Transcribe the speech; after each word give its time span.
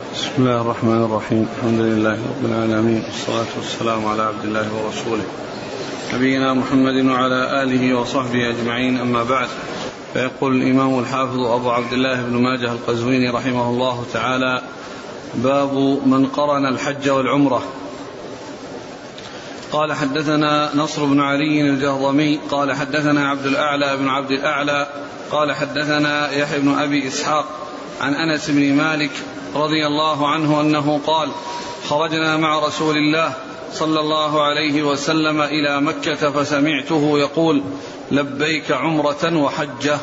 بسم 0.00 0.30
الله 0.38 0.60
الرحمن 0.60 1.04
الرحيم 1.04 1.48
الحمد 1.58 1.80
لله 1.80 2.12
رب 2.12 2.44
العالمين 2.44 3.04
والصلاة 3.04 3.46
والسلام 3.56 4.06
على 4.06 4.22
عبد 4.22 4.44
الله 4.44 4.66
ورسوله 4.74 5.24
نبينا 6.14 6.54
محمد 6.54 7.06
وعلى 7.06 7.62
آله 7.62 7.94
وصحبه 7.98 8.48
أجمعين 8.50 8.98
أما 9.00 9.24
بعد 9.24 9.48
فيقول 10.14 10.62
الإمام 10.62 10.98
الحافظ 10.98 11.40
أبو 11.40 11.70
عبد 11.70 11.92
الله 11.92 12.22
بن 12.22 12.42
ماجه 12.42 12.72
القزويني 12.72 13.30
رحمه 13.30 13.68
الله 13.70 14.04
تعالى 14.12 14.62
باب 15.34 15.74
من 16.06 16.26
قرن 16.26 16.66
الحج 16.66 17.08
والعمرة 17.10 17.62
قال 19.72 19.92
حدثنا 19.92 20.70
نصر 20.74 21.04
بن 21.04 21.20
علي 21.20 21.60
الجهضمي 21.60 22.40
قال 22.50 22.72
حدثنا 22.72 23.28
عبد 23.28 23.46
الأعلى 23.46 23.96
بن 23.96 24.08
عبد 24.08 24.30
الأعلى 24.30 24.86
قال 25.30 25.52
حدثنا 25.52 26.30
يحيى 26.32 26.60
بن 26.60 26.78
أبي 26.78 27.08
إسحاق 27.08 27.46
عن 28.00 28.14
أنس 28.14 28.50
بن 28.50 28.72
مالك 28.72 29.10
رضي 29.54 29.86
الله 29.86 30.28
عنه 30.28 30.60
أنه 30.60 31.00
قال 31.06 31.28
خرجنا 31.88 32.36
مع 32.36 32.58
رسول 32.58 32.96
الله 32.96 33.32
صلى 33.72 34.00
الله 34.00 34.42
عليه 34.44 34.82
وسلم 34.82 35.40
إلى 35.40 35.80
مكة 35.80 36.30
فسمعته 36.30 37.18
يقول 37.18 37.62
لبيك 38.10 38.72
عمرة 38.72 39.36
وحجة. 39.36 39.98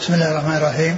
بسم 0.00 0.14
الله 0.14 0.30
الرحمن 0.30 0.56
الرحيم. 0.56 0.96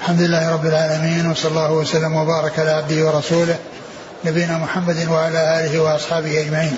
الحمد 0.00 0.20
لله 0.20 0.52
رب 0.52 0.66
العالمين 0.66 1.30
وصلى 1.30 1.50
الله 1.50 1.72
وسلم 1.72 2.16
وبارك 2.16 2.58
على 2.58 2.70
عبده 2.70 3.06
ورسوله 3.06 3.58
نبينا 4.24 4.58
محمد 4.58 5.08
وعلى 5.10 5.60
آله 5.60 5.82
وأصحابه 5.82 6.40
أجمعين. 6.40 6.76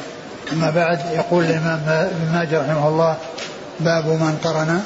أما 0.52 0.71
بعد 0.71 0.98
يقول 1.12 1.45
الإمام 1.45 1.82
ابن 1.88 2.32
ماجه 2.32 2.60
رحمه 2.60 2.88
الله 2.88 3.16
باب 3.80 4.07
من 4.07 4.38
قرن. 4.45 4.82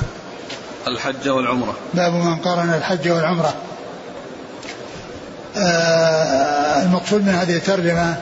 الحج 0.87 1.29
والعمرة. 1.29 1.75
باب 1.95 2.13
من 2.13 2.37
قرن 2.37 2.75
الحج 2.75 3.09
والعمرة. 3.09 3.55
آه، 5.57 6.83
المقصود 6.83 7.23
من 7.23 7.35
هذه 7.35 7.57
الترجمة 7.57 8.17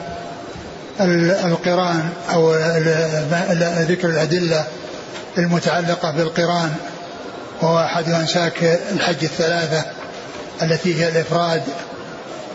القرآن 1.45 2.09
أو 2.33 2.55
ذكر 3.89 4.09
الأدلة 4.09 4.65
المتعلقة 5.39 6.11
بالقرآن 6.11 6.75
وهو 7.63 7.79
أحد 7.79 8.09
أنساك 8.09 8.81
الحج 8.93 9.25
الثلاثة 9.25 9.85
التي 10.63 11.01
هي 11.01 11.09
الإفراد 11.09 11.63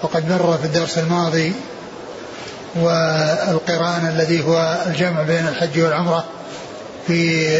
وقد 0.03 0.29
مر 0.29 0.57
في 0.57 0.65
الدرس 0.65 0.97
الماضي 0.97 1.53
والقرآن 2.75 4.07
الذي 4.07 4.43
هو 4.43 4.77
الجمع 4.87 5.21
بين 5.21 5.47
الحج 5.47 5.79
والعمرة 5.79 6.25
في 7.07 7.59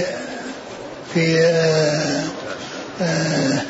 في 1.14 1.40
آه، 1.40 2.24
آه، 3.02 3.62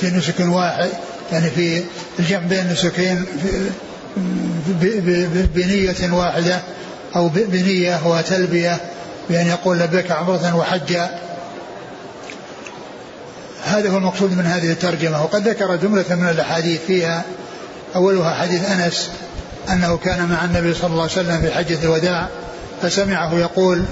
في 0.00 0.10
نسك 0.10 0.40
واحد 0.40 0.88
يعني 1.32 1.50
في 1.50 1.82
الجمع 2.18 2.38
بين 2.38 2.58
النسكين 2.58 3.24
بنية 5.54 6.12
واحدة 6.12 6.60
أو 7.16 7.28
بنية 7.28 8.06
وتلبية 8.06 8.80
بأن 9.30 9.46
يقول 9.46 9.78
لبيك 9.78 10.10
عمرة 10.10 10.56
وحجا 10.56 11.20
هذا 13.64 13.90
هو 13.90 13.96
المقصود 13.96 14.32
من 14.32 14.46
هذه 14.46 14.72
الترجمة. 14.72 15.22
وقد 15.22 15.48
ذكر 15.48 15.76
جملة 15.76 16.04
من 16.10 16.28
الأحاديث 16.28 16.80
فيها. 16.86 17.24
أولها 17.96 18.34
حديث 18.34 18.70
أنس 18.70 19.10
أنه 19.70 19.96
كان 19.96 20.28
مع 20.28 20.44
النبي 20.44 20.74
صلى 20.74 20.90
الله 20.90 21.02
عليه 21.02 21.12
وسلم 21.12 21.40
في 21.40 21.50
حجة 21.50 21.78
الوداع 21.84 22.28
فسمعه 22.82 23.34
يقول 23.34 23.84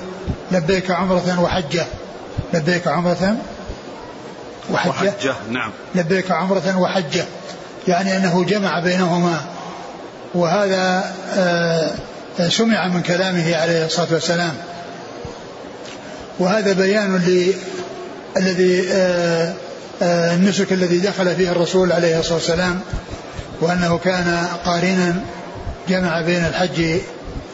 لبيك 0.53 0.91
عمرة 0.91 1.41
وحجة. 1.41 1.87
لبيك 2.55 2.89
عمرة 2.89 3.37
وحجة, 4.71 4.91
وحجة 4.91 5.35
نعم. 5.51 5.71
لبيك 5.95 6.31
عمرة 6.31 6.79
وحجة. 6.79 7.25
يعني 7.89 8.17
أنه 8.17 8.45
جمع 8.45 8.81
بينهما. 8.81 9.41
وهذا 10.35 11.15
آه، 11.37 11.91
آه، 12.41 12.49
سمع 12.49 12.89
من 12.89 13.03
كلامه 13.03 13.57
عليه 13.57 13.87
الصلاة 13.87 14.09
والسلام. 14.13 14.55
وهذا 16.39 16.73
بيان 16.73 17.17
ل 17.17 17.55
الذي 18.37 18.89
آه، 18.93 19.55
النسك 20.03 20.73
الذي 20.73 20.99
دخل 20.99 21.37
فيه 21.37 21.51
الرسول 21.51 21.93
عليه 21.93 22.19
الصلاة 22.19 22.35
والسلام. 22.35 22.81
وأنه 23.61 23.99
كان 23.99 24.47
قارنا 24.65 25.15
جمع 25.89 26.21
بين 26.21 26.45
الحج 26.45 27.01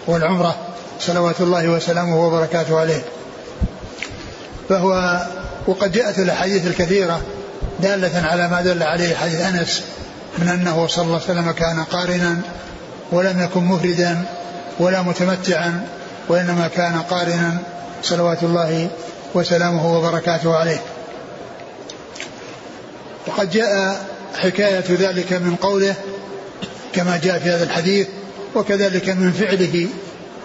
والعمرة. 0.06 0.71
صلوات 1.06 1.40
الله 1.40 1.68
وسلامه 1.68 2.26
وبركاته 2.26 2.80
عليه 2.80 3.02
فهو 4.68 5.20
وقد 5.66 5.92
جاءت 5.92 6.18
الاحاديث 6.18 6.66
الكثيره 6.66 7.20
دالة 7.80 8.26
على 8.26 8.48
ما 8.48 8.62
دل 8.62 8.82
عليه 8.82 9.14
حديث 9.14 9.40
أنس 9.40 9.82
من 10.38 10.48
أنه 10.48 10.86
صلى 10.86 11.04
الله 11.04 11.20
عليه 11.28 11.40
وسلم 11.40 11.50
كان 11.50 11.84
قارنا 11.84 12.40
ولم 13.12 13.42
يكن 13.42 13.64
مفردا 13.64 14.24
ولا 14.78 15.02
متمتعا 15.02 15.86
وإنما 16.28 16.68
كان 16.68 17.02
قارنا 17.10 17.58
صلوات 18.02 18.42
الله 18.42 18.88
وسلامه 19.34 19.98
وبركاته 19.98 20.56
عليه. 20.56 20.80
وقد 23.26 23.50
جاء 23.50 24.00
حكاية 24.34 24.84
ذلك 24.88 25.32
من 25.32 25.56
قوله 25.56 25.94
كما 26.92 27.20
جاء 27.22 27.38
في 27.38 27.50
هذا 27.50 27.64
الحديث 27.64 28.08
وكذلك 28.54 29.08
من 29.08 29.32
فعله 29.32 29.88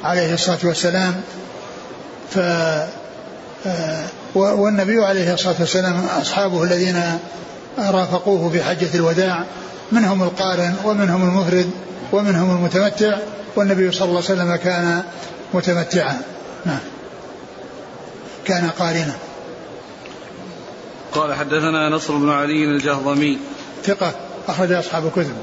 عليه 0.04 0.34
الصلاة 0.34 0.60
والسلام 0.64 1.22
ف 2.30 2.40
والنبي 4.36 5.06
عليه 5.06 5.34
الصلاة 5.34 5.56
والسلام 5.60 6.06
أصحابه 6.22 6.64
الذين 6.64 7.20
رافقوه 7.80 8.50
في 8.50 8.64
حجة 8.64 8.96
الوداع 8.96 9.44
منهم 9.92 10.24
القارن 10.24 10.76
ومنهم 10.86 11.24
المفرد 11.24 11.72
ومنهم 12.12 12.58
المتمتع 12.58 13.18
والنبي 13.56 13.92
صلى 13.92 14.06
الله 14.06 14.24
عليه 14.30 14.42
وسلم 14.42 14.56
كان 14.56 15.04
متمتعا. 15.54 16.22
نعم. 16.66 16.80
كان 18.46 18.70
قارنا. 18.70 19.14
قال 21.12 21.34
حدثنا 21.34 21.90
نصر 21.90 22.18
بن 22.18 22.30
علي 22.30 22.64
الجهضمي. 22.64 23.40
ثقة 23.84 24.12
أخرج 24.48 24.72
أصحاب 24.72 25.06
الكتب. 25.06 25.36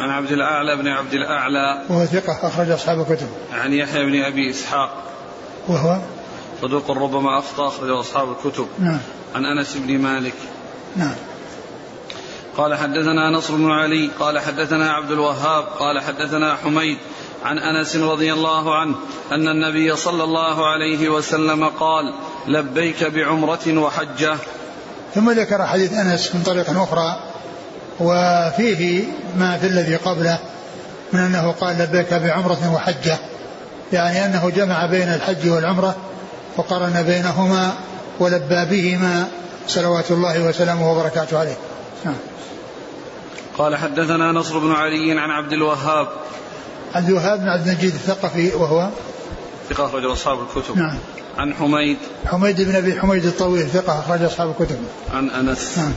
عن 0.00 0.10
عبد 0.10 0.32
الأعلى 0.32 0.76
بن 0.76 0.88
عبد 0.88 1.12
الأعلى. 1.12 1.82
وهو 1.88 2.04
ثقة 2.04 2.48
أخرج 2.48 2.70
أصحاب 2.70 3.00
الكتب. 3.00 3.28
عن 3.52 3.72
يحيى 3.72 4.04
بن 4.04 4.22
أبي 4.22 4.50
إسحاق. 4.50 5.02
وهو 5.68 5.98
صدوق 6.62 6.90
ربما 6.90 7.38
أخطأ 7.38 7.68
أخرجه 7.68 8.00
أصحاب 8.00 8.28
الكتب. 8.30 8.66
نعم. 8.78 9.00
عن 9.34 9.44
أنس 9.44 9.76
بن 9.76 9.98
مالك. 9.98 10.34
نعم. 10.96 11.14
قال 12.56 12.74
حدثنا 12.74 13.30
نصر 13.30 13.54
بن 13.54 13.70
علي 13.70 14.10
قال 14.20 14.38
حدثنا 14.38 14.90
عبد 14.90 15.10
الوهاب 15.10 15.64
قال 15.64 16.00
حدثنا 16.00 16.56
حميد 16.56 16.98
عن 17.44 17.58
أنس 17.58 17.96
رضي 17.96 18.32
الله 18.32 18.78
عنه 18.78 18.94
أن 19.32 19.48
النبي 19.48 19.96
صلى 19.96 20.24
الله 20.24 20.66
عليه 20.66 21.08
وسلم 21.08 21.68
قال 21.68 22.14
لبيك 22.48 23.04
بعمرة 23.04 23.78
وحجة. 23.78 24.36
ثم 25.14 25.30
ذكر 25.30 25.66
حديث 25.66 25.92
أنس 25.92 26.34
من 26.34 26.42
طريق 26.42 26.70
أخرى 26.70 27.20
وفيه 28.00 29.04
ما 29.38 29.58
في 29.58 29.66
الذي 29.66 29.96
قبله 29.96 30.38
من 31.12 31.20
أنه 31.20 31.50
قال 31.52 31.78
لبيك 31.78 32.14
بعمرة 32.14 32.74
وحجة 32.74 33.18
يعني 33.92 34.24
أنه 34.24 34.50
جمع 34.50 34.86
بين 34.86 35.08
الحج 35.08 35.48
والعمرة 35.48 35.96
وقرن 36.56 37.02
بينهما 37.02 37.72
ولبى 38.20 38.64
بهما 38.64 39.28
صلوات 39.68 40.10
الله 40.10 40.48
وسلامه 40.48 40.92
وبركاته 40.92 41.38
عليه. 41.38 41.56
نعم. 42.04 42.16
قال 43.58 43.76
حدثنا 43.76 44.32
نصر 44.32 44.58
بن 44.58 44.72
علي 44.72 45.20
عن 45.20 45.30
عبد 45.30 45.52
الوهاب. 45.52 46.08
عبد 46.94 47.08
الوهاب 47.08 47.40
بن 47.40 47.48
عبد 47.48 47.68
المجيد 47.68 47.94
الثقفي 47.94 48.54
وهو؟ 48.54 48.88
ثقة 49.70 49.86
أخرج 49.86 50.04
أصحاب 50.04 50.38
الكتب. 50.40 50.76
نعم. 50.76 50.98
عن 51.38 51.54
حميد. 51.54 51.98
حميد 52.26 52.60
بن 52.60 52.76
أبي 52.76 53.00
حميد 53.00 53.26
الطويل 53.26 53.68
ثقة 53.68 53.98
أخرج 53.98 54.22
أصحاب 54.22 54.50
الكتب. 54.50 54.78
عن 55.12 55.30
أنس. 55.30 55.78
نعم. 55.78 55.92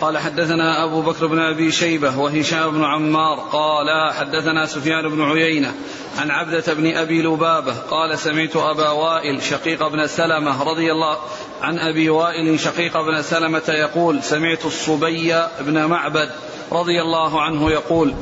قال 0.00 0.18
حدثنا 0.18 0.84
أبو 0.84 1.00
بكر 1.00 1.26
بن 1.26 1.38
أبي 1.38 1.72
شيبة 1.72 2.18
وهشام 2.18 2.70
بن 2.70 2.84
عمار 2.84 3.38
قال 3.52 4.12
حدثنا 4.12 4.66
سفيان 4.66 5.08
بن 5.08 5.22
عيينة 5.22 5.74
عن 6.18 6.30
عبدة 6.30 6.74
بن 6.74 6.96
أبي 6.96 7.22
لبابة 7.22 7.74
قال 7.90 8.18
سمعت 8.18 8.56
أبا 8.56 8.90
وائل 8.90 9.42
شقيق 9.42 9.88
بن 9.88 10.06
سلمة 10.06 10.62
رضي 10.62 10.92
الله 10.92 11.16
عن 11.62 11.78
أبي 11.78 12.10
وائل 12.10 12.60
شقيق 12.60 13.00
بن 13.00 13.22
سلمة 13.22 13.62
يقول 13.68 14.22
سمعت 14.22 14.64
الصبي 14.64 15.42
بن 15.60 15.84
معبد 15.84 16.30
رضي 16.72 17.02
الله 17.02 17.42
عنه 17.42 17.70
يقول 17.70 18.14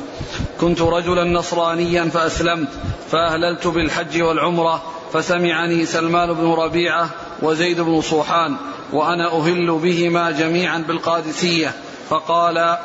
كنت 0.61 0.81
رجلا 0.81 1.23
نصرانيا 1.23 2.03
فأسلمت 2.03 2.69
فأهللت 3.11 3.67
بالحج 3.67 4.21
والعمرة 4.21 4.83
فسمعني 5.15 5.85
سلمان 5.85 6.33
بن 6.33 6.53
ربيعة 6.53 7.09
وزيد 7.41 7.81
بن 7.81 8.01
صوحان 8.01 8.55
وأنا 8.93 9.37
أهل 9.37 9.71
بهما 9.71 10.31
جميعا 10.31 10.77
بالقادسية 10.77 11.73
فقال 12.09 12.77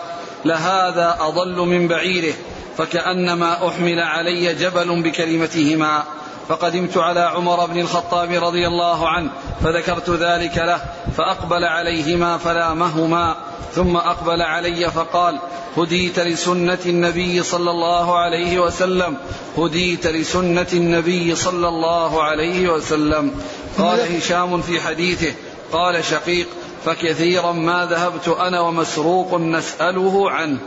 لهذا 0.44 1.17
أضل 1.21 1.56
من 1.56 1.88
بعيره 1.88 2.35
فكأنما 2.77 3.69
أحمل 3.69 4.00
علي 4.00 4.55
جبل 4.55 5.03
بكلمتهما. 5.03 6.03
فقدمت 6.50 6.97
على 6.97 7.20
عمر 7.20 7.67
بن 7.67 7.79
الخطاب 7.79 8.32
رضي 8.32 8.67
الله 8.67 9.08
عنه 9.08 9.31
فذكرت 9.64 10.11
ذلك 10.11 10.58
له 10.58 10.81
فأقبل 11.17 11.64
عليهما 11.64 12.38
فلامهما 12.38 13.37
ثم 13.75 13.97
أقبل 13.97 14.43
علي 14.43 14.91
فقال 14.91 15.38
هديت 15.76 16.19
لسنة 16.19 16.79
النبي 16.87 17.43
صلى 17.43 17.70
الله 17.70 18.19
عليه 18.19 18.58
وسلم 18.58 19.17
هديت 19.58 20.06
لسنة 20.06 20.67
النبي 20.73 21.35
صلى 21.35 21.69
الله 21.69 22.23
عليه 22.23 22.69
وسلم. 22.69 23.32
قال 23.79 24.17
هشام 24.17 24.62
في 24.62 24.81
حديثه 24.81 25.32
قال 25.73 26.05
شقيق 26.05 26.47
فكثيرا 26.85 27.52
ما 27.52 27.87
ذهبت 27.87 28.29
أنا 28.29 28.61
ومسروق 28.61 29.35
نسأله 29.35 30.31
عنه. 30.31 30.58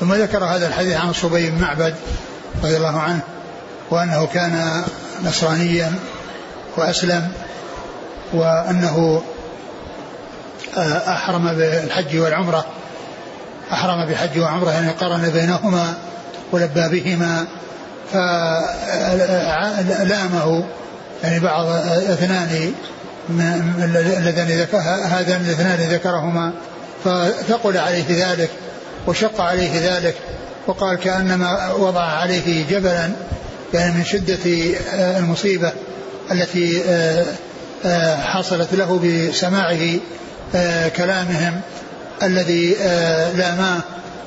ثم 0.00 0.14
ذكر 0.14 0.44
هذا 0.44 0.68
الحديث 0.68 0.96
عن 0.96 1.12
صبي 1.12 1.50
بن 1.50 1.60
معبد 1.60 1.94
رضي 2.64 2.76
الله 2.76 3.00
عنه 3.00 3.33
وأنه 3.94 4.26
كان 4.26 4.82
نصرانيا 5.24 5.92
وأسلم 6.76 7.28
وأنه 8.32 9.22
آه، 10.76 11.12
أحرم 11.12 11.52
بالحج 11.56 12.18
والعمرة 12.18 12.64
أحرم 13.72 14.06
بحج 14.06 14.38
وعمرة 14.38 14.70
يعني 14.70 14.90
قرن 14.90 15.30
بينهما 15.30 15.94
ولبى 16.52 16.88
بهما 16.88 17.46
فلامه 19.72 20.64
يعني 21.24 21.40
بعض 21.40 21.66
اثنان 21.66 22.74
اللذان 23.30 24.66
هذان 25.04 25.40
الاثنان 25.40 25.78
ذكرهما 25.90 26.52
فثقل 27.04 27.78
عليه 27.78 28.26
ذلك 28.26 28.50
وشق 29.06 29.40
عليه 29.40 29.96
ذلك 29.96 30.14
وقال 30.66 30.98
كأنما 30.98 31.72
وضع 31.72 32.02
عليه 32.02 32.66
جبلا 32.70 33.10
يعني 33.74 33.92
من 33.92 34.04
شدة 34.04 34.38
آه، 34.94 35.18
المصيبة 35.18 35.72
التي 36.30 36.82
آه، 36.88 37.24
آه، 37.84 38.16
حصلت 38.16 38.74
له 38.74 38.98
بسماعه 38.98 39.98
كلامهم 40.96 41.60
الذي 42.22 42.74
لاماه 43.36 43.80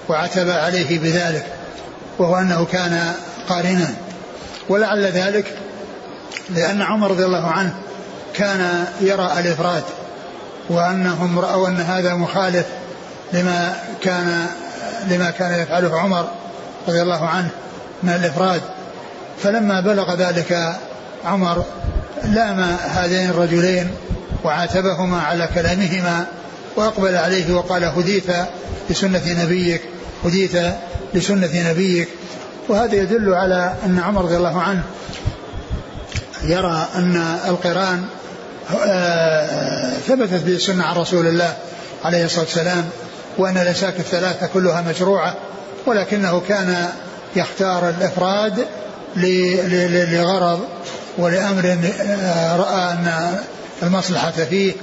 وعتب 0.10 0.50
عليه 0.50 1.00
بذلك 1.00 1.46
وهو 2.20 2.36
أنه 2.36 2.66
كان 2.72 3.14
قارنا. 3.50 3.88
ولعل 4.70 5.06
ذلك 5.06 5.54
لأن 6.50 6.82
عمر 6.82 7.12
رضي 7.12 7.26
الله 7.26 7.48
عنه 7.48 7.74
كان 8.34 8.86
يرى 9.02 9.34
الإفراد 9.40 9.84
وأنهم 10.70 11.40
رأوا 11.40 11.68
أن 11.68 11.78
هذا 11.78 12.14
مخالف 12.14 12.66
لما 13.34 13.76
كان 14.02 14.48
لما 15.10 15.32
كان 15.32 15.60
يفعله 15.60 16.00
عمر 16.00 16.28
رضي 16.88 17.02
الله 17.02 17.28
عنه 17.28 17.50
من 18.04 18.10
الإفراد. 18.10 18.62
فلما 19.44 19.82
بلغ 19.82 20.16
ذلك 20.16 20.78
عمر 21.26 21.66
لام 22.24 22.60
هذين 22.80 23.30
الرجلين 23.30 23.92
وعاتبهما 24.44 25.22
على 25.22 25.50
كلامهما 25.56 26.26
وأقبل 26.76 27.16
عليه 27.16 27.54
وقال 27.54 27.84
هديت 27.84 28.28
لسنة 28.90 29.44
نبيك 29.44 29.82
هديت 30.26 30.56
لسنة 31.14 31.70
نبيك. 31.70 32.08
وهذا 32.70 32.96
يدل 32.96 33.34
على 33.34 33.74
أن 33.86 34.00
عمر 34.00 34.22
رضي 34.22 34.38
الله 34.38 34.62
عنه 34.62 34.84
يرى 36.44 36.88
أن 36.96 37.38
القرآن 37.48 38.06
آه، 38.86 39.94
ثبتت 40.08 40.44
به 40.44 40.56
السنة 40.56 40.84
عن 40.84 40.96
رسول 40.96 41.28
الله 41.28 41.54
عليه 42.04 42.26
الصلاة 42.26 42.44
والسلام 42.44 42.90
وأن 43.38 43.58
الأشاك 43.58 44.00
الثلاثة 44.00 44.48
كلها 44.48 44.82
مشروعة 44.82 45.36
ولكنه 45.86 46.42
كان 46.48 46.90
يختار 47.36 47.90
الإفراد 47.90 48.66
لغرض 50.12 50.60
ولأمر 51.18 51.78
آه، 52.02 52.56
رأى 52.56 52.94
أن 52.94 53.38
المصلحة 53.84 54.32
فيه 54.32 54.74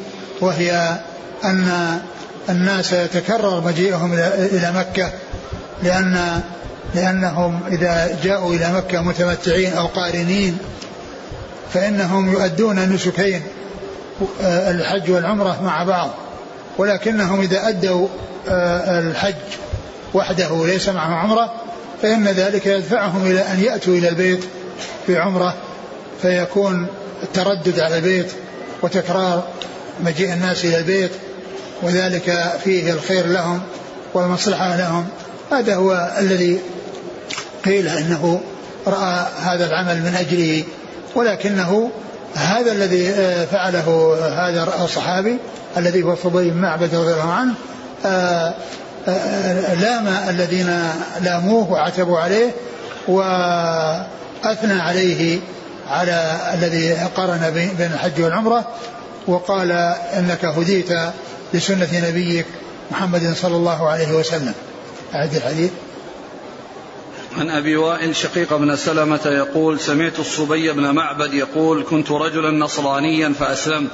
وهي 0.41 0.99
أن 1.45 1.99
الناس 2.49 2.93
يتكرر 2.93 3.61
مجيئهم 3.61 4.13
إلى 4.53 4.73
مكة 4.73 5.13
لأن 5.83 6.41
لأنهم 6.95 7.61
إذا 7.69 8.19
جاءوا 8.25 8.55
إلى 8.55 8.73
مكة 8.73 9.01
متمتعين 9.01 9.73
أو 9.73 9.87
قارنين 9.87 10.59
فإنهم 11.73 12.33
يؤدون 12.33 12.79
نسكين 12.95 13.43
آه، 14.43 14.71
الحج 14.71 15.11
والعمرة 15.11 15.63
مع 15.63 15.85
بعض 15.85 16.11
ولكنهم 16.79 17.41
إذا 17.41 17.69
أدوا 17.69 18.09
آه، 18.49 19.01
الحج 19.01 19.35
وحده 20.15 20.67
ليس 20.67 20.89
معه 20.89 21.15
عمرة 21.15 21.53
فإن 22.05 22.29
ذلك 22.29 22.67
يدفعهم 22.67 23.27
إلى 23.27 23.41
أن 23.41 23.61
يأتوا 23.61 23.95
إلى 23.95 24.09
البيت 24.09 24.45
في 25.07 25.19
عمرة 25.19 25.55
فيكون 26.23 26.87
التردد 27.23 27.81
على 27.81 27.97
البيت 27.97 28.33
وتكرار 28.83 29.49
مجيء 30.05 30.33
الناس 30.33 30.65
إلى 30.65 30.79
البيت 30.79 31.11
وذلك 31.83 32.53
فيه 32.65 32.93
الخير 32.93 33.27
لهم 33.27 33.61
والمصلحة 34.15 34.77
لهم. 34.77 35.07
هذا 35.53 35.75
هو 35.75 36.13
الذي 36.19 36.61
قيل 37.65 37.89
إنه 37.89 38.41
رأى 38.87 39.27
هذا 39.43 39.67
العمل 39.67 40.03
من 40.03 40.15
أجله 40.15 40.65
ولكنه 41.15 41.91
هذا 42.35 42.73
الذي 42.73 43.09
آه، 43.09 43.45
فعله 43.45 44.17
هذا 44.49 44.85
الصحابي 44.85 45.39
الذي 45.77 46.03
هو 46.03 46.17
صبي 46.17 46.51
بن 46.51 46.61
معبد 46.61 46.95
رضي 46.95 47.13
الله 47.13 47.33
عنه 47.33 47.55
آه، 48.07 48.55
لام 49.81 50.09
الذين 50.29 50.79
لاموه 51.21 51.73
وعتبوا 51.73 52.19
عليه 52.19 52.51
وأثنى 53.09 54.81
عليه 54.81 55.41
على 55.91 56.37
الذي 56.55 56.93
قرن 56.93 57.51
بين 57.55 57.93
الحج 57.95 58.23
والعمرة 58.23 58.65
وقال 59.27 59.73
إنك 60.19 60.45
هديت 60.45 60.89
لسنة 61.55 62.09
نبيك 62.09 62.47
محمد 62.91 63.35
صلى 63.37 63.57
الله 63.57 63.89
عليه 63.89 64.13
وسلم. 64.13 64.55
أعد 65.15 65.35
الحديث. 65.35 65.71
عن 67.39 67.51
أبي 67.51 67.77
وائل 67.77 68.17
شقيق 68.17 68.57
بن 68.57 68.77
سلمة 68.77 69.21
يقول 69.27 69.81
سمعت 69.81 70.19
الصبي 70.19 70.73
بن 70.73 70.91
معبد 70.91 71.35
يقول 71.35 71.85
كنت 71.91 72.11
رجلا 72.11 72.51
نصرانيا 72.51 73.33
فأسلمت 73.41 73.91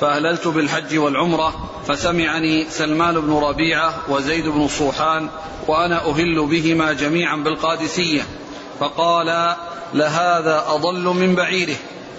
فأهللت 0.00 0.48
بالحج 0.48 0.98
والعمرة 0.98 1.70
فسمعني 1.88 2.66
سلمان 2.70 3.20
بن 3.20 3.32
ربيعة 3.32 3.94
وزيد 4.08 4.48
بن 4.48 4.68
صوحان 4.68 5.28
وأنا 5.68 6.10
أهل 6.10 6.46
بهما 6.46 6.92
جميعا 6.92 7.36
بالقادسية 7.36 8.22
فقال 8.80 9.56
لهذا 9.94 10.64
أضل 10.68 11.04
من 11.04 11.34
بعيره 11.34 11.76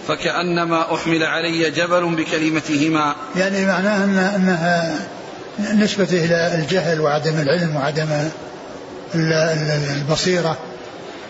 فكأنما 0.08 0.96
أحمل 0.96 1.24
علي 1.24 1.72
جبل 1.72 2.16
بكلمتهما. 2.16 3.16
يعني 3.36 3.66
معناه 3.66 4.04
أن 4.04 4.18
أنها 4.18 5.00
نسبته 5.60 6.26
إلى 6.26 6.56
الجهل 6.56 7.02
وعدم 7.02 7.40
العلم 7.40 7.76
وعدم 7.76 8.30
البصيرة 9.96 10.58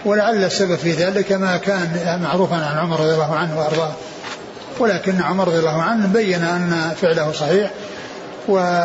ولعل 0.06 0.44
السبب 0.44 0.76
في 0.76 0.92
ذلك 0.92 1.32
ما 1.32 1.58
كان 1.58 2.20
معروفا 2.24 2.56
عن 2.56 2.78
عمر 2.78 3.00
رضي 3.00 3.14
الله 3.14 3.36
عنه 3.36 3.60
وأرضاه. 3.60 3.92
ولكن 4.80 5.22
عمر 5.22 5.48
رضي 5.48 5.60
الله 5.60 5.82
عنه 5.82 6.08
بين 6.08 6.44
أن 6.44 6.94
فعله 7.02 7.32
صحيح 7.32 7.72
والفعل 8.48 8.78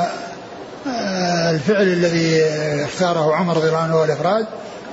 الذي 1.69 2.45
اختاره 2.85 3.35
عمر 3.35 3.57
رضي 3.57 3.69
الله 3.69 3.78
عنه 3.78 3.95
هو 3.95 4.04
الإفراد 4.04 4.47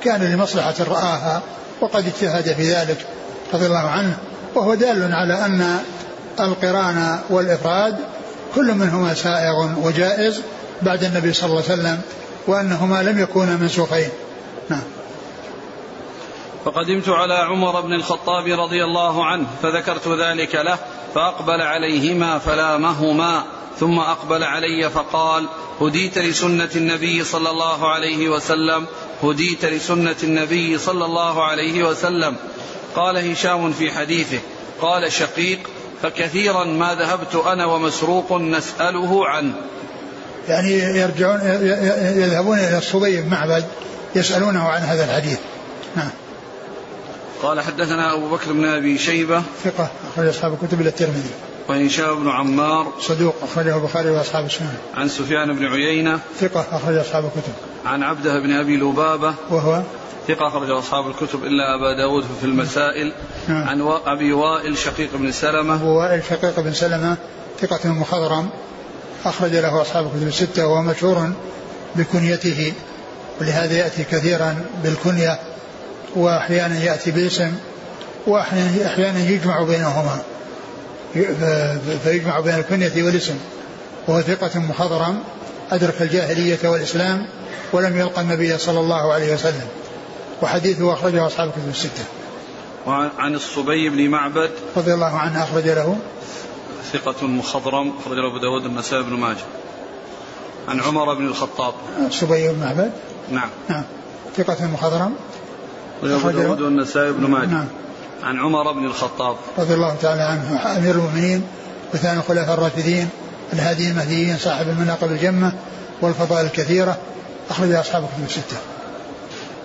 كان 0.04 0.24
لمصلحة 0.24 0.76
رآها 0.80 1.42
وقد 1.82 2.06
اجتهد 2.06 2.54
في 2.54 2.74
ذلك 2.74 2.98
رضي 3.54 3.66
الله 3.66 3.90
عنه. 3.90 4.18
وهو 4.56 4.76
دال 4.76 5.14
على 5.14 5.34
أن 5.46 5.78
القران 6.40 7.20
والإفراد 7.30 7.96
كل 8.56 8.74
منهما 8.74 9.14
سائغ 9.14 9.70
وجائز. 9.84 10.42
بعد 10.82 11.04
النبي 11.04 11.34
صلى 11.34 11.50
الله 11.50 11.64
عليه 11.70 11.74
وسلم 11.74 12.02
وأنهما 12.48 13.04
لم 13.04 13.20
يكونا 13.20 13.58
منسوخين. 13.58 14.10
نعم. 14.70 14.84
فقدمت 16.66 17.10
على 17.10 17.34
عمر 17.34 17.82
بن 17.82 17.94
الخطاب 17.94 18.48
رضي 18.48 18.84
الله 18.84 19.26
عنه 19.26 19.48
فذكرت 19.64 20.08
ذلك 20.08 20.56
له 20.56 20.78
فأقبل 21.16 21.62
عليهما 21.62 22.40
فلامهما 22.40 23.44
ثم 23.80 24.00
أقبل 24.00 24.44
علي 24.44 24.90
فقال 24.90 25.48
هديت 25.82 26.18
لسنة 26.18 26.70
النبي 26.76 27.24
صلى 27.24 27.50
الله 27.50 27.90
عليه 27.90 28.30
وسلم 28.30 28.86
هديت 29.24 29.66
لسنة 29.66 30.16
النبي 30.24 30.78
صلى 30.78 31.06
الله 31.06 31.44
عليه 31.44 31.84
وسلم. 31.84 32.36
قال 32.96 33.32
هشام 33.32 33.72
في 33.72 33.92
حديثه 33.92 34.40
قال 34.82 35.12
شقيق 35.12 35.60
فكثيرا 36.02 36.64
ما 36.64 36.96
ذهبت 36.96 37.36
أنا 37.36 37.66
ومسروق 37.66 38.34
نسأله 38.34 39.28
عنه. 39.28 39.54
يعني 40.50 40.72
يرجعون 41.00 41.40
يذهبون 42.18 42.58
إلى 42.58 42.78
الصبي 42.78 43.22
بن 43.22 43.30
معبد 43.30 43.66
يسألونه 44.16 44.70
عن 44.70 44.82
هذا 44.82 45.06
الحديث. 45.06 45.40
نعم. 45.96 46.10
قال 47.44 47.62
حدثنا 47.62 48.14
أبو 48.14 48.30
بكر 48.30 48.54
بن 48.54 48.66
أبي 48.66 48.98
شيبة. 48.98 49.44
ثقة 49.64 49.90
أخرج 50.14 50.28
أصحاب 50.28 50.54
الكتب 50.54 50.82
إلى 50.82 50.90
الترمذي. 50.90 51.30
وهشام 51.70 52.24
بن 52.24 52.30
عمار. 52.30 52.88
صدوق 53.02 53.36
أخرجه 53.44 53.76
البخاري 53.76 54.10
وأصحاب 54.10 54.46
السنن. 54.46 54.78
عن 54.96 55.10
سفيان 55.10 55.56
بن 55.56 55.66
عيينة. 55.66 56.20
ثقة 56.40 56.66
أخرج 56.72 56.96
أصحاب 56.96 57.26
الكتب. 57.26 57.54
عن 57.86 58.04
عبده 58.04 58.40
بن 58.40 58.52
أبي 58.52 58.78
لبابة. 58.78 59.34
وهو؟ 59.50 59.82
ثقة 60.28 60.48
أخرج 60.48 60.70
أصحاب 60.70 61.08
الكتب 61.08 61.44
إلا 61.44 61.76
أبا 61.76 61.98
داود 61.98 62.26
في 62.40 62.46
المسائل. 62.46 63.14
نعم. 63.48 63.68
عن 63.68 63.82
أبي 64.06 64.34
وائل 64.34 64.78
شقيق 64.78 65.10
بن 65.14 65.32
سلمة. 65.32 65.76
أبو 65.76 66.00
وائل 66.00 66.24
شقيق 66.30 66.60
بن 66.60 66.74
سلمة. 66.74 67.18
ثقة 67.62 67.90
مخضرم. 67.90 68.50
أخرج 69.26 69.52
له 69.52 69.82
أصحاب 69.82 70.06
الكتب 70.06 70.28
الستة 70.28 70.68
وهو 70.68 70.82
مشهور 70.82 71.32
بكنيته 71.96 72.74
ولهذا 73.42 73.74
يأتي 73.74 74.04
كثيرا 74.04 74.56
بالكنية 74.84 75.40
وأحيانا 76.16 76.84
يأتي 76.84 77.12
باسم 77.12 77.54
وأحيانا 78.28 78.86
أحيانا 78.86 79.20
يجمع 79.20 79.64
بينهما 79.64 80.20
فيجمع 82.04 82.40
بين 82.40 82.56
الكنية 82.56 83.04
والاسم. 83.04 83.36
وهو 84.08 84.22
ثقة 84.22 84.60
مخضرم 84.60 85.20
أدرك 85.72 86.02
الجاهلية 86.02 86.70
والإسلام 86.70 87.28
ولم 87.74 87.98
يلقى 87.98 88.22
النبي 88.22 88.58
صلى 88.58 88.80
الله 88.80 89.14
عليه 89.14 89.34
وسلم. 89.34 89.68
وحديثه 90.42 90.94
أخرجه 90.94 91.28
أصحاب 91.28 91.48
الكتب 91.48 91.70
الستة. 91.70 92.04
وعن 92.86 93.10
عن 93.18 93.36
الصبي 93.36 93.90
بن 93.90 94.10
معبد. 94.10 94.50
رضي 94.78 94.94
الله 94.94 95.18
عنه 95.18 95.44
أخرج 95.44 95.68
له. 95.68 95.98
ثقة 96.94 97.28
مخضرم 97.28 97.94
أخرج 98.00 98.18
له 98.18 98.28
أبو 98.28 98.38
داود 98.38 98.66
النسائي 98.66 99.04
بن 99.04 99.14
ماجه. 99.14 99.46
عن 100.68 100.82
عمر 100.82 101.14
بن 101.14 101.28
الخطاب. 101.28 101.74
صبي 102.10 102.48
بن 102.48 102.60
معبد 102.60 102.92
نعم. 103.32 103.50
نعم. 103.70 103.84
ثقة 104.38 104.68
مخضرم؟ 104.68 105.14
أبو 106.04 106.30
داود 106.30 106.62
والنسائي 106.62 107.12
بن 107.12 107.30
ماجه. 107.30 107.46
نعم. 107.46 107.68
عن 108.24 108.40
عمر 108.40 108.72
بن 108.72 108.86
الخطاب. 108.86 109.36
رضي 109.58 109.74
الله 109.74 109.96
تعالى 110.02 110.22
عنه 110.22 110.78
أمير 110.78 110.96
المؤمنين 110.96 111.44
وثاني 111.94 112.20
الخلفاء 112.20 112.54
الراشدين 112.54 113.10
الهادي 113.54 113.92
المهديين 113.92 114.38
صاحب 114.38 114.70
المناقب 114.70 115.12
الجمة 115.12 115.54
والفضائل 116.02 116.46
الكثيرة. 116.46 116.98
أخرج 117.50 117.72
أصحاب 117.72 118.04
الكتب 118.04 118.26
الستة. 118.26 118.58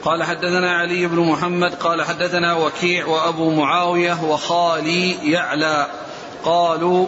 قال 0.04 0.22
حدثنا 0.22 0.76
علي 0.76 1.06
بن 1.06 1.18
محمد 1.18 1.74
قال 1.74 2.02
حدثنا 2.02 2.54
وكيع 2.54 3.06
وأبو 3.06 3.50
معاوية 3.50 4.24
وخالي 4.24 5.30
يعلى. 5.32 5.86
قالوا 6.44 7.06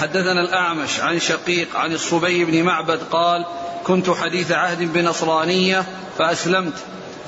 حدثنا 0.00 0.40
الأعمش 0.40 1.00
عن 1.00 1.18
شقيق 1.18 1.76
عن 1.76 1.92
الصبي 1.92 2.44
بن 2.44 2.62
معبد 2.62 3.00
قال 3.10 3.46
كنت 3.84 4.10
حديث 4.10 4.52
عهد 4.52 4.78
بنصرانية 4.78 5.84
فأسلمت 6.18 6.74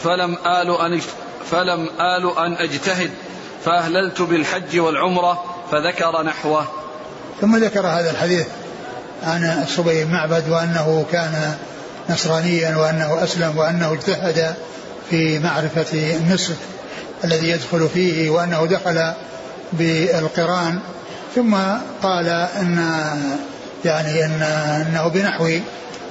فلم 0.04 0.36
آل 0.46 0.80
أن 0.80 1.00
فلم 1.50 1.88
آل 2.00 2.38
أن 2.38 2.52
أجتهد 2.52 3.10
فأهللت 3.64 4.22
بالحج 4.22 4.78
والعمرة 4.78 5.44
فذكر 5.70 6.22
نحوه. 6.22 6.66
ثم 7.40 7.56
ذكر 7.56 7.86
هذا 7.86 8.10
الحديث 8.10 8.46
عن 9.22 9.62
الصبي 9.62 10.04
بن 10.04 10.12
معبد 10.12 10.48
وأنه 10.50 11.06
كان 11.12 11.56
نصرانيا 12.10 12.76
وأنه 12.76 13.24
أسلم 13.24 13.58
وأنه 13.58 13.92
اجتهد 13.92 14.54
في 15.10 15.38
معرفة 15.38 16.16
النسك 16.16 16.56
الذي 17.24 17.48
يدخل 17.48 17.88
فيه 17.94 18.30
وأنه 18.30 18.66
دخل 18.66 19.12
بالقرآن 19.72 20.80
ثم 21.34 21.54
قال 22.02 22.28
إن 22.28 22.78
يعني 23.84 24.24
إن 24.24 24.42
إنه 24.86 25.08
بنحو 25.08 25.48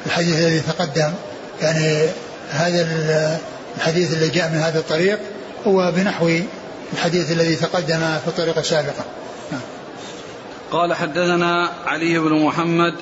الحديث 0.06 0.40
الذي 0.40 0.60
تقدم 0.60 1.14
يعني 1.62 2.08
هذا 2.52 2.88
الحديث 3.78 4.14
الذي 4.14 4.30
جاء 4.30 4.50
من 4.50 4.58
هذا 4.58 4.80
الطريق 4.80 5.20
هو 5.68 5.92
بنحو 5.96 6.40
الحديث 6.94 7.32
الذي 7.32 7.56
تقدم 7.56 8.00
في 8.00 8.28
الطريق 8.28 8.58
السابقه. 8.58 9.06
قال 10.72 10.94
حدثنا 10.94 11.70
علي 11.86 12.20
بن 12.20 12.34
محمد 12.34 12.94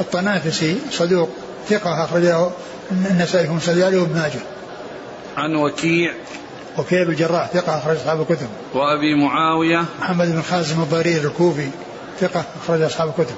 الطنافسي 0.00 0.78
صدوق 0.90 1.30
ثقة 1.68 2.04
أخرجه 2.04 2.50
النسائي 2.90 3.46
في 3.46 3.52
مسجد 3.52 3.94
وابن 3.94 4.14
ماجه. 4.14 4.40
عن 5.36 5.54
وكيع 5.54 6.14
وكيع 6.78 7.02
بن 7.02 7.10
الجراح 7.10 7.46
ثقة 7.46 7.78
أخرج 7.78 7.96
أصحاب 7.96 8.20
الكتب. 8.20 8.48
وأبي 8.74 9.14
معاوية 9.14 9.84
محمد 10.00 10.32
بن 10.32 10.42
خازم 10.42 10.82
الضرير 10.82 11.24
الكوفي 11.24 11.68
ثقة 12.20 12.44
أخرج 12.64 12.82
أصحاب 12.82 13.08
الكتب. 13.08 13.34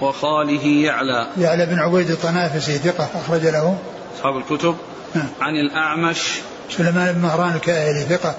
وخاله 0.00 0.66
يعلى 0.66 1.26
يعلى 1.38 1.66
بن 1.66 1.78
عبيد 1.78 2.10
الطنافسي 2.10 2.78
ثقة 2.78 3.08
أخرج 3.14 3.46
له 3.46 3.78
أصحاب 4.16 4.36
الكتب 4.36 4.76
نعم. 5.14 5.28
عن 5.40 5.54
الأعمش 5.54 6.32
سليمان 6.70 7.12
بن 7.12 7.20
مهران 7.20 7.54
الكاهلي 7.54 8.00
ثقة 8.00 8.34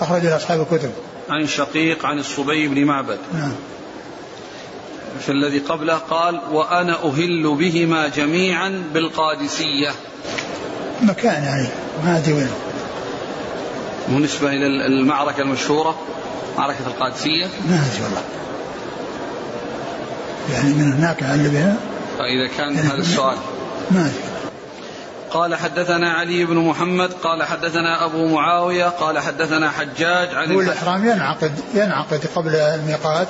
أخرج 0.00 0.22
له 0.22 0.36
أصحاب 0.36 0.60
الكتب. 0.60 0.90
عن 1.30 1.46
شقيق 1.46 2.06
عن 2.06 2.18
الصبي 2.18 2.68
بن 2.68 2.84
معبد 2.84 3.18
نعم. 3.34 3.52
في 5.20 5.32
الذي 5.32 5.58
قبله 5.58 5.94
قال 5.94 6.40
وأنا 6.52 7.04
أهل 7.04 7.56
بهما 7.56 8.08
جميعا 8.08 8.82
بالقادسية 8.94 9.90
مكان 11.02 11.44
يعني 11.44 11.68
ما 12.04 12.16
أدري 12.16 12.32
وين. 12.32 12.50
بالنسبة 14.10 14.48
إلى 14.48 14.66
المعركة 14.86 15.40
المشهورة 15.40 15.98
معركة 16.58 16.86
القادسية 16.86 17.46
ما 17.68 17.74
أدري 17.74 18.04
والله. 18.04 18.22
يعني 20.52 20.74
من 20.74 20.92
هناك 20.92 21.22
هل 21.22 21.48
بها 21.48 21.76
فإذا 22.18 22.56
كان 22.58 22.76
هذا 22.76 23.00
السؤال 23.00 23.36
ما 23.90 24.00
أدري. 24.00 24.30
قال 25.30 25.54
حدثنا 25.54 26.12
علي 26.12 26.44
بن 26.44 26.56
محمد 26.56 27.12
قال 27.12 27.42
حدثنا 27.42 28.04
أبو 28.04 28.26
معاوية 28.26 28.84
قال 28.84 29.18
حدثنا 29.18 29.70
حجاج 29.70 30.34
عن 30.34 30.50
الإحرام 30.50 31.08
ينعقد 31.08 31.52
ينعقد 31.74 32.20
قبل 32.34 32.54
الميقات 32.54 33.28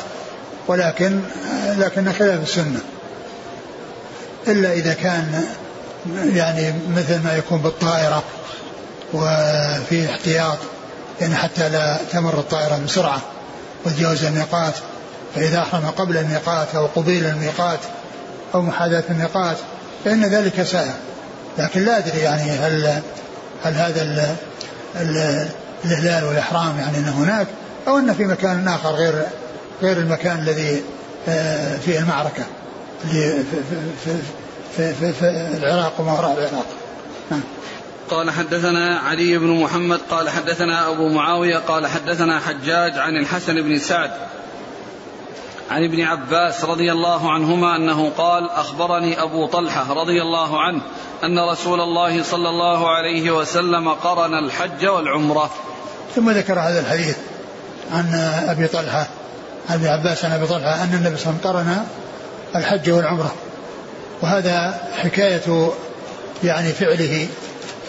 ولكن 0.68 1.20
لكن 1.76 2.12
خلاف 2.12 2.42
السنة 2.42 2.80
إلا 4.49 4.72
إذا 4.72 4.94
كان 4.94 5.44
يعني 6.34 6.75
مثل 6.96 7.25
ما 7.25 7.37
يكون 7.37 7.58
بالطائرة 7.58 8.22
وفي 9.14 10.11
احتياط 10.11 10.59
يعني 11.21 11.37
حتى 11.37 11.69
لا 11.69 11.99
تمر 12.12 12.38
الطائرة 12.38 12.81
بسرعة 12.85 13.21
وتجاوز 13.87 14.25
الميقات. 14.25 14.75
فإذا 15.35 15.59
أحرم 15.59 15.87
قبل 15.87 16.17
الميقات 16.17 16.75
أو 16.75 16.87
قبيل 16.87 17.26
الميقات 17.26 17.79
أو 18.55 18.62
محاذاة 18.62 19.05
الميقات 19.11 19.57
فإن 20.05 20.25
ذلك 20.25 20.62
سائر 20.62 20.95
لكن 21.59 21.85
لا 21.85 21.99
أدري 21.99 22.19
يعني 22.19 22.50
هل 22.50 23.02
هل 23.64 23.75
هذا 23.75 24.02
ال 24.02 24.35
ال 24.97 25.47
الإهلال 25.85 26.25
والإحرام 26.25 26.79
يعني 26.79 26.99
أنه 26.99 27.11
هناك 27.11 27.47
أو 27.88 27.99
أنه 27.99 28.12
في 28.12 28.25
مكان 28.25 28.69
آخر 28.69 28.90
غير 28.90 29.26
غير 29.83 29.97
المكان 29.97 30.38
الذي 30.38 30.83
آه، 31.29 31.76
فيه 31.76 31.99
المعركة 31.99 32.43
اللي 33.05 33.31
في, 33.31 33.57
في, 34.05 34.14
في, 34.76 34.95
في, 34.95 35.12
في 35.12 35.57
العراق 35.57 36.00
وما 36.00 36.12
وراء 36.12 36.33
العراق. 36.33 36.67
نعم. 37.31 37.40
قال 38.11 38.31
حدثنا 38.31 38.99
علي 38.99 39.38
بن 39.38 39.47
محمد 39.47 40.00
قال 40.11 40.31
حدثنا 40.31 40.88
أبو 40.88 41.09
معاوية 41.09 41.59
قال 41.59 41.87
حدثنا 41.87 42.40
حجاج 42.40 42.99
عن 42.99 43.17
الحسن 43.17 43.55
بن 43.62 43.79
سعد 43.79 44.11
عن 45.71 45.85
ابن 45.85 46.00
عباس 46.00 46.64
رضي 46.64 46.93
الله 46.93 47.33
عنهما 47.33 47.76
أنه 47.76 48.11
قال 48.11 48.50
أخبرني 48.50 49.23
أبو 49.23 49.47
طلحة 49.47 49.93
رضي 49.93 50.23
الله 50.23 50.61
عنه 50.61 50.81
أن 51.25 51.38
رسول 51.38 51.81
الله 51.81 52.23
صلى 52.23 52.49
الله 52.49 52.90
عليه 52.90 53.31
وسلم 53.31 53.88
قرن 53.88 54.35
الحج 54.35 54.87
والعمرة. 54.87 55.50
ثم 56.17 56.31
ذكر 56.31 56.61
هذا 56.61 56.81
الحديث 56.81 57.17
عن 57.93 58.14
أبي 58.49 58.67
طلحة 58.67 59.09
عن 59.71 59.75
ابن 59.75 59.87
عباس 59.87 60.25
عن 60.25 60.33
أبي 60.33 60.47
طلحة 60.47 60.85
أن 60.85 60.95
النبي 60.95 61.17
صلى 61.17 61.33
الله 61.33 61.40
عليه 61.45 61.50
وسلم 61.50 61.52
قرن 61.52 61.87
الحج 62.57 62.90
والعمرة. 62.90 63.35
وهذا 64.23 64.81
حكاية 65.02 65.71
يعني 66.45 66.73
فعله 66.73 67.29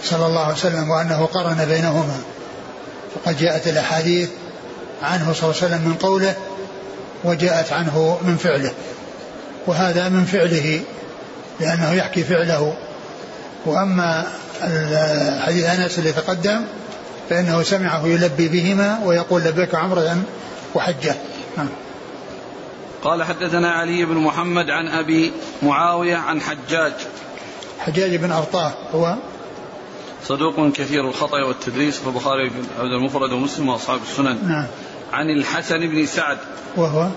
صلى 0.04 0.26
الله 0.26 0.44
عليه 0.44 0.54
وسلم 0.54 0.90
وأنه 0.90 1.26
قرن 1.26 1.66
بينهما. 1.66 2.18
وقد 3.16 3.38
جاءت 3.38 3.68
الأحاديث 3.68 4.30
عنه 5.04 5.34
صلى 5.34 5.44
الله 5.44 5.62
عليه 5.62 5.76
وسلم 5.76 5.82
من 5.90 5.94
قوله 5.94 6.36
وجاءت 7.24 7.74
عنه 7.74 8.20
من 8.22 8.38
فعله. 8.38 8.72
وهذا 9.68 10.10
من 10.10 10.26
فعله 10.26 10.82
لأنه 11.60 11.94
يحكي 11.94 12.24
فعله. 12.24 12.74
وأما 13.66 14.28
حديث 15.46 15.66
أنس 15.66 16.00
اللي 16.00 16.12
تقدم 16.12 16.62
فإنه 17.30 17.64
سمعه 17.64 18.08
يلبي 18.08 18.48
بهما 18.48 19.00
ويقول 19.06 19.42
لبيك 19.42 19.76
عمره 19.76 20.18
وحجه 20.76 21.16
نعم. 21.58 21.68
قال 23.04 23.24
حدثنا 23.24 23.72
علي 23.72 24.06
بن 24.06 24.16
محمد 24.16 24.70
عن 24.70 24.88
أبي 24.88 25.32
معاوية 25.64 26.16
عن 26.16 26.42
حجاج. 26.42 26.94
حجاج 27.80 28.16
بن 28.16 28.32
أرطاه 28.32 28.74
هو 28.94 29.16
صدوق 30.32 30.72
كثير 30.72 31.08
الخطأ 31.08 31.44
والتدريس 31.48 32.00
في 32.00 32.08
البخاري 32.08 32.52
عبد 32.80 32.92
المفرد 32.92 33.32
ومسلم 33.32 33.70
وأصحاب 33.70 34.00
السنن. 34.12 34.38
نعم. 34.48 34.66
عن 35.14 35.30
الحسن 35.30 35.80
بن 35.80 36.06
سعد. 36.06 36.38
وهو؟ 36.78 37.08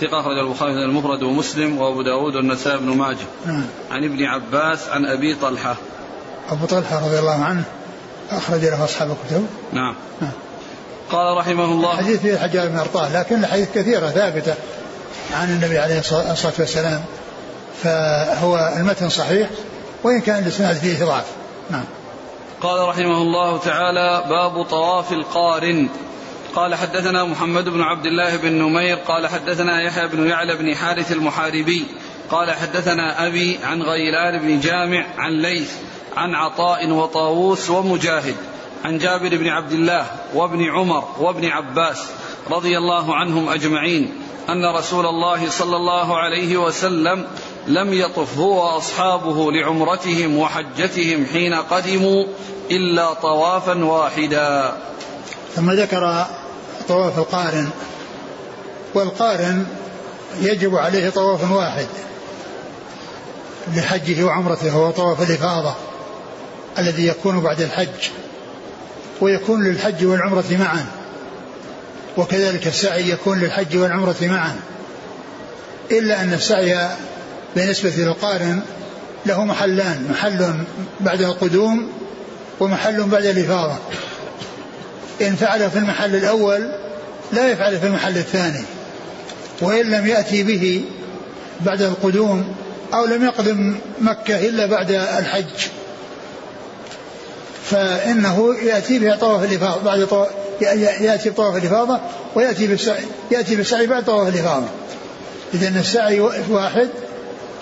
ثقة 0.00 0.20
أخرج 0.20 0.38
البخاري 0.38 0.72
المفرد 0.72 1.22
ومسلم 1.22 1.78
وأبو 1.78 2.02
داود 2.02 2.36
والنسائي 2.36 2.78
بن 2.78 2.96
ماجه. 2.96 3.26
نعم. 3.46 3.64
عن 3.90 4.04
ابن 4.04 4.24
عباس 4.24 4.88
عن 4.88 5.06
أبي 5.06 5.34
طلحة. 5.34 5.76
أبو 6.50 6.66
طلحة 6.66 7.06
رضي 7.06 7.18
الله 7.18 7.44
عنه 7.44 7.64
أخرج 8.30 8.64
له 8.64 8.84
أصحاب 8.84 9.10
الكتب. 9.10 9.46
نعم. 9.72 9.94
نعم. 10.20 10.32
قال 11.10 11.36
رحمه 11.36 11.64
الله 11.64 11.96
حديث 11.96 12.20
فيه 12.20 12.34
الحجاج 12.34 12.68
بن 12.68 12.78
أرطاه 12.78 13.20
لكن 13.20 13.44
الحديث 13.44 13.68
كثيرة 13.74 14.06
ثابتة 14.06 14.54
عن 15.34 15.48
النبي 15.48 15.78
عليه 15.78 15.98
الصلاة 15.98 16.52
والسلام. 16.58 17.02
فهو 17.82 18.74
المتن 18.76 19.08
صحيح 19.08 19.50
وإن 20.04 20.20
كان 20.20 20.42
الإسناد 20.42 20.76
فيه 20.76 21.04
ضعف 21.04 21.26
نعم. 21.70 21.84
قال 22.62 22.88
رحمه 22.88 23.22
الله 23.22 23.58
تعالى 23.58 24.24
باب 24.28 24.62
طواف 24.62 25.12
القارن. 25.12 25.88
قال 26.54 26.74
حدثنا 26.74 27.24
محمد 27.24 27.68
بن 27.68 27.80
عبد 27.80 28.06
الله 28.06 28.36
بن 28.36 28.52
نمير 28.52 28.96
قال 28.96 29.26
حدثنا 29.26 29.82
يحيى 29.82 30.08
بن 30.08 30.26
يعلى 30.26 30.56
بن 30.56 30.74
حارث 30.74 31.12
المحاربي 31.12 31.84
قال 32.30 32.50
حدثنا 32.50 33.26
أبي 33.26 33.58
عن 33.64 33.82
غيلان 33.82 34.38
بن 34.38 34.60
جامع 34.60 35.06
عن 35.18 35.32
ليث 35.32 35.72
عن 36.16 36.34
عطاء 36.34 36.90
وطاووس 36.90 37.70
ومجاهد 37.70 38.36
عن 38.84 38.98
جابر 38.98 39.36
بن 39.36 39.48
عبد 39.48 39.72
الله 39.72 40.06
وابن 40.34 40.70
عمر 40.70 41.04
وابن 41.20 41.44
عباس 41.44 42.10
رضي 42.50 42.78
الله 42.78 43.14
عنهم 43.14 43.48
أجمعين 43.48 44.12
أن 44.48 44.76
رسول 44.76 45.06
الله 45.06 45.50
صلى 45.50 45.76
الله 45.76 46.16
عليه 46.18 46.56
وسلم 46.56 47.26
لم 47.66 47.92
يطف 47.92 48.38
هو 48.38 48.74
وأصحابه 48.74 49.52
لعمرتهم 49.52 50.38
وحجتهم 50.38 51.26
حين 51.32 51.54
قدموا 51.54 52.24
إلا 52.70 53.12
طوافا 53.12 53.84
واحدا. 53.84 54.76
ثم 55.56 55.70
ذكر 55.70 56.26
طواف 56.88 57.18
القارن. 57.18 57.70
والقارن 58.94 59.66
يجب 60.40 60.76
عليه 60.76 61.10
طواف 61.10 61.52
واحد 61.52 61.86
لحجه 63.74 64.24
وعمرته 64.24 64.70
هو 64.70 64.90
طواف 64.90 65.30
الإفاضة 65.30 65.74
الذي 66.78 67.06
يكون 67.06 67.40
بعد 67.40 67.60
الحج 67.60 68.10
ويكون 69.20 69.64
للحج 69.64 70.04
والعمرة 70.04 70.44
معا. 70.50 70.86
وكذلك 72.16 72.66
السعي 72.66 73.10
يكون 73.10 73.40
للحج 73.40 73.76
والعمرة 73.76 74.16
معا. 74.22 74.56
إلا 75.90 76.22
أن 76.22 76.32
السعي 76.32 76.88
بالنسبة 77.56 77.90
للقارن 77.96 78.62
له 79.26 79.44
محلان 79.44 80.08
محل 80.10 80.64
بعد 81.00 81.22
القدوم 81.22 81.92
ومحل 82.60 83.02
بعد 83.02 83.24
الإفاضة. 83.24 83.76
إن 85.22 85.36
فعل 85.36 85.70
في 85.70 85.78
المحل 85.78 86.16
الأول 86.16 86.72
لا 87.32 87.48
يفعل 87.48 87.78
في 87.78 87.86
المحل 87.86 88.18
الثاني. 88.18 88.64
وإن 89.60 89.90
لم 89.90 90.06
يأتي 90.06 90.42
به 90.42 90.84
بعد 91.60 91.82
القدوم 91.82 92.54
أو 92.94 93.04
لم 93.04 93.24
يقدم 93.24 93.74
مكة 94.00 94.48
إلا 94.48 94.66
بعد 94.66 94.90
الحج. 94.90 95.68
فإنه 97.70 98.54
يأتي 98.62 98.98
بها 98.98 99.16
طواف 99.16 99.44
الإفاضة 99.44 99.82
بعد 99.82 100.06
طواف 100.06 100.28
يأتي 101.00 101.30
بطواف 101.30 101.56
الإفاضة 101.56 102.00
ويأتي 102.34 102.66
بالسعي 102.66 103.04
يأتي 103.30 103.56
بالسعي 103.56 103.86
بعد 103.86 104.04
طواف 104.04 104.28
الإفاضة. 104.28 104.66
إذا 105.54 105.80
السعي 105.80 106.20
واحد 106.50 106.88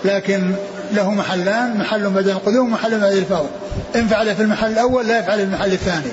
لكن 0.04 0.54
له 0.92 1.11
محلان 1.11 1.76
محل 1.76 2.11
بعد 2.11 2.28
القدوم 2.28 2.66
ومحل 2.73 3.00
بعد 3.00 3.12
الفاضل 3.12 3.49
إن 3.97 4.06
فعل 4.06 4.37
في 4.37 4.42
المحل 4.42 4.73
الأول 4.73 5.09
لا 5.09 5.18
يفعل 5.18 5.38
في 5.38 5.44
المحل 5.44 5.73
الثاني. 5.73 6.12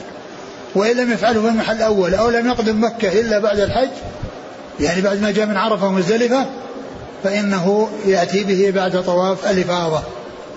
وإن 0.76 0.98
لم 0.98 1.12
يفعله 1.12 1.42
في 1.42 1.48
المحل 1.48 1.76
الأول 1.76 2.16
أو 2.16 2.30
لم 2.30 2.48
يقدم 2.48 2.84
مكة 2.84 3.20
إلا 3.20 3.40
بعد 3.40 3.60
الحج 3.60 3.90
يعني 4.80 5.02
بعد 5.02 5.22
ما 5.22 5.32
جاء 5.32 5.46
من 5.46 5.58
عرفة 5.58 5.88
ومزدلفة 5.88 6.46
فإنه 7.24 7.90
يأتي 8.06 8.44
به 8.44 8.72
بعد 8.76 9.04
طواف 9.04 9.52
الإفاضة. 9.52 10.02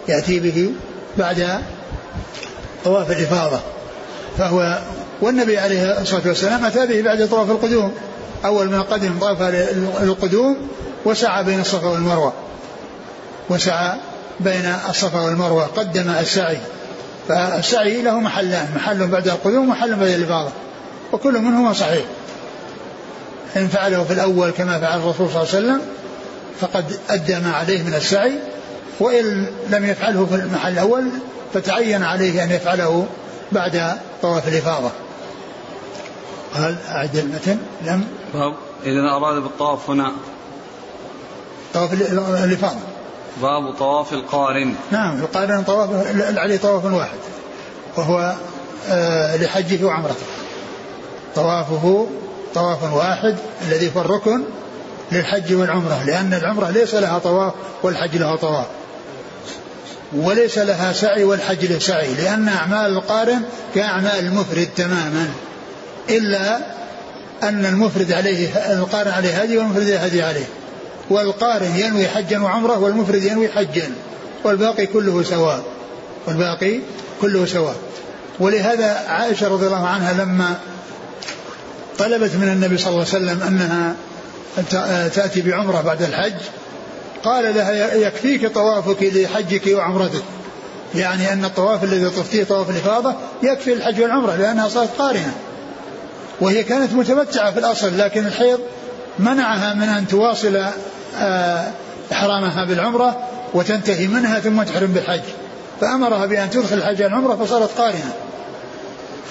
يأتي 0.09 0.41
به 0.41 0.71
بعد 1.19 1.61
طواف 2.85 3.11
الإفاضة. 3.11 3.61
فهو 4.39 4.79
والنبي 5.21 5.59
عليه 5.59 6.01
الصلاة 6.01 6.23
والسلام 6.27 6.65
أتى 6.65 6.87
به 6.87 7.03
بعد 7.03 7.29
طواف 7.29 7.51
القدوم. 7.51 7.93
أول 8.45 8.71
ما 8.71 8.83
قدم 8.83 9.19
طاف 9.21 9.43
القدوم 10.03 10.57
وسعى 11.05 11.45
بين 11.45 11.61
الصفا 11.61 11.87
والمروة. 11.89 12.33
وسعى 13.51 13.97
بين 14.41 14.75
الصفا 14.89 15.21
والمروة 15.21 15.67
قدم 15.67 16.11
السعي. 16.11 16.59
فالسعي 17.29 18.03
له 18.03 18.21
محلان 18.21 18.69
محل 18.77 19.07
بعد 19.07 19.29
القدوم 19.29 19.69
ومحل 19.69 19.97
بعد 19.97 20.09
الإفاضة. 20.09 20.51
وكل 21.13 21.39
منهما 21.39 21.73
صحيح. 21.73 22.05
إن 23.57 23.69
فعله 23.69 24.05
في 24.05 24.13
الأول 24.13 24.51
كما 24.51 24.81
فعل 24.81 24.99
الرسول 24.99 25.29
صلى 25.31 25.43
الله 25.43 25.55
عليه 25.55 25.67
وسلم 25.67 25.81
فقد 26.61 26.99
أدى 27.11 27.39
ما 27.39 27.53
عليه 27.53 27.83
من 27.83 27.95
السعي. 27.95 28.33
وإن 29.01 29.47
لم 29.71 29.85
يفعله 29.85 30.27
في 30.27 30.35
المحل 30.35 30.73
الأول 30.73 31.05
فتعين 31.55 32.03
عليه 32.03 32.45
أن 32.45 32.51
يفعله 32.51 33.07
بعد 33.53 33.99
طواف 34.23 34.49
الإفاضة. 34.49 34.91
قال 36.55 36.77
أعد 36.91 37.17
المتن؟ 37.17 37.59
لم؟ 37.83 38.05
إذا 38.85 39.17
أراد 39.17 39.43
بالطواف 39.43 39.91
هنا. 39.91 40.13
طواف 41.75 41.93
الإفاضة. 42.45 42.90
باب 43.43 43.75
طواف 43.79 44.13
القارن. 44.13 44.75
نعم 44.91 45.21
القارن 45.21 45.63
طواف 45.63 45.91
عليه 46.39 46.57
طواف 46.57 46.85
واحد 46.85 47.19
وهو 47.97 48.35
آه 48.91 49.37
لحجه 49.37 49.85
وعمرته. 49.85 50.27
طوافه 51.35 52.07
طواف 52.55 52.93
واحد 52.93 53.37
الذي 53.69 53.91
هو 53.97 54.01
الركن 54.01 54.43
للحج 55.13 55.55
والعمرة 55.55 56.03
لأن 56.07 56.35
العمرة 56.35 56.71
ليس 56.71 56.95
لها 56.95 57.19
طواف 57.19 57.53
والحج 57.83 58.17
له 58.17 58.37
طواف 58.37 58.67
وليس 60.17 60.59
لها 60.59 60.93
سعي 60.93 61.25
والحج 61.25 61.65
له 61.65 61.79
سعي 61.79 62.15
لأن 62.15 62.49
أعمال 62.49 62.93
القارن 62.93 63.43
كأعمال 63.75 64.19
المفرد 64.19 64.69
تماما 64.77 65.29
إلا 66.09 66.57
أن 67.43 67.67
المفرد 67.67 68.13
عليه 68.13 68.49
القارن 68.73 69.11
عليه 69.11 69.43
هدي 69.43 69.59
والمفرد 69.59 69.91
هدي 69.91 70.23
عليه. 70.23 70.47
والقارن 71.11 71.77
ينوي 71.77 72.09
حجا 72.09 72.39
وعمره 72.39 72.79
والمفرد 72.79 73.23
ينوي 73.23 73.49
حجا 73.49 73.93
والباقي 74.45 74.87
كله 74.87 75.23
سواء 75.23 75.63
والباقي 76.27 76.81
كله 77.21 77.47
سواء. 77.47 77.77
ولهذا 78.41 79.05
عائشة 79.09 79.49
رضي 79.49 79.67
الله 79.67 79.87
عنها 79.87 80.13
لما 80.13 80.55
طلبت 81.99 82.35
من 82.35 82.49
النبي 82.49 82.79
صلى 82.79 82.89
الله 82.89 83.07
عليه 83.15 83.25
وسلم 83.25 83.43
أنها 83.43 83.95
تأتي 85.09 85.41
بعمرة 85.41 85.81
بعد 85.81 86.03
الحج 86.03 86.35
قال 87.25 87.55
لها 87.55 87.95
يكفيك 87.95 88.55
طوافك 88.55 89.03
لحجك 89.03 89.63
وعمرتك. 89.67 90.23
يعني 90.95 91.33
أن 91.33 91.45
الطواف 91.45 91.85
الذي 91.85 92.11
طفتيه 92.11 92.45
طواف 92.45 92.71
الإفاضة 92.71 93.15
يكفي 93.43 93.73
الحج 93.73 94.03
والعمرة 94.03 94.37
لأنها 94.37 94.69
صارت 94.69 94.91
قارنة. 94.99 95.35
وهي 96.41 96.65
كانت 96.65 96.93
متمتعة 96.93 97.53
في 97.53 97.59
الأصل 97.59 97.99
لكن 97.99 98.27
الحيض 98.27 98.61
منعها 99.19 99.75
من 99.75 99.89
أن 99.89 100.07
تواصل 100.07 100.65
إحرامها 102.13 102.65
بالعمرة 102.65 103.19
وتنتهي 103.55 104.09
منها 104.09 104.41
ثم 104.41 104.63
تحرم 104.63 104.93
بالحج. 104.93 105.21
فأمرها 105.81 106.27
بأن 106.27 106.51
تدخل 106.51 106.77
الحج 106.77 107.03
العمرة 107.03 107.45
فصارت 107.45 107.79
قارنة. 107.79 108.13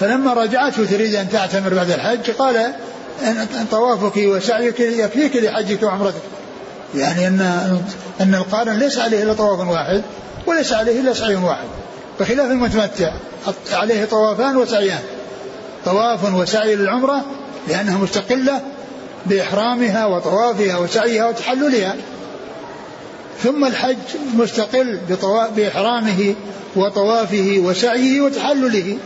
فلما 0.00 0.32
رجعته 0.32 0.84
تريد 0.84 1.14
أن 1.14 1.28
تعتمر 1.28 1.74
بعد 1.74 1.90
الحج 1.90 2.30
قال 2.30 2.56
أن 3.22 3.66
طوافك 3.70 4.16
وسعيك 4.16 4.80
يكفيك 4.80 5.36
لحجك 5.36 5.82
وعمرتك. 5.82 6.22
يعني 6.94 7.28
أن 7.28 7.40
أن 8.20 8.34
القارن 8.34 8.78
ليس 8.78 8.98
عليه 8.98 9.22
إلا 9.22 9.32
طواف 9.32 9.68
واحد 9.68 10.02
وليس 10.46 10.72
عليه 10.72 11.00
إلا 11.00 11.14
سعي 11.14 11.34
واحد. 11.36 11.66
بخلاف 12.20 12.50
المتمتع 12.50 13.12
عليه 13.72 14.04
طوافان 14.04 14.56
وسعيان. 14.56 15.00
طواف 15.84 16.34
وسعي 16.34 16.76
للعمرة 16.76 17.24
لأنها 17.68 17.98
مستقلة 17.98 18.60
بإحرامها 19.26 20.06
وطوافها 20.06 20.78
وسعيها 20.78 21.28
وتحللها. 21.28 21.96
ثم 23.42 23.64
الحج 23.64 23.96
مستقل 24.34 24.98
بإحرامه 25.56 26.34
وطوافه 26.76 27.56
وسعيه 27.58 28.20
وتحلله. 28.20 28.98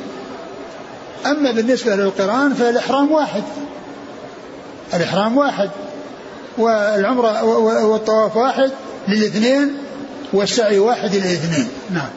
أما 1.26 1.50
بالنسبة 1.50 1.96
للقرآن 1.96 2.54
فالإحرام 2.54 3.12
واحد. 3.12 3.42
الإحرام 4.94 5.36
واحد. 5.38 5.70
والعمرة 6.58 7.44
والطواف 7.84 8.36
واحد 8.36 8.70
للاثنين 9.08 9.76
والسعي 10.32 10.78
واحد 10.78 11.14
للاثنين. 11.14 11.68
نعم. 11.90 12.10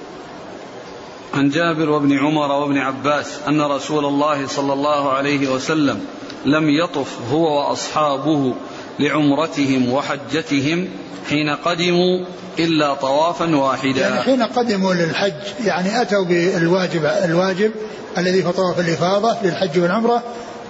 عن 1.34 1.50
جابر 1.50 1.90
وابن 1.90 2.18
عمر 2.18 2.52
وابن 2.52 2.78
عباس 2.78 3.26
أن 3.48 3.62
رسول 3.62 4.06
الله 4.06 4.48
صلى 4.48 4.74
الله 4.74 5.12
عليه 5.12 5.52
وسلم 5.52 6.06
لم 6.48 6.70
يطف 6.70 7.18
هو 7.32 7.58
وأصحابه 7.58 8.54
لعمرتهم 9.00 9.94
وحجتهم 9.94 10.88
حين 11.30 11.50
قدموا 11.50 12.26
إلا 12.60 12.94
طوافا 12.94 13.56
واحدا. 13.56 14.02
يعني 14.02 14.22
حين 14.22 14.44
قدموا 14.44 14.94
للحج 14.94 15.66
يعني 15.66 16.02
أتوا 16.02 16.24
بالواجب 16.24 17.06
الواجب 17.06 17.72
الذي 18.18 18.46
هو 18.46 18.52
طواف 18.52 18.80
الإفاضة 18.80 19.36
للحج 19.44 19.80
والعمرة 19.80 20.24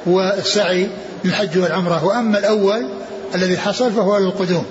والسعي 0.06 0.90
للحج 1.26 1.58
والعمرة 1.58 2.06
وأما 2.06 2.40
الأول 2.40 2.90
الذي 3.36 3.58
حصل 3.58 3.92
فهو 3.92 4.18
للقدوم. 4.18 4.66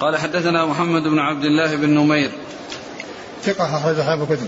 قال 0.00 0.16
حدثنا 0.16 0.66
محمد 0.66 1.02
بن 1.02 1.18
عبد 1.18 1.44
الله 1.44 1.76
بن 1.76 1.88
نمير 1.88 2.30
ثقة 3.42 3.76
أخرج 3.76 3.98
أصحاب 3.98 4.22
الكتب. 4.22 4.46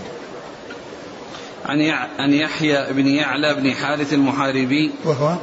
عن 1.65 1.81
عن 2.19 2.33
يحيى 2.33 2.93
بن 2.93 3.07
يعلى 3.07 3.53
بن 3.53 3.71
حارث 3.71 4.13
المحاربي. 4.13 4.91
وهو؟ 5.05 5.35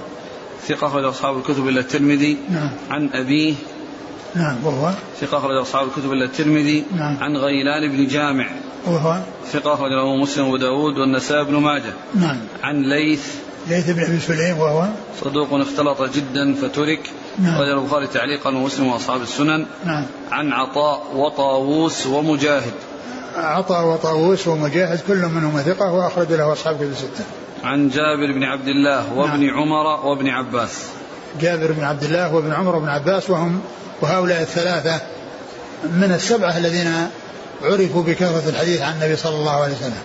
ثقة 0.68 0.86
أخرج 0.86 1.04
أصحاب 1.04 1.36
الكتب 1.38 1.68
إلا 1.68 1.80
الترمذي. 1.80 2.36
نعم. 2.50 2.70
عن 2.90 3.10
أبيه. 3.12 3.54
نعم 4.34 4.56
وهو؟ 4.64 4.92
ثقة 5.20 5.38
أخرج 5.38 5.56
أصحاب 5.56 5.86
الكتب 5.88 6.12
إلا 6.12 6.24
الترمذي. 6.24 6.84
نعم. 6.96 7.16
عن 7.20 7.36
غيلان 7.36 7.88
بن 7.88 8.06
جامع. 8.06 8.46
وهو؟ 8.86 9.20
ثقة 9.52 9.74
أخرج 9.74 9.90
له 9.90 10.16
مسلم 10.16 10.44
وأبو 10.44 10.56
داود 10.56 10.98
والنسائي 10.98 11.44
بن 11.44 11.56
ماجه. 11.56 11.92
نعم. 12.14 12.38
عن 12.62 12.82
ليث. 12.82 13.34
ليث 13.68 13.90
بن 13.90 14.04
أبي 14.04 14.20
سليم 14.20 14.58
وهو؟ 14.58 14.88
صدوق 15.20 15.54
اختلط 15.54 16.02
جدا 16.02 16.54
فترك. 16.54 17.10
نعم. 17.38 17.54
أخرج 17.54 17.68
البخاري 17.68 18.06
تعليقا 18.06 18.50
ومسلم 18.50 18.86
وأصحاب 18.86 19.22
السنن. 19.22 19.66
نعم. 19.84 20.06
عن 20.30 20.52
عطاء 20.52 21.16
وطاووس 21.16 22.06
ومجاهد. 22.06 22.72
عطاء 23.36 23.86
وطاووس 23.86 24.48
ومجاهد 24.48 25.00
كل 25.08 25.16
منهما 25.16 25.62
ثقة 25.62 25.92
وأخرج 25.92 26.32
له 26.32 26.52
أصحاب 26.52 26.76
كتب 26.76 26.90
الستة. 26.90 27.24
عن 27.64 27.88
جابر 27.88 28.32
بن 28.32 28.44
عبد 28.44 28.68
الله 28.68 29.12
وابن 29.12 29.46
نعم. 29.46 29.56
عمر 29.56 30.06
وابن 30.06 30.28
عباس 30.28 30.86
جابر 31.40 31.72
بن 31.72 31.84
عبد 31.84 32.02
الله 32.02 32.34
وابن 32.34 32.52
عمر 32.52 32.76
وابن 32.76 32.88
عباس 32.88 33.30
وهم 33.30 33.60
وهؤلاء 34.00 34.40
الثلاثة 34.40 35.00
من 35.84 36.12
السبعة 36.14 36.58
الذين 36.58 37.08
عرفوا 37.62 38.02
بكثرة 38.02 38.48
الحديث 38.48 38.82
عن 38.82 38.92
النبي 38.92 39.16
صلى 39.16 39.36
الله 39.36 39.62
عليه 39.62 39.74
وسلم. 39.74 40.02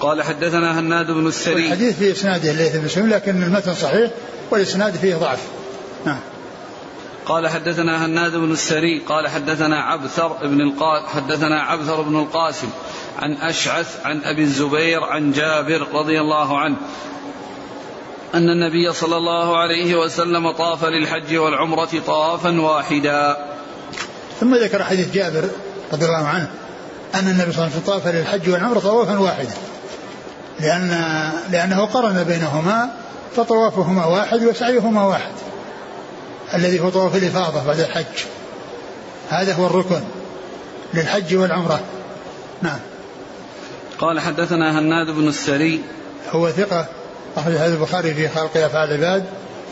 قال 0.00 0.22
حدثنا 0.22 0.80
هناد 0.80 1.06
بن 1.06 1.26
السري 1.26 1.66
الحديث 1.66 1.98
في 1.98 2.12
إسناده 2.12 2.50
الليث 2.50 2.76
بن 2.76 2.88
سليم 2.88 3.10
لكن 3.10 3.42
المتن 3.42 3.74
صحيح 3.74 4.10
والإسناد 4.50 4.94
فيه 4.94 5.14
ضعف. 5.14 5.40
نعم. 6.06 6.18
قال 7.32 7.48
حدثنا 7.48 8.06
هناد 8.06 8.36
بن 8.36 8.52
السري 8.52 8.98
قال 8.98 9.28
حدثنا 9.28 9.76
عبثر 9.76 10.28
بن. 10.28 10.72
حدثنا 11.06 11.62
عبثر 11.62 12.02
بن 12.02 12.16
القاسم 12.16 12.68
عن 13.18 13.32
أشعث 13.32 14.06
عن 14.06 14.20
أبي 14.24 14.42
الزبير 14.42 15.04
عن 15.04 15.32
جابر 15.32 15.86
رضي 15.92 16.20
الله 16.20 16.58
عنه 16.58 16.76
أن 18.34 18.50
النبي 18.50 18.92
صلى 18.92 19.16
الله 19.16 19.56
عليه 19.56 19.96
وسلم 19.96 20.50
طاف 20.50 20.84
للحج 20.84 21.36
والعمرة 21.36 21.88
طوافا 22.06 22.60
واحدا 22.60 23.36
ثم 24.40 24.54
ذكر 24.54 24.84
حديث 24.84 25.14
جابر 25.14 25.48
رضي 25.92 26.04
الله 26.04 26.26
عنه 26.26 26.50
أن 27.14 27.28
النبي 27.28 27.52
صلى 27.52 27.64
الله 27.64 27.76
عليه 27.76 27.76
وسلم 27.76 27.94
طاف 27.94 28.06
للحج 28.06 28.50
والعمرة 28.50 28.78
طوافا 28.78 29.18
واحدا 29.18 29.54
لأن 30.60 30.90
لأنه 31.50 31.84
قرن 31.84 32.24
بينهما 32.24 32.90
فطوافهما 33.36 34.06
واحد 34.06 34.44
وسعيهما 34.44 35.04
واحد 35.04 35.32
الذي 36.54 36.80
هو 36.80 36.88
طواف 36.88 37.16
الإفاضة 37.16 37.64
بعد 37.66 37.80
الحج 37.80 38.24
هذا 39.28 39.54
هو 39.54 39.66
الركن 39.66 40.00
للحج 40.94 41.34
والعمرة. 41.34 41.80
نعم. 42.62 42.78
قال 43.98 44.20
حدثنا 44.20 44.78
هناد 44.78 45.10
بن 45.10 45.28
السري. 45.28 45.80
هو 46.30 46.50
ثقة 46.50 46.86
أخرج 47.36 47.54
هذا 47.54 47.74
البخاري 47.74 48.14
في 48.14 48.28
خلق 48.28 48.56
أفعال 48.56 48.88
العباد 48.88 49.24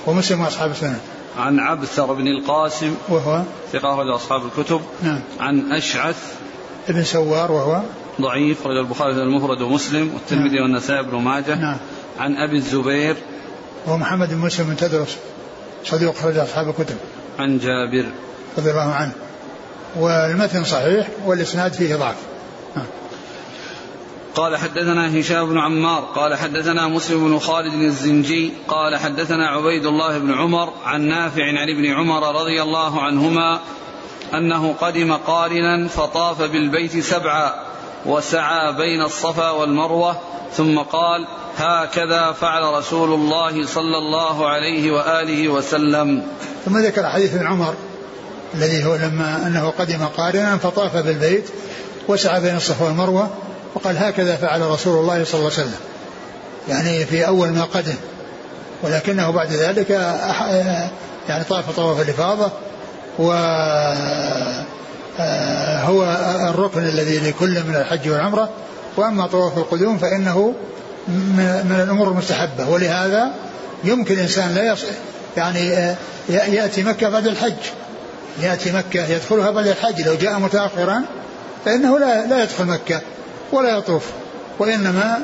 ومسلم 0.06 0.40
وأصحاب 0.40 0.70
السنة. 0.70 1.00
عن 1.38 1.58
عبثر 1.58 2.12
بن 2.12 2.26
القاسم. 2.26 2.94
وهو؟ 3.08 3.42
ثقة 3.72 3.94
أخرج 3.94 4.08
أصحاب 4.08 4.42
الكتب. 4.46 4.80
نعم. 5.02 5.20
عن 5.40 5.72
أشعث. 5.72 6.34
ابن 6.88 7.04
سوار 7.04 7.52
وهو؟ 7.52 7.80
ضعيف 8.20 8.60
أخرج 8.60 8.76
البخاري 8.76 9.12
المفرد 9.12 9.60
ومسلم 9.60 10.14
والترمذي 10.14 10.54
نعم. 10.54 10.62
والنسائي 10.62 11.02
بن 11.02 11.16
ماجه. 11.16 11.54
نعم. 11.54 11.76
عن 12.18 12.36
أبي 12.36 12.56
الزبير. 12.56 13.16
وهو 13.86 13.96
محمد 13.96 14.28
بن 14.28 14.36
مسلم 14.38 14.66
بن 14.66 14.76
تدرس. 14.76 15.16
صديق 15.84 16.10
أخرج 16.10 16.36
أصحاب 16.36 16.68
الكتب. 16.68 16.96
عن 17.38 17.58
جابر. 17.58 18.06
رضي 18.58 18.70
الله 18.70 18.94
عنه. 18.94 19.12
والمتن 19.96 20.64
صحيح 20.64 21.08
والإسناد 21.26 21.72
فيه 21.72 21.96
ضعف. 21.96 22.16
نعم. 22.76 22.86
قال 24.34 24.56
حدثنا 24.56 25.20
هشام 25.20 25.48
بن 25.48 25.58
عمار 25.58 26.00
قال 26.00 26.34
حدثنا 26.34 26.88
مسلم 26.88 27.28
بن 27.28 27.38
خالد 27.38 27.74
الزنجي 27.74 28.52
قال 28.68 28.96
حدثنا 28.96 29.48
عبيد 29.48 29.86
الله 29.86 30.18
بن 30.18 30.32
عمر 30.32 30.72
عن 30.84 31.00
نافع 31.00 31.44
عن 31.44 31.68
ابن 31.68 31.86
عمر 31.86 32.40
رضي 32.40 32.62
الله 32.62 33.02
عنهما 33.02 33.60
أنه 34.34 34.72
قدم 34.72 35.12
قارنا 35.12 35.88
فطاف 35.88 36.42
بالبيت 36.42 36.98
سبعا. 36.98 37.69
وسعى 38.06 38.72
بين 38.72 39.02
الصفا 39.02 39.50
والمروة 39.50 40.16
ثم 40.56 40.78
قال 40.78 41.26
هكذا 41.56 42.32
فعل 42.32 42.62
رسول 42.62 43.14
الله 43.14 43.66
صلى 43.66 43.98
الله 43.98 44.48
عليه 44.48 44.90
وآله 44.90 45.48
وسلم. 45.48 46.22
ثم 46.64 46.78
ذكر 46.78 47.08
حديث 47.08 47.34
ابن 47.34 47.46
عمر 47.46 47.74
الذي 48.54 48.84
هو 48.84 48.94
لما 48.94 49.46
أنه 49.46 49.72
قدم 49.78 50.04
قارنا 50.16 50.56
فطاف 50.56 50.96
بالبيت 50.96 51.50
وسعى 52.08 52.40
بين 52.40 52.56
الصفا 52.56 52.84
والمروة 52.84 53.30
وقال 53.74 53.98
هكذا 53.98 54.36
فعل 54.36 54.60
رسول 54.60 54.98
الله 55.00 55.24
صلى 55.24 55.34
الله 55.34 55.52
عليه 55.52 55.62
وسلم. 55.62 55.80
يعني 56.68 57.04
في 57.06 57.26
أول 57.26 57.48
ما 57.48 57.64
قدم. 57.64 57.96
ولكنه 58.82 59.30
بعد 59.30 59.52
ذلك 59.52 59.90
يعني 61.28 61.44
طاف 61.44 61.76
طواف 61.76 62.00
الإفاضة 62.00 62.50
و 63.18 63.32
هو 65.84 66.02
الركن 66.50 66.80
الذي 66.80 67.18
لكل 67.18 67.64
من 67.64 67.76
الحج 67.76 68.08
والعمرة 68.08 68.48
وأما 68.96 69.26
طواف 69.26 69.58
القدوم 69.58 69.98
فإنه 69.98 70.54
من 71.64 71.82
الأمور 71.84 72.08
المستحبة 72.08 72.68
ولهذا 72.68 73.30
يمكن 73.84 74.14
الإنسان 74.14 74.54
لا 74.54 74.72
يص... 74.72 74.84
يعني 75.36 75.72
آه، 75.72 75.96
يأتي 76.28 76.82
مكة 76.82 77.08
بعد 77.08 77.26
الحج. 77.26 77.52
يأتي 78.42 78.72
مكة 78.72 79.06
يدخلها 79.06 79.50
بعد 79.50 79.66
الحج 79.66 80.02
لو 80.02 80.14
جاء 80.14 80.38
متاخرا 80.38 81.02
فإنه 81.64 81.98
لا 81.98 82.26
لا 82.26 82.42
يدخل 82.42 82.64
مكة 82.64 83.00
ولا 83.52 83.78
يطوف 83.78 84.04
وإنما 84.58 85.18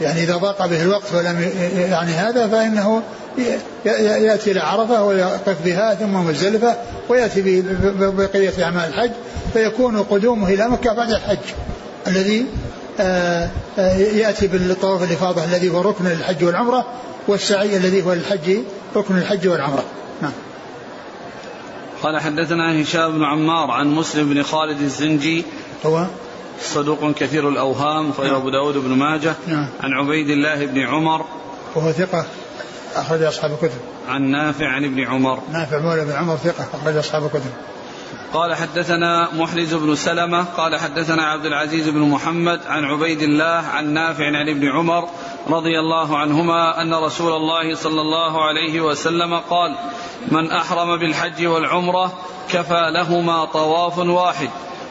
يعني 0.00 0.22
إذا 0.22 0.36
ضاق 0.36 0.66
به 0.66 0.82
الوقت 0.82 1.14
ولم 1.14 1.50
يعني 1.90 2.12
هذا 2.12 2.48
فإنه 2.48 3.02
ي- 3.38 3.42
ي- 3.86 4.24
يأتي 4.24 4.50
إلى 4.50 4.60
عرفه 4.60 5.04
ويقف 5.04 5.56
بها 5.64 5.94
ثم 5.94 6.14
مزدلفه 6.14 6.76
ويأتي 7.08 7.42
ب- 7.42 7.64
ب- 8.00 8.16
بقية 8.16 8.64
أعمال 8.64 8.88
الحج 8.88 9.10
فيكون 9.52 10.02
قدومه 10.02 10.48
إلى 10.48 10.68
مكة 10.68 10.92
بعد 10.92 11.10
الحج 11.10 11.38
الذي 12.06 12.46
آه، 13.00 13.50
آه، 13.78 13.96
يأتي 13.96 14.46
بالطواف 14.46 15.02
الإفاضة 15.02 15.44
الذي 15.44 15.68
هو 15.68 15.80
ركن 15.80 16.04
للحج 16.04 16.44
والعمرة 16.44 16.86
والسعي 17.28 17.76
الذي 17.76 18.02
هو 18.02 18.12
للحج 18.12 18.56
ركن 18.96 19.18
الحج 19.18 19.48
والعمرة. 19.48 19.84
نعم. 20.22 20.32
قال 22.02 22.20
حدثنا 22.20 22.82
هشام 22.82 23.18
بن 23.18 23.24
عمار 23.24 23.70
عن 23.70 23.86
مسلم 23.86 24.28
بن 24.28 24.42
خالد 24.42 24.80
الزنجي. 24.80 25.44
هو؟ 25.86 26.04
صدوق 26.62 27.10
كثير 27.12 27.48
الأوهام 27.48 28.12
خرج 28.12 28.32
أبو 28.32 28.50
داود 28.50 28.76
بن 28.76 28.90
ماجه. 28.90 29.34
نعم. 29.46 29.66
عن 29.80 29.92
عبيد 29.92 30.30
الله 30.30 30.66
بن 30.66 30.80
عمر. 30.80 31.24
وهو 31.74 31.92
ثقة. 31.92 32.26
أخرج 32.94 33.22
أصحاب 33.22 33.52
الكتب. 33.52 33.80
عن 34.08 34.22
نافع 34.22 34.68
عن 34.68 34.84
ابن 34.84 35.06
عمر. 35.06 35.42
نافع 35.52 35.78
مولى 35.78 36.04
بن 36.04 36.12
عمر 36.12 36.36
ثقة 36.36 36.68
أخرج 36.74 36.96
أصحاب 36.96 37.24
الكتب. 37.24 37.50
قال 38.32 38.54
حدثنا 38.54 39.28
محرز 39.34 39.74
بن 39.74 39.94
سلمة 39.94 40.44
قال 40.44 40.76
حدثنا 40.76 41.22
عبد 41.22 41.44
العزيز 41.44 41.88
بن 41.88 42.00
محمد 42.00 42.60
عن 42.66 42.84
عبيد 42.84 43.22
الله 43.22 43.44
عن 43.44 43.92
نافع 43.92 44.26
عن 44.26 44.48
ابن 44.48 44.68
عمر 44.68 45.08
رضي 45.48 45.78
الله 45.78 46.18
عنهما 46.18 46.82
أن 46.82 46.94
رسول 46.94 47.32
الله 47.32 47.74
صلى 47.74 48.00
الله 48.00 48.44
عليه 48.44 48.80
وسلم 48.80 49.34
قال 49.34 49.76
من 50.28 50.50
أحرم 50.50 50.98
بالحج 50.98 51.46
والعمرة 51.46 52.12
كفى 52.48 52.90
لهما 52.94 53.44
طواف 53.44 53.98
واحد 53.98 54.50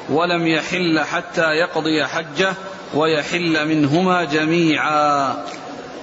ولم 0.09 0.47
يحل 0.47 0.99
حتى 0.99 1.51
يقضي 1.51 2.05
حجه 2.05 2.53
ويحل 2.93 3.67
منهما 3.67 4.23
جميعا. 4.23 5.33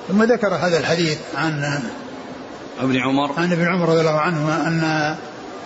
ثم 0.09 0.23
ذكر 0.23 0.55
هذا 0.55 0.79
الحديث 0.79 1.19
عن 1.37 1.81
ابن 2.81 2.97
عمر. 2.97 3.33
عن 3.39 3.53
ابن 3.53 3.67
عمر 3.67 3.89
رضي 3.89 4.01
الله 4.01 4.21
عنهما 4.21 4.69
أن 4.69 5.17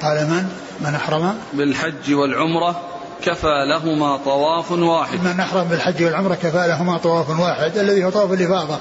قال 0.03 0.26
من؟ 0.26 0.48
من 0.81 0.94
أحرم. 0.94 1.35
بالحج 1.53 2.14
والعمرة 2.14 2.81
كفى 3.24 3.53
لهما 3.74 4.16
طواف 4.16 4.72
واحد. 4.72 5.18
من 5.24 5.40
أحرم 5.40 5.64
بالحج 5.64 6.03
والعمرة 6.05 6.35
كفى 6.35 6.64
لهما 6.68 6.98
طواف 6.98 7.40
واحد 7.40 7.79
الذي 7.79 8.05
هو 8.05 8.11
طواف 8.11 8.33
الإفاضة. 8.33 8.79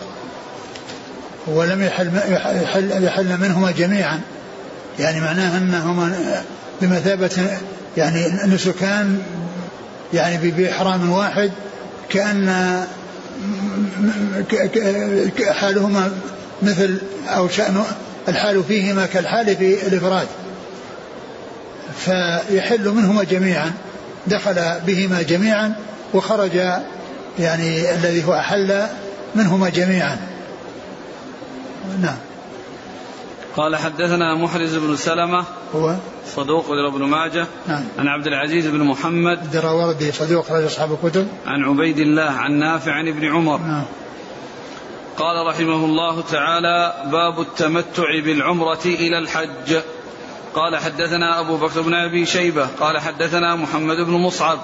ولم 1.48 1.84
يحل 1.84 2.12
يحل, 2.62 3.04
يحل 3.04 3.38
منهما 3.38 3.72
جميعا. 3.72 4.22
يعني 5.00 5.22
معناه 5.22 5.58
أنهما 5.58 6.16
بمثابة 6.82 7.48
يعني 7.98 8.28
نسكان 8.46 9.22
يعني 10.14 10.52
بإحرام 10.52 11.12
واحد 11.12 11.52
كأن 12.10 12.48
ك- 12.48 12.48
ك- 12.48 12.86
ك- 12.86 12.99
حالهما 15.52 16.12
مثل 16.62 17.02
أو 17.28 17.50
شأن 17.50 17.84
الحال 18.28 18.64
فيهما 18.64 19.06
كالحال 19.06 19.56
في 19.56 19.88
الإفراد. 19.88 20.28
فيحل 22.00 22.90
منهما 22.90 23.24
جميعا. 23.24 23.72
دخل 24.28 24.80
بهما 24.88 25.22
جميعا 25.22 25.74
وخرج 26.14 26.56
يعني 27.40 27.94
الذي 27.94 28.26
هو 28.26 28.34
أحل 28.34 28.84
منهما 29.36 29.70
جميعا. 29.70 30.18
نعم. 32.02 32.18
قال 33.58 33.76
حدثنا 33.76 34.36
محرز 34.36 34.76
بن 34.76 34.96
سلمة. 34.96 35.46
هو؟ 35.76 35.96
صدوق 36.36 36.72
إلى 36.72 36.88
ابن 36.88 37.04
ماجه. 37.04 37.48
نعم. 37.68 37.84
عن 38.00 38.08
عبد 38.08 38.28
العزيز 38.28 38.68
بن 38.68 38.84
محمد. 38.84 39.44
الدراوردي 39.44 40.12
صدوق 40.12 40.52
رجل 40.52 40.66
أصحاب 40.66 40.98
الكتب. 41.04 41.28
عن 41.48 41.64
عبيد 41.64 42.00
الله 42.00 42.24
عن 42.24 42.52
نافع 42.52 42.92
عن 42.92 43.08
ابن 43.08 43.26
عمر. 43.26 43.58
نعم. 43.58 43.84
قال 45.18 45.48
رحمه 45.48 45.86
الله 45.86 46.22
تعالى 46.22 46.94
باب 47.12 47.42
التمتع 47.42 48.20
بالعمرة 48.26 48.86
إلى 48.86 49.18
الحج. 49.18 49.76
قال 50.54 50.78
حدثنا 50.78 51.40
أبو 51.40 51.58
بكر 51.58 51.82
بن 51.82 51.94
أبي 51.94 52.26
شيبة. 52.26 52.68
قال 52.80 53.00
حدثنا 53.00 53.56
محمد 53.56 53.98
بن 53.98 54.12
مصعب. 54.12 54.60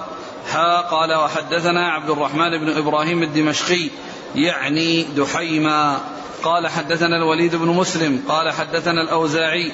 حا 0.52 0.80
قال 0.80 1.14
وحدثنا 1.14 1.88
عبد 1.88 2.10
الرحمن 2.10 2.58
بن 2.58 2.76
إبراهيم 2.76 3.22
الدمشقي. 3.22 3.90
يعني 4.34 5.02
دحيما. 5.02 6.00
قال 6.42 6.68
حدثنا 6.68 7.16
الوليد 7.16 7.56
بن 7.56 7.68
مسلم 7.68 8.22
قال 8.28 8.52
حدثنا 8.52 9.02
الأوزاعي 9.02 9.72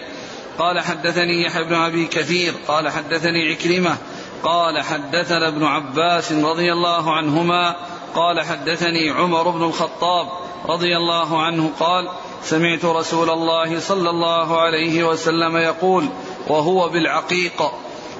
قال 0.58 0.80
حدثني 0.80 1.42
يحيى 1.42 1.64
بن 1.64 1.74
أبي 1.74 2.06
كثير 2.06 2.54
قال 2.68 2.88
حدثني 2.88 3.50
عكرمة 3.50 3.96
قال 4.44 4.82
حدثنا 4.82 5.48
ابن 5.48 5.64
عباس 5.64 6.32
رضي 6.32 6.72
الله 6.72 7.12
عنهما 7.12 7.76
قال 8.14 8.40
حدثني 8.40 9.10
عمر 9.10 9.50
بن 9.50 9.62
الخطاب 9.62 10.28
رضي 10.68 10.96
الله 10.96 11.42
عنه 11.42 11.70
قال 11.80 12.08
سمعت 12.42 12.84
رسول 12.84 13.30
الله 13.30 13.80
صلى 13.80 14.10
الله 14.10 14.60
عليه 14.60 15.04
وسلم 15.04 15.56
يقول 15.56 16.08
وهو 16.48 16.88
بالعقيق 16.88 17.62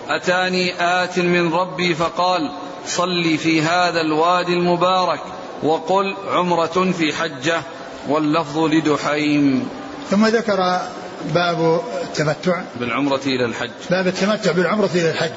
أتاني 0.09 0.75
آت 0.81 1.19
من 1.19 1.55
ربي 1.55 1.95
فقال 1.95 2.53
صل 2.87 3.39
في 3.39 3.63
هذا 3.63 4.01
الوادي 4.01 4.53
المبارك. 4.53 5.21
وقل 5.63 6.17
عمرة 6.29 6.93
في 6.99 7.13
حجة 7.13 7.61
واللفظ 8.09 8.59
لدحيم. 8.59 9.69
ثم 10.11 10.27
ذكر 10.27 10.81
باب 11.35 11.81
التمتع. 12.03 12.63
بالعمرة 12.81 13.21
إلى 13.27 13.45
الحج. 13.45 13.71
باب 13.91 14.07
التمتع 14.07 14.53
بالعمرة 14.53 14.91
إلى 14.95 15.11
الحج. 15.11 15.33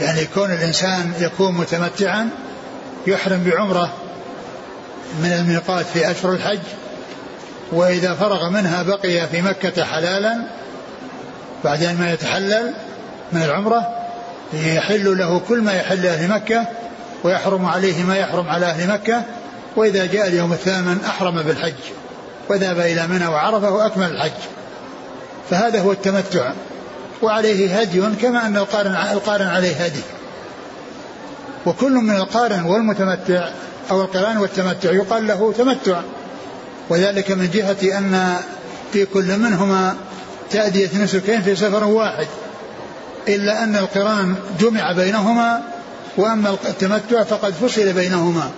يعني 0.00 0.26
كون 0.34 0.50
الإنسان 0.50 1.12
يكون 1.20 1.54
متمتعا 1.54 2.30
يحرم 3.06 3.44
بعمرة 3.44 3.92
من 5.22 5.32
الميقات 5.32 5.86
في 5.86 6.10
أشهر 6.10 6.32
الحج 6.32 6.58
وإذا 7.72 8.14
فرغ 8.14 8.48
منها 8.48 8.82
بقي 8.82 9.26
في 9.26 9.42
مكة 9.42 9.84
حلالا 9.84 10.36
بعد 11.64 11.82
أن 11.82 11.96
ما 11.96 12.12
يتحلل 12.12 12.74
من 13.32 13.42
العمرة 13.42 13.88
يحل 14.52 15.18
له 15.18 15.40
كل 15.48 15.60
ما 15.60 15.72
يحل 15.72 16.06
أهل 16.06 16.30
مكة 16.30 16.66
ويحرم 17.24 17.66
عليه 17.66 18.04
ما 18.04 18.16
يحرم 18.16 18.48
على 18.48 18.66
أهل 18.66 18.88
مكة 18.88 19.22
وإذا 19.76 20.06
جاء 20.06 20.26
اليوم 20.26 20.52
الثامن 20.52 20.98
أحرم 21.06 21.42
بالحج 21.42 21.74
وذهب 22.48 22.80
إلى 22.80 23.06
منى 23.06 23.26
وعرفة 23.26 23.70
وأكمل 23.70 24.10
الحج. 24.10 24.40
فهذا 25.50 25.80
هو 25.80 25.92
التمتع 25.92 26.52
وعليه 27.22 27.80
هدي 27.80 28.02
كما 28.22 28.46
أن 28.46 28.56
القارن, 28.56 28.96
القارن 29.12 29.46
عليه 29.46 29.76
هدي. 29.76 30.00
وكل 31.66 31.92
من 31.92 32.16
القارن 32.16 32.64
والمتمتع 32.64 33.50
أو 33.90 34.02
القران 34.02 34.38
والتمتع 34.38 34.92
يقال 34.92 35.26
له 35.26 35.52
تمتع. 35.58 36.00
وذلك 36.88 37.30
من 37.30 37.50
جهة 37.50 37.98
أن 37.98 38.36
في 38.92 39.04
كل 39.04 39.38
منهما 39.38 39.96
تأدية 40.50 40.88
نسكين 41.02 41.42
في 41.42 41.56
سفر 41.56 41.84
واحد 41.84 42.26
إلا 43.28 43.64
أن 43.64 43.76
القران 43.76 44.34
جمع 44.60 44.92
بينهما 44.92 45.62
وأما 46.16 46.56
التمتع 46.64 47.22
فقد 47.22 47.52
فصل 47.52 47.92
بينهما 47.92 48.50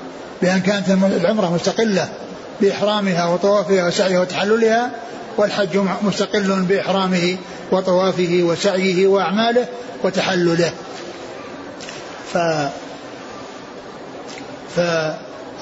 بأن 0.43 0.61
كانت 0.61 0.89
العمرة 0.91 1.55
مستقلة 1.55 2.09
بإحرامها 2.61 3.27
وطوافها 3.27 3.87
وسعيها 3.87 4.21
وتحللها 4.21 4.91
والحج 5.37 5.77
مستقل 6.03 6.63
بإحرامه 6.63 7.37
وطوافه 7.73 8.41
وسعيه 8.43 9.07
وأعماله 9.07 9.67
وتحلله. 10.05 10.73
ف 12.33 12.39
ف 14.77 14.79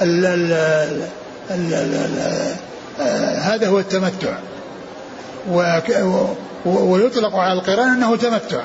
ال 0.03 0.27
ال 0.27 0.53
ال 1.51 1.75
ال 1.75 3.41
هذا 3.41 3.69
هو 3.69 3.79
التمتع. 3.79 4.39
ويطلق 6.67 7.37
على 7.37 7.53
القرآن 7.53 7.89
أنه 7.89 8.17
تمتع. 8.17 8.63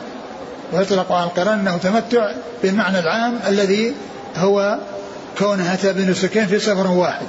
ويطلق 0.75 1.11
على 1.11 1.23
القرآن 1.23 1.59
أنه 1.59 1.77
تمتع 1.77 2.31
بالمعنى 2.63 2.99
العام 2.99 3.39
الذي 3.47 3.93
هو 4.35 4.79
كونه 5.39 5.73
أتى 5.73 5.93
بنسكين 5.93 6.47
في 6.47 6.59
سفر 6.59 6.87
واحد. 6.87 7.25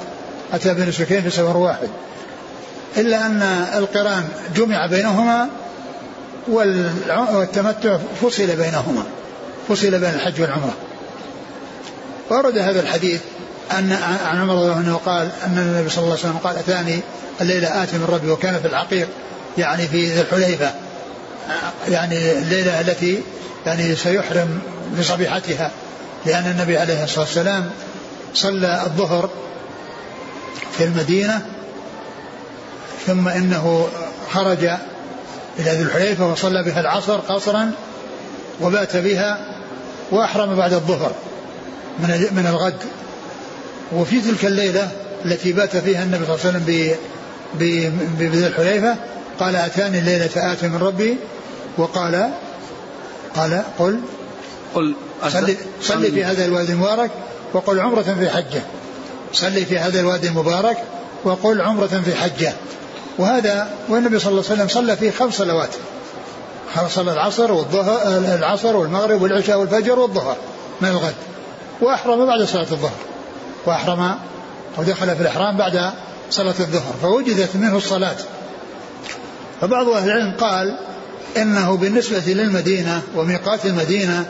أتى 0.52 0.74
بنسكين 0.74 1.22
في 1.22 1.30
سفر 1.30 1.56
واحد. 1.56 1.88
إلا 2.96 3.26
أن 3.26 3.42
القرآن 3.74 4.24
جمع 4.56 4.86
بينهما 4.86 5.48
والتمتع 6.48 7.98
فصل 8.22 8.46
بينهما. 8.46 9.02
فصل 9.68 9.90
بين 9.90 10.14
الحج 10.14 10.40
والعمرة. 10.40 10.74
ورد 12.30 12.58
هذا 12.58 12.80
الحديث 12.80 13.20
أن 13.78 13.92
عن 14.26 14.40
عمر 14.40 14.54
رضي 14.54 14.62
الله 14.62 14.76
عنه 14.76 15.00
قال 15.06 15.28
أن 15.46 15.58
النبي 15.58 15.90
صلى 15.90 16.04
الله 16.04 16.10
عليه 16.10 16.20
وسلم 16.20 16.38
قال 16.44 16.56
أتاني 16.56 17.00
الليلة 17.40 17.82
آتي 17.82 17.98
من 17.98 18.04
ربي 18.04 18.30
وكان 18.30 18.60
في 18.60 18.68
العقيق. 18.68 19.08
يعني 19.58 19.88
في 19.88 20.06
ذي 20.06 20.20
الحليفة. 20.20 20.70
يعني 21.88 22.32
الليلة 22.32 22.80
التي 22.80 23.22
يعني 23.66 23.96
سيحرم 23.96 24.58
بصبيحتها 24.98 25.70
لأن 26.26 26.50
النبي 26.50 26.78
عليه 26.78 27.04
الصلاة 27.04 27.24
والسلام 27.24 27.70
صلى 28.34 28.82
الظهر 28.86 29.30
في 30.78 30.84
المدينة 30.84 31.46
ثم 33.06 33.28
إنه 33.28 33.88
خرج 34.32 34.64
إلى 35.58 35.70
ذي 35.70 35.82
الحليفة 35.82 36.32
وصلى 36.32 36.62
بها 36.62 36.80
العصر 36.80 37.16
قصرا 37.16 37.72
وبات 38.60 38.96
بها 38.96 39.38
وأحرم 40.10 40.56
بعد 40.56 40.72
الظهر 40.72 41.12
من 41.98 42.28
من 42.32 42.46
الغد. 42.46 42.76
وفي 43.92 44.20
تلك 44.20 44.44
الليلة 44.44 44.88
التي 45.24 45.52
بات 45.52 45.76
فيها 45.76 46.02
النبي 46.02 46.24
صلى 46.26 46.34
الله 46.34 46.46
عليه 46.46 46.56
وسلم 46.56 46.96
بذي 48.18 48.46
الحليفة 48.46 48.96
قال 49.40 49.56
أتاني 49.56 49.98
الليلة 49.98 50.52
آت 50.52 50.64
من 50.64 50.76
ربي 50.76 51.16
وقال 51.78 52.30
قال 53.36 53.62
قل 53.78 54.00
قل 54.74 54.94
صلي, 55.28 55.56
صلي 55.82 56.10
في 56.10 56.24
هذا 56.24 56.44
الوادي 56.44 56.72
المبارك 56.72 57.10
وقل 57.52 57.80
عمرة 57.80 58.02
في 58.02 58.30
حجة. 58.30 58.62
صلي 59.32 59.64
في 59.64 59.78
هذا 59.78 60.00
الوادي 60.00 60.28
المبارك 60.28 60.76
وقل 61.24 61.60
عمرة 61.60 62.02
في 62.04 62.14
حجة. 62.14 62.52
وهذا 63.18 63.70
والنبي 63.88 64.18
صلى 64.18 64.30
الله 64.30 64.44
عليه 64.44 64.54
وسلم 64.54 64.68
صلى 64.68 64.96
فيه 64.96 65.10
خمس 65.10 65.34
صلوات. 65.34 65.70
صلى 66.88 67.12
العصر 67.12 67.52
والظهر 67.52 68.18
العصر 68.34 68.76
والمغرب 68.76 69.22
والعشاء 69.22 69.58
والفجر 69.58 69.98
والظهر 69.98 70.36
من 70.80 70.88
الغد. 70.88 71.14
وأحرم 71.80 72.26
بعد 72.26 72.42
صلاة 72.42 72.66
الظهر. 72.72 72.98
وأحرم 73.66 74.14
ودخل 74.78 75.16
في 75.16 75.22
الإحرام 75.22 75.56
بعد 75.56 75.92
صلاة 76.30 76.54
الظهر. 76.60 76.94
فوجدت 77.02 77.56
منه 77.56 77.76
الصلاة. 77.76 78.16
فبعض 79.60 79.88
أهل 79.88 80.10
العلم 80.10 80.34
قال 80.40 80.78
إنه 81.36 81.76
بالنسبة 81.76 82.22
للمدينة 82.26 83.02
وميقات 83.16 83.66
المدينة 83.66 84.24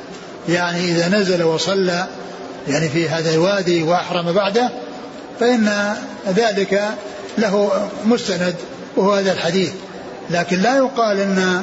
يعني 0.48 0.84
إذا 0.84 1.08
نزل 1.08 1.42
وصلى 1.42 2.06
يعني 2.68 2.88
في 2.88 3.08
هذا 3.08 3.34
الوادي 3.34 3.82
وأحرم 3.82 4.32
بعده 4.32 4.70
فإن 5.40 5.94
ذلك 6.28 6.82
له 7.38 7.70
مستند 8.06 8.54
وهو 8.96 9.12
هذا 9.12 9.32
الحديث. 9.32 9.70
لكن 10.30 10.58
لا 10.58 10.76
يقال 10.76 11.20
إن 11.20 11.62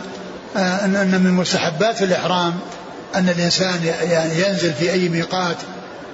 إن, 0.55 0.95
أن 0.95 1.21
من 1.23 1.31
مستحبات 1.31 2.01
الإحرام 2.01 2.53
أن 3.15 3.29
الإنسان 3.29 3.79
يعني 4.11 4.33
ينزل 4.47 4.73
في 4.73 4.91
أي 4.91 5.09
ميقات 5.09 5.57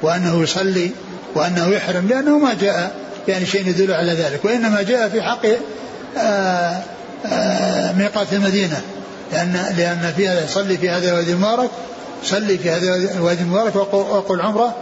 وأنه 0.02 0.44
يصلي 0.44 0.92
وأنه 1.36 1.68
يحرم 1.68 2.08
لأنه 2.08 2.38
ما 2.38 2.54
جاء 2.62 2.92
يعني 3.28 3.46
شيء 3.46 3.68
يدل 3.68 3.94
على 3.94 4.14
ذلك 4.14 4.46
وإنما 4.46 4.82
جاء 4.82 5.10
في 5.10 5.22
حق 5.22 5.46
آه، 6.18 6.82
آه، 7.26 7.92
ميقات 7.94 8.34
المدينة. 8.34 8.82
لأن 9.32 9.74
لأن 9.78 10.14
فيها 10.18 10.44
يصلي 10.44 10.78
في 10.78 10.90
هذا 10.90 11.10
الوادي 11.10 11.32
المبارك 11.32 11.70
صلي 12.24 12.58
في 12.58 12.70
هذا 12.70 12.96
الوادي 12.96 13.42
المبارك 13.42 13.76
وقل 13.94 14.42
عمره 14.42 14.76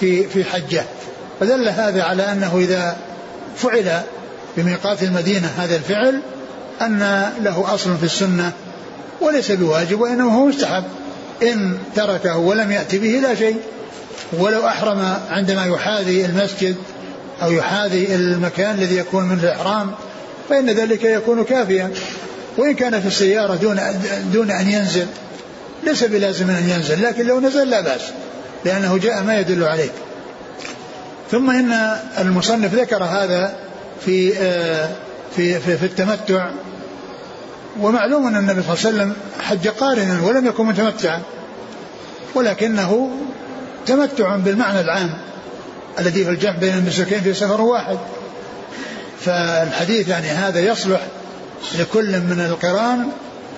في 0.00 0.26
في 0.28 0.44
حجة. 0.44 0.84
فدل 1.40 1.68
هذا 1.68 2.02
على 2.02 2.32
أنه 2.32 2.56
إذا 2.58 2.96
فعل 3.56 4.00
بميقات 4.56 5.02
المدينة 5.02 5.48
هذا 5.58 5.76
الفعل 5.76 6.20
أن 6.80 7.30
له 7.42 7.74
أصل 7.74 7.96
في 7.96 8.04
السنة 8.04 8.52
وليس 9.20 9.52
بواجب 9.52 10.00
وإنما 10.00 10.32
هو 10.32 10.46
مستحب. 10.46 10.84
إن 11.42 11.78
تركه 11.96 12.36
ولم 12.36 12.72
يأتي 12.72 12.98
به 12.98 13.20
لا 13.28 13.34
شيء. 13.34 13.56
ولو 14.32 14.66
أحرم 14.66 15.16
عندما 15.30 15.66
يحاذي 15.66 16.24
المسجد 16.24 16.76
أو 17.42 17.52
يحاذي 17.52 18.14
المكان 18.14 18.74
الذي 18.74 18.96
يكون 18.96 19.24
منه 19.24 19.42
الإحرام 19.42 19.90
فإن 20.48 20.70
ذلك 20.70 21.04
يكون 21.04 21.44
كافيا. 21.44 21.90
وإن 22.56 22.74
كان 22.74 23.00
في 23.00 23.06
السيارة 23.06 23.54
دون 23.54 23.80
دون 24.32 24.50
أن 24.50 24.70
ينزل 24.70 25.06
ليس 25.84 26.04
بلازم 26.04 26.50
أن 26.50 26.68
ينزل 26.68 27.02
لكن 27.02 27.26
لو 27.26 27.40
نزل 27.40 27.70
لا 27.70 27.80
بأس 27.80 28.02
لأنه 28.64 28.98
جاء 28.98 29.22
ما 29.22 29.40
يدل 29.40 29.64
عليه 29.64 29.90
ثم 31.30 31.50
إن 31.50 31.96
المصنف 32.18 32.74
ذكر 32.74 33.04
هذا 33.04 33.54
في 34.04 34.38
آه، 34.38 34.88
في 35.36 35.60
في, 35.60 35.76
في 35.76 35.86
التمتع. 35.86 36.50
ومعلوم 37.80 38.26
أن 38.26 38.36
النبي 38.36 38.62
صلى 38.62 38.74
الله 38.74 38.86
عليه 38.86 39.12
وسلم 39.12 39.16
حج 39.40 39.68
قارنا 39.68 40.20
ولم 40.22 40.46
يكن 40.46 40.66
متمتعا 40.66 41.22
ولكنه 42.34 43.10
تمتع 43.86 44.36
بالمعنى 44.36 44.80
العام 44.80 45.18
الذي 45.98 46.24
في 46.24 46.30
الجمع 46.30 46.52
بين 46.52 46.74
النسكين 46.74 47.20
في 47.20 47.34
سفر 47.34 47.60
واحد. 47.60 47.98
فالحديث 49.20 50.08
يعني 50.08 50.28
هذا 50.28 50.60
يصلح 50.60 51.00
لكل 51.78 52.20
من 52.20 52.46
القران 52.50 53.08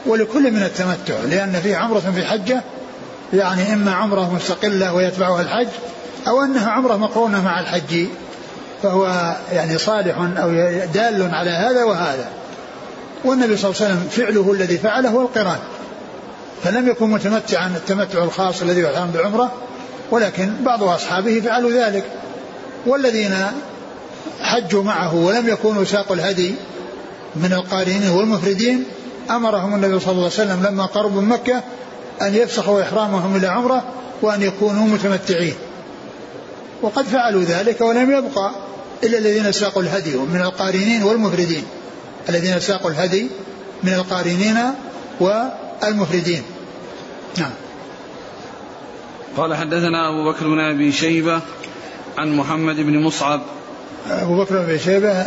ولكل 0.07 0.51
من 0.51 0.63
التمتع 0.63 1.15
لأن 1.31 1.61
فيه 1.63 1.77
عمرة 1.77 2.13
في 2.15 2.25
حجة 2.25 2.63
يعني 3.33 3.73
إما 3.73 3.95
عمرة 3.95 4.35
مستقلة 4.35 4.95
ويتبعها 4.95 5.41
الحج 5.41 5.69
أو 6.29 6.45
أنها 6.45 6.71
عمرة 6.71 6.97
مقرونة 6.97 7.45
مع 7.45 7.61
الحج 7.61 8.07
فهو 8.83 9.37
يعني 9.53 9.79
صالح 9.79 10.19
أو 10.19 10.51
دال 10.95 11.35
على 11.35 11.51
هذا 11.51 11.85
وهذا. 11.85 12.29
والنبي 13.25 13.57
صلى 13.57 13.71
الله 13.71 13.83
عليه 13.83 13.95
وسلم 13.95 14.09
فعله 14.11 14.53
الذي 14.53 14.79
فعله 14.79 15.09
هو 15.09 15.21
القران. 15.23 15.59
فلم 16.65 16.89
يكن 16.89 17.11
متمتعا 17.11 17.67
التمتع 17.67 18.25
الخاص 18.25 18.63
الذي 18.63 18.81
يحرم 18.81 19.11
بعمرة 19.15 19.53
ولكن 20.11 20.53
بعض 20.65 20.83
أصحابه 20.83 21.41
فعلوا 21.41 21.71
ذلك. 21.71 22.05
والذين 22.87 23.35
حجوا 24.41 24.83
معه 24.83 25.15
ولم 25.15 25.49
يكونوا 25.49 25.85
ساقوا 25.85 26.17
الهدي 26.17 26.55
من 27.37 27.53
القارنين 27.53 28.11
والمفردين 28.11 28.85
أمرهم 29.31 29.75
النبي 29.75 30.01
صلى 30.01 30.13
الله 30.13 30.25
عليه 30.25 30.35
وسلم 30.35 30.67
لما 30.67 30.87
قربوا 30.87 31.21
من 31.21 31.29
مكة 31.29 31.63
أن 32.23 32.35
يفسخوا 32.35 32.83
إحرامهم 32.83 33.37
إلى 33.37 33.47
عمرة 33.47 33.85
وأن 34.23 34.43
يكونوا 34.43 34.87
متمتعين. 34.87 35.55
وقد 36.83 37.05
فعلوا 37.05 37.43
ذلك 37.43 37.81
ولم 37.81 38.11
يبقى 38.11 38.51
إلا 39.05 39.19
الذين 39.19 39.53
ساقوا 39.53 39.83
الهدي 39.83 40.17
من 40.17 40.41
القارنين 40.41 41.03
والمفردين. 41.03 41.65
الذين 42.29 42.61
ساقوا 42.61 42.91
الهدي 42.91 43.27
من 43.83 43.95
القارنين 43.95 44.59
والمفردين. 45.21 46.43
نعم. 47.39 47.53
قال 49.37 49.55
حدثنا 49.55 50.09
أبو 50.09 50.33
بكر 50.33 50.49
بن 50.49 50.61
أبي 50.61 50.93
شيبة 50.93 51.41
عن 52.19 52.37
محمد 52.37 52.77
بن 52.77 53.03
مصعب 53.03 53.41
أبو 54.11 54.43
بكر 54.43 54.67
بن 54.67 54.79
شيبة 54.79 55.25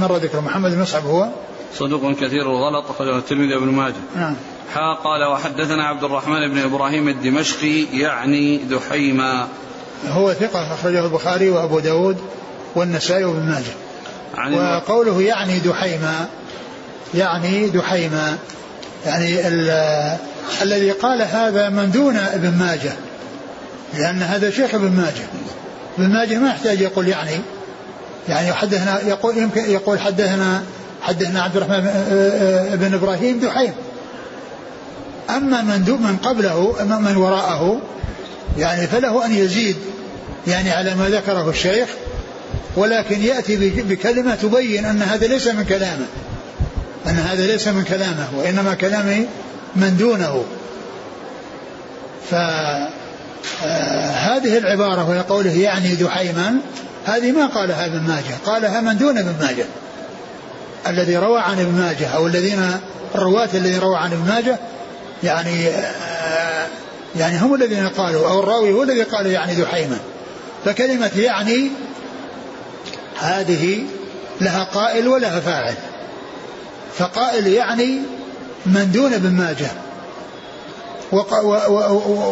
مر 0.00 0.16
ذكر 0.16 0.40
محمد 0.40 0.70
بن 0.70 0.80
مصعب 0.80 1.06
هو. 1.06 1.28
صدوق 1.74 2.12
كثير 2.12 2.42
الغلط 2.42 2.90
أخرجه 2.90 3.18
الترمذي 3.18 3.56
بن 3.56 3.66
ماجه. 3.66 3.94
نعم. 4.16 4.36
حا 4.74 4.94
قال 5.04 5.24
وحدثنا 5.32 5.84
عبد 5.84 6.04
الرحمن 6.04 6.48
بن 6.50 6.58
إبراهيم 6.58 7.08
الدمشقي 7.08 7.84
يعني 7.92 8.56
دحيما. 8.56 9.48
هو 10.08 10.32
ثقة 10.32 10.74
أخرجه 10.74 11.04
البخاري 11.04 11.50
وأبو 11.50 11.78
داود 11.78 12.16
والنسائي 12.74 13.24
وابن 13.24 13.46
ماجه. 13.46 13.72
عن 14.36 14.54
وقوله 14.54 15.22
يعني 15.22 15.58
دحيما 15.58 16.26
يعني 17.14 17.68
دحيما 17.68 18.38
يعني 19.06 19.48
الذي 20.62 20.90
قال 20.90 21.22
هذا 21.22 21.68
من 21.68 21.90
دون 21.90 22.16
ابن 22.16 22.50
ماجه 22.58 22.92
لأن 23.94 24.22
هذا 24.22 24.50
شيخ 24.50 24.74
ابن 24.74 24.90
ماجه. 24.90 25.26
ابن 25.98 26.12
ماجه 26.12 26.38
ما 26.38 26.48
يحتاج 26.48 26.80
يقول 26.80 27.08
يعني 27.08 27.40
يعني 28.28 28.52
حدثنا 28.52 29.00
يقول 29.06 29.38
يمكن 29.38 29.70
يقول 29.70 30.00
حدثنا 30.00 30.62
حدثنا 31.02 31.42
عبد 31.42 31.56
الرحمن 31.56 31.82
بن 32.74 32.94
إبراهيم 32.94 33.40
دحيم. 33.40 33.72
أما 35.30 35.62
من 35.62 35.98
من 36.02 36.16
قبله 36.16 36.84
من 36.98 37.16
وراءه 37.16 37.80
يعني 38.58 38.86
فله 38.86 39.26
أن 39.26 39.32
يزيد 39.32 39.76
يعني 40.46 40.70
على 40.70 40.94
ما 40.94 41.08
ذكره 41.08 41.50
الشيخ 41.50 41.88
ولكن 42.76 43.22
يأتي 43.22 43.70
بكلمة 43.70 44.34
تبين 44.34 44.84
أن 44.84 45.02
هذا 45.02 45.26
ليس 45.26 45.48
من 45.48 45.64
كلامه. 45.64 46.06
أن 47.06 47.18
هذا 47.18 47.46
ليس 47.46 47.68
من 47.68 47.84
كلامه 47.84 48.28
وإنما 48.36 48.74
كلام 48.74 49.26
من 49.76 49.96
دونه. 49.96 50.44
ف 52.30 52.34
آه، 53.64 54.10
هذه 54.10 54.58
العبارة 54.58 55.08
وهي 55.08 55.20
قوله 55.20 55.52
يعني 55.52 55.94
دحيما 55.94 56.56
هذه 57.04 57.32
ما 57.32 57.46
قالها 57.46 57.86
ابن 57.86 58.00
ماجه 58.00 58.34
قالها 58.46 58.80
من 58.80 58.98
دون 58.98 59.18
ابن 59.18 59.34
ماجه. 59.40 59.66
الذي 60.86 61.16
روى 61.16 61.40
عن 61.40 61.60
ابن 61.60 61.72
ماجه 61.72 62.06
أو 62.06 62.26
الذين 62.26 62.80
الرواة 63.14 63.48
الذين 63.54 63.80
روى 63.80 63.96
عن 63.96 64.12
ابن 64.12 64.28
ماجه 64.28 64.58
يعني 65.22 65.68
آه، 65.68 66.66
يعني 67.16 67.38
هم 67.38 67.54
الذين 67.54 67.88
قالوا 67.88 68.28
أو 68.28 68.40
الراوي 68.40 68.72
هو 68.72 68.82
الذي 68.82 69.02
قال 69.02 69.26
يعني 69.26 69.54
دحيما 69.54 69.98
فكلمة 70.64 71.10
يعني 71.16 71.70
هذه 73.20 73.82
لها 74.40 74.64
قائل 74.64 75.08
ولها 75.08 75.40
فاعل. 75.40 75.74
فقائل 76.98 77.46
يعني 77.46 78.00
من 78.66 78.90
دون 78.92 79.12
ابن 79.12 79.30
ماجه. 79.30 79.70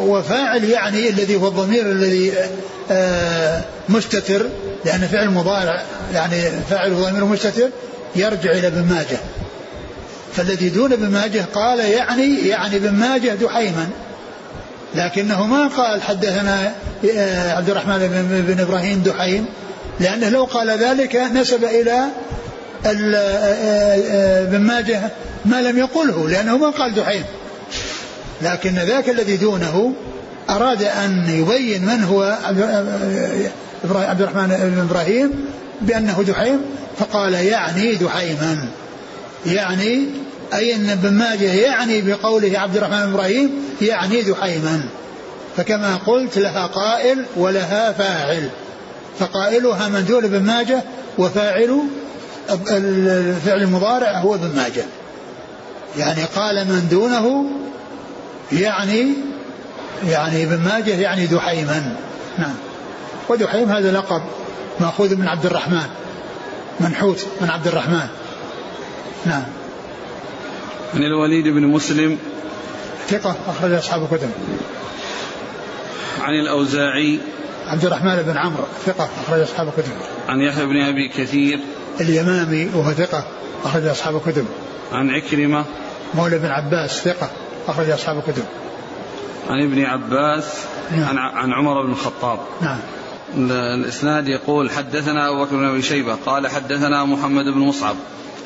وفاعل 0.06 0.64
يعني 0.64 1.08
الذي 1.08 1.36
هو 1.36 1.48
الضمير 1.48 1.82
الذي 1.82 2.32
آه، 2.90 3.60
مستتر 3.88 4.46
لأن 4.84 5.00
فعل 5.00 5.30
مضارع 5.30 5.82
يعني 6.14 6.50
فاعل 6.70 6.94
ضمير 6.94 7.24
مستتر 7.24 7.70
يرجع 8.16 8.50
إلى 8.50 8.66
ابن 8.66 8.82
ماجه. 8.82 9.18
فالذي 10.36 10.68
دون 10.68 10.92
ابن 10.92 11.08
ماجه 11.08 11.44
قال 11.54 11.80
يعني 11.80 12.48
يعني 12.48 12.76
ابن 12.76 12.92
ماجه 12.92 13.28
دحيما. 13.28 13.88
لكنه 14.94 15.46
ما 15.46 15.68
قال 15.68 16.02
حدثنا 16.02 16.72
آه، 17.16 17.52
عبد 17.52 17.70
الرحمن 17.70 17.98
بن 18.48 18.60
إبراهيم 18.60 19.02
دحيم 19.02 19.46
لأنه 20.00 20.28
لو 20.28 20.44
قال 20.44 20.70
ذلك 20.70 21.16
نسب 21.16 21.64
إلى 21.64 22.04
آه، 22.86 24.42
ابن 24.42 24.60
ماجه 24.60 25.00
ما 25.44 25.62
لم 25.62 25.78
يقله 25.78 26.28
لأنه 26.28 26.56
ما 26.56 26.70
قال 26.70 26.94
دحيم. 26.94 27.24
لكن 28.42 28.74
ذاك 28.74 29.08
الذي 29.08 29.36
دونه 29.36 29.92
أراد 30.50 30.82
أن 30.82 31.24
يبين 31.28 31.84
من 31.84 32.04
هو 32.04 32.38
عبد 33.84 34.20
الرحمن 34.20 34.46
بن 34.46 34.80
إبراهيم 34.80 35.30
بأنه 35.80 36.22
دحيم 36.22 36.60
فقال 36.98 37.34
يعني 37.34 37.94
دحيما. 37.94 38.68
يعني 39.46 40.06
أي 40.54 40.74
أن 40.74 40.90
ابن 40.90 41.12
ماجه 41.12 41.52
يعني 41.52 42.02
بقوله 42.02 42.58
عبد 42.58 42.76
الرحمن 42.76 43.06
بن 43.06 43.12
إبراهيم 43.12 43.50
يعني 43.82 44.22
دحيما. 44.22 44.82
فكما 45.56 45.96
قلت 45.96 46.38
لها 46.38 46.66
قائل 46.66 47.24
ولها 47.36 47.92
فاعل. 47.92 48.48
فقائلها 49.18 49.88
من 49.88 50.04
دون 50.04 50.24
ابن 50.24 50.42
ماجه 50.42 50.82
وفاعل 51.18 51.78
الفعل 52.70 53.62
المضارع 53.62 54.18
هو 54.18 54.34
ابن 54.34 54.56
ماجه. 54.56 54.84
يعني 55.98 56.24
قال 56.36 56.56
من 56.56 56.88
دونه 56.90 57.46
يعني 58.52 59.14
يعني 60.08 60.44
ابن 60.44 60.58
ماجه 60.64 60.94
يعني 60.94 61.26
دحيما. 61.26 61.96
نعم. 62.38 62.54
ودحيم 63.28 63.70
هذا 63.70 63.92
لقب 63.92 64.22
مأخوذ 64.80 65.16
من 65.16 65.28
عبد 65.28 65.46
الرحمن. 65.46 65.86
منحوت 66.80 67.26
من 67.40 67.50
عبد 67.50 67.66
الرحمن. 67.66 68.06
نعم. 69.26 69.44
عن 70.94 71.02
الوليد 71.02 71.44
بن 71.44 71.66
مسلم. 71.66 72.18
ثقة 73.08 73.36
أخرج 73.48 73.72
أصحاب 73.72 74.02
الكتب. 74.02 74.30
عن 76.20 76.34
الأوزاعي. 76.34 77.18
عبد 77.66 77.84
الرحمن 77.84 78.22
بن 78.22 78.36
عمرو 78.36 78.64
ثقة 78.86 79.08
أخرج 79.26 79.40
أصحاب 79.40 79.68
الكتب. 79.68 79.92
عن 80.28 80.40
يحيى 80.40 80.66
بن 80.66 80.82
أبي 80.82 81.08
كثير. 81.08 81.60
اليمامي 82.00 82.70
وهو 82.74 82.92
ثقة 82.92 83.24
أخرج 83.64 83.86
أصحاب 83.86 84.16
الكتب. 84.16 84.46
عن 84.92 85.10
عكرمة. 85.10 85.64
مولى 86.14 86.38
بن 86.38 86.46
عباس 86.46 86.90
ثقة 86.90 87.30
أخرج 87.68 87.90
أصحاب 87.90 88.18
الكتب. 88.18 88.44
عن 89.48 89.62
ابن 89.62 89.84
عباس 89.84 90.44
نعم. 90.90 91.18
عن 91.18 91.18
عن 91.18 91.52
عمر 91.52 91.82
بن 91.82 91.92
الخطاب. 91.92 92.38
نعم. 92.60 92.78
الإسناد 93.36 94.28
يقول 94.28 94.70
حدثنا 94.70 95.28
أبو 95.28 95.44
بكر 95.44 95.56
بن 95.56 95.64
أبي 95.64 95.82
شيبة 95.82 96.14
قال 96.26 96.48
حدثنا 96.48 97.04
محمد 97.04 97.44
بن 97.44 97.58
مصعب. 97.58 97.96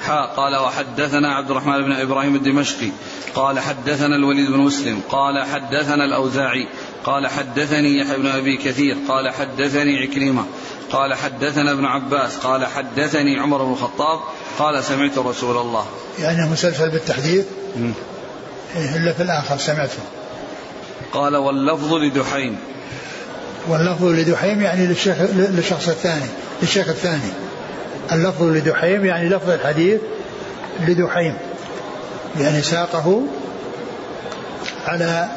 حا 0.02 0.26
قال 0.36 0.56
وحدثنا 0.56 1.34
عبد 1.34 1.50
الرحمن 1.50 1.82
بن 1.82 1.92
إبراهيم 1.92 2.34
الدمشقي. 2.34 2.90
قال 3.34 3.60
حدثنا 3.60 4.16
الوليد 4.16 4.50
بن 4.50 4.58
مسلم. 4.58 5.00
قال 5.08 5.44
حدثنا 5.44 6.04
الأوزاعي. 6.04 6.68
قال 7.04 7.26
حدثني 7.26 7.98
يحيى 7.98 8.16
بن 8.16 8.26
أبي 8.26 8.56
كثير. 8.56 8.96
قال 9.08 9.30
حدثني 9.30 9.98
عكرمة. 9.98 10.44
قال 10.92 11.14
حدثنا 11.14 11.72
ابن 11.72 11.84
عباس. 11.84 12.36
قال 12.36 12.66
حدثني 12.66 13.40
عمر 13.40 13.64
بن 13.64 13.72
الخطاب. 13.72 14.20
قال 14.58 14.84
سمعت 14.84 15.18
رسول 15.18 15.56
الله. 15.56 15.86
يعني 16.18 16.50
مسلسل 16.50 16.90
بالتحديث 16.90 17.44
إلا 18.74 19.12
في 19.12 19.22
الآخر 19.22 19.58
سمعته. 19.58 19.98
قال 21.12 21.36
واللفظ 21.36 21.94
لدحيم. 21.94 22.58
واللفظ 23.68 24.04
لدحيم 24.04 24.62
يعني 24.62 24.86
للشيخ 24.86 25.16
للشخص 25.34 25.88
الثاني 25.88 26.26
للشيخ 26.62 26.88
الثاني. 26.88 27.32
اللفظ 28.12 28.42
لدحيم 28.42 29.04
يعني 29.04 29.28
لفظ 29.28 29.50
الحديث 29.50 30.00
لدحيم. 30.80 31.38
يعني 32.40 32.62
ساقه 32.62 33.22
على 34.86 35.28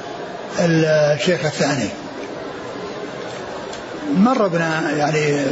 الشيخ 0.59 1.45
الثاني. 1.45 1.89
مر 4.17 4.47
بنا 4.47 4.91
يعني 4.91 5.45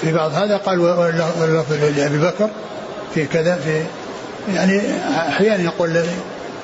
في 0.00 0.12
بعض 0.12 0.32
هذا 0.32 0.56
قال 0.56 0.80
واللفظ 0.80 1.72
لأبي 1.96 2.18
بكر 2.18 2.50
في 3.14 3.26
كذا 3.26 3.56
في 3.56 3.84
يعني 4.54 4.82
أحيانا 5.28 5.62
يقول 5.62 6.04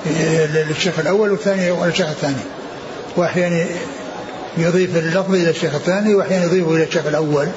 للشيخ 0.07 0.99
الأول 0.99 1.31
والثاني 1.31 1.71
وللشيخ 1.71 2.09
الثاني. 2.09 2.43
وأحيانا 3.17 3.67
يضيف 4.57 4.97
اللفظ 4.97 5.35
إلى 5.35 5.51
الشيخ 5.51 5.75
الثاني 5.75 6.15
وأحيانا 6.15 6.45
يضيفه 6.45 6.75
إلى 6.75 6.85
الشيخ 6.85 7.07
الأول. 7.07 7.49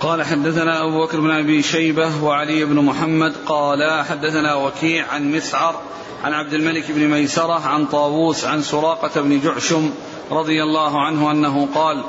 قال 0.00 0.22
حدثنا 0.22 0.84
أبو 0.84 1.04
بكر 1.04 1.20
بن 1.20 1.30
أبي 1.30 1.62
شيبة 1.62 2.24
وعلي 2.24 2.64
بن 2.64 2.74
محمد 2.74 3.32
قال 3.46 4.04
حدثنا 4.04 4.54
وكيع 4.54 5.06
عن 5.06 5.32
مسعر 5.32 5.80
عن 6.24 6.32
عبد 6.32 6.52
الملك 6.52 6.90
بن 6.90 7.08
ميسرة 7.08 7.66
عن 7.66 7.86
طاووس 7.86 8.44
عن 8.44 8.62
سراقة 8.62 9.20
بن 9.20 9.40
جعشم 9.40 9.90
رضي 10.30 10.62
الله 10.62 11.00
عنه 11.00 11.30
أنه 11.30 11.68
قال 11.74 12.04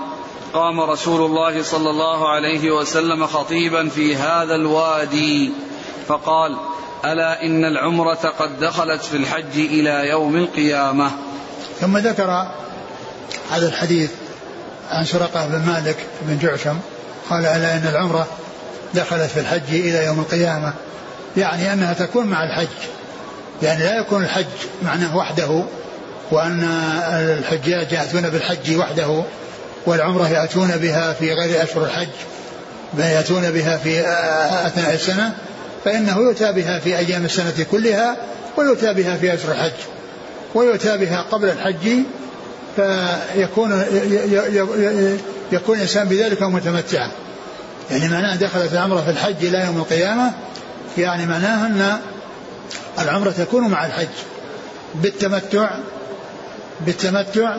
قام 0.54 0.82
رسول 0.82 1.26
الله 1.26 1.64
صلى 1.64 1.90
الله 1.90 2.30
عليه 2.30 2.72
وسلم 2.72 3.26
خطيبا 3.26 3.90
في 3.90 4.16
هذا 4.16 4.56
الوادي 4.56 5.52
فقال 6.08 6.58
الا 7.06 7.44
ان 7.44 7.66
العمره 7.66 8.16
قد 8.40 8.60
دخلت 8.60 9.02
في 9.02 9.18
الحج 9.18 9.56
إلى 9.56 10.10
يوم 10.10 10.36
القيامه 10.36 11.12
ثم 11.82 11.98
ذكر 11.98 12.48
هذا 13.52 13.68
الحديث 13.68 14.12
عن 14.92 15.06
سرقه 15.06 15.48
بن 15.48 15.66
مالك 15.66 15.98
بن 16.22 16.38
جعشم 16.38 16.80
قال 17.30 17.46
الا 17.46 17.78
ان 17.78 17.88
العمره 17.88 18.28
دخلت 18.94 19.32
في 19.32 19.40
الحج 19.40 19.70
إلى 19.70 20.06
يوم 20.06 20.20
القيامه 20.20 20.74
يعني 21.38 21.74
انها 21.74 21.94
تكون 21.94 22.26
مع 22.26 22.44
الحج 22.44 22.68
يعني 23.64 23.84
لا 23.84 24.00
يكون 24.00 24.24
الحج 24.24 24.46
معناه 24.84 25.18
وحده 25.18 25.64
وان 26.32 26.64
الحجاج 27.40 27.92
ياتون 27.92 28.30
بالحج 28.30 28.76
وحده 28.78 29.24
والعمرة 29.86 30.30
يأتون 30.30 30.72
بها 30.78 31.14
في 31.14 31.34
غير 31.34 31.64
أشهر 31.64 31.84
الحج 31.84 32.08
يأتون 32.98 33.52
بها 33.52 33.78
في 33.78 34.00
أثناء 34.68 34.94
السنة 34.94 35.34
فإنه 35.86 36.18
يؤتى 36.18 36.52
بها 36.52 36.80
في 36.80 36.98
أيام 36.98 37.26
السنة 37.26 37.66
كلها 37.72 38.18
ويؤتى 38.58 38.94
بها 38.94 39.18
في 39.18 39.34
أشهر 39.34 39.52
الحج 39.52 39.72
ويؤتى 40.56 40.98
بها 40.98 41.26
قبل 41.32 41.50
الحج 41.50 42.04
فيكون 42.76 43.84
يكون 45.52 45.76
الإنسان 45.76 46.08
بذلك 46.08 46.44
متمتعا. 46.44 47.12
يعني 47.92 48.10
معناه 48.10 48.36
دخلت 48.36 48.74
العمرة 48.74 49.02
في 49.02 49.12
الحج 49.12 49.46
إلى 49.46 49.66
يوم 49.66 49.78
القيامة 49.78 50.32
يعني 50.98 51.26
معناه 51.26 51.68
أن 51.68 52.00
العمرة 53.00 53.32
تكون 53.32 53.68
مع 53.68 53.86
الحج 53.86 54.08
بالتمتع 54.96 55.70
بالتمتع 56.86 57.58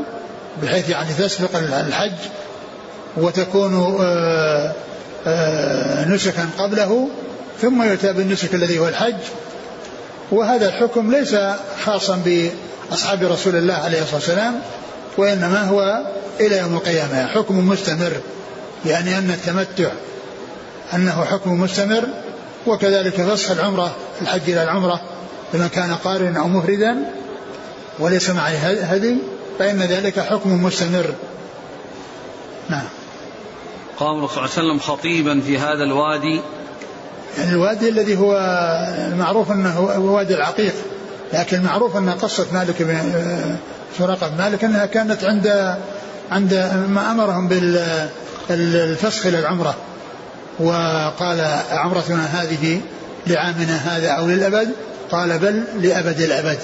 بحيث 0.63 0.89
يعني 0.89 1.15
تسبق 1.19 1.57
الحج 1.57 2.13
وتكون 3.17 3.97
آه، 4.01 4.73
آه، 5.27 6.09
نسكا 6.09 6.49
قبله 6.59 7.09
ثم 7.61 7.83
يؤتى 7.83 8.13
بالنسك 8.13 8.55
الذي 8.55 8.79
هو 8.79 8.89
الحج. 8.89 9.21
وهذا 10.31 10.69
الحكم 10.69 11.11
ليس 11.11 11.37
خاصا 11.85 12.23
بأصحاب 12.25 13.23
رسول 13.23 13.57
الله 13.57 13.75
عليه 13.75 14.03
الصلاة 14.03 14.15
والسلام 14.15 14.61
وإنما 15.17 15.63
هو 15.65 16.03
إلى 16.41 16.59
يوم 16.59 16.75
القيامة. 16.75 17.27
حكم 17.27 17.69
مستمر 17.69 18.13
يعني 18.87 19.19
أن 19.19 19.31
التمتع 19.31 19.91
أنه 20.95 21.25
حكم 21.25 21.61
مستمر 21.61 22.09
وكذلك 22.67 23.15
فسخ 23.15 23.51
العمرة 23.51 23.97
الحج 24.23 24.51
إلى 24.51 24.63
العمرة 24.63 25.01
لمن 25.55 25.69
كان 25.69 25.95
قارنا 25.95 26.41
أو 26.41 26.49
مفردا 26.49 26.97
وليس 27.99 28.31
معه 28.31 28.49
هدي 28.83 29.17
فإن 29.59 29.83
ذلك 29.83 30.21
حكم 30.21 30.65
مستمر. 30.65 31.15
نعم. 32.69 32.85
قام 33.99 34.19
الرسول 34.19 34.35
صلى 34.35 34.45
الله 34.45 34.57
عليه 34.59 34.69
وسلم 34.69 34.79
خطيبا 34.79 35.41
في 35.41 35.59
هذا 35.59 35.85
الوادي 35.85 36.41
يعني 37.39 37.51
الوادي 37.51 37.89
الذي 37.89 38.17
هو 38.17 38.37
المعروف 39.13 39.51
أنه 39.53 39.71
هو 39.71 40.17
وادي 40.17 40.35
العقيق 40.35 40.75
لكن 41.33 41.57
المعروف 41.57 41.97
أن 41.97 42.11
قصة 42.11 42.47
مالك 42.53 42.83
بن 42.83 42.99
سراقه 43.99 44.29
بن 44.29 44.39
مالك 44.39 44.65
أنها 44.65 44.87
كانت 44.87 45.25
عند 45.25 45.77
عند 46.31 46.55
ما 46.89 47.11
أمرهم 47.11 47.49
بالفسخ 48.49 49.27
إلى 49.27 49.39
العمرة. 49.39 49.75
وقال 50.61 51.41
عمرتنا 51.71 52.25
هذه 52.25 52.81
لعامنا 53.27 53.77
هذا 53.77 54.09
أو 54.09 54.27
للأبد؟ 54.27 54.69
قال 55.11 55.39
بل 55.39 55.65
لأبد 55.81 56.21
الأبد. 56.21 56.59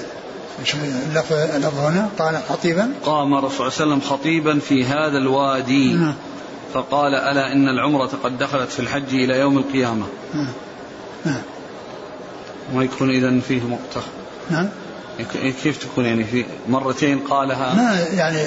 اللفظ 1.55 1.79
هنا؟ 1.79 2.09
قال 2.19 2.39
خطيبا. 2.49 2.91
قام 3.05 3.33
الرسول 3.33 3.71
صلى 3.71 3.83
الله 3.83 3.95
عليه 3.95 4.05
وسلم 4.05 4.17
خطيبا 4.17 4.59
في 4.59 4.85
هذا 4.85 5.17
الوادي. 5.17 5.93
نعم. 5.93 6.15
فقال 6.73 7.15
ألا 7.15 7.51
إن 7.51 7.69
العمرة 7.69 8.09
قد 8.23 8.37
دخلت 8.37 8.71
في 8.71 8.79
الحج 8.79 9.13
إلى 9.13 9.39
يوم 9.39 9.57
القيامة. 9.57 10.05
نعم. 10.33 10.47
نعم. 11.25 11.41
ما 12.73 12.83
يكون 12.83 13.09
إذا 13.09 13.39
فيه 13.39 13.61
مقتخ. 13.61 14.03
نعم. 14.49 14.69
كيف 15.63 15.77
تكون 15.77 16.05
يعني 16.05 16.23
في 16.23 16.45
مرتين 16.67 17.19
قالها؟ 17.19 17.73
ما 17.73 17.99
يعني 18.13 18.37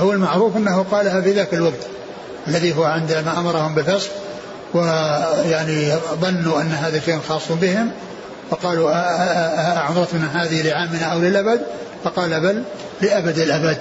هو 0.00 0.12
المعروف 0.12 0.56
أنه 0.56 0.82
قالها 0.82 1.20
في 1.20 1.32
ذاك 1.32 1.54
الوقت 1.54 1.86
الذي 2.48 2.74
هو 2.76 2.84
عندما 2.84 3.38
أمرهم 3.38 3.74
بالفصل 3.74 4.10
ويعني 4.74 5.92
ظنوا 6.20 6.60
أن 6.60 6.70
هذا 6.70 7.00
شيء 7.00 7.18
خاص 7.28 7.52
بهم 7.52 7.90
فقالوا 8.50 8.90
أعمرتنا 9.76 10.44
هذه 10.44 10.62
لعامنا 10.62 11.04
أو 11.04 11.18
للأبد؟ 11.18 11.62
فقال 12.04 12.40
بل 12.40 12.62
لأبد 13.00 13.38
الأبد. 13.38 13.78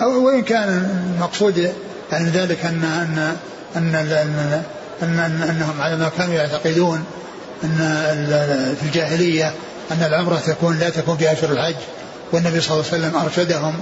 أو 0.00 0.26
وإن 0.26 0.42
كان 0.42 0.88
المقصود 1.16 1.72
يعني 2.12 2.30
ذلك 2.30 2.64
أن 2.64 2.84
أن 2.84 3.36
أن, 3.76 3.94
أن, 3.94 4.62
أن, 5.02 5.18
أن 5.18 5.42
أنهم 5.42 5.80
على 5.80 5.96
ما 5.96 6.10
كانوا 6.18 6.34
يعتقدون 6.34 7.04
أن 7.64 8.76
في 8.80 8.86
الجاهلية 8.86 9.52
أن 9.90 10.02
العمرة 10.02 10.36
تكون 10.46 10.78
لا 10.78 10.90
تكون 10.90 11.16
في 11.16 11.32
أشهر 11.32 11.52
الحج 11.52 11.76
والنبي 12.32 12.60
صلى 12.60 12.74
الله 12.74 12.84
عليه 12.92 13.06
وسلم 13.06 13.20
أرشدهم 13.20 13.74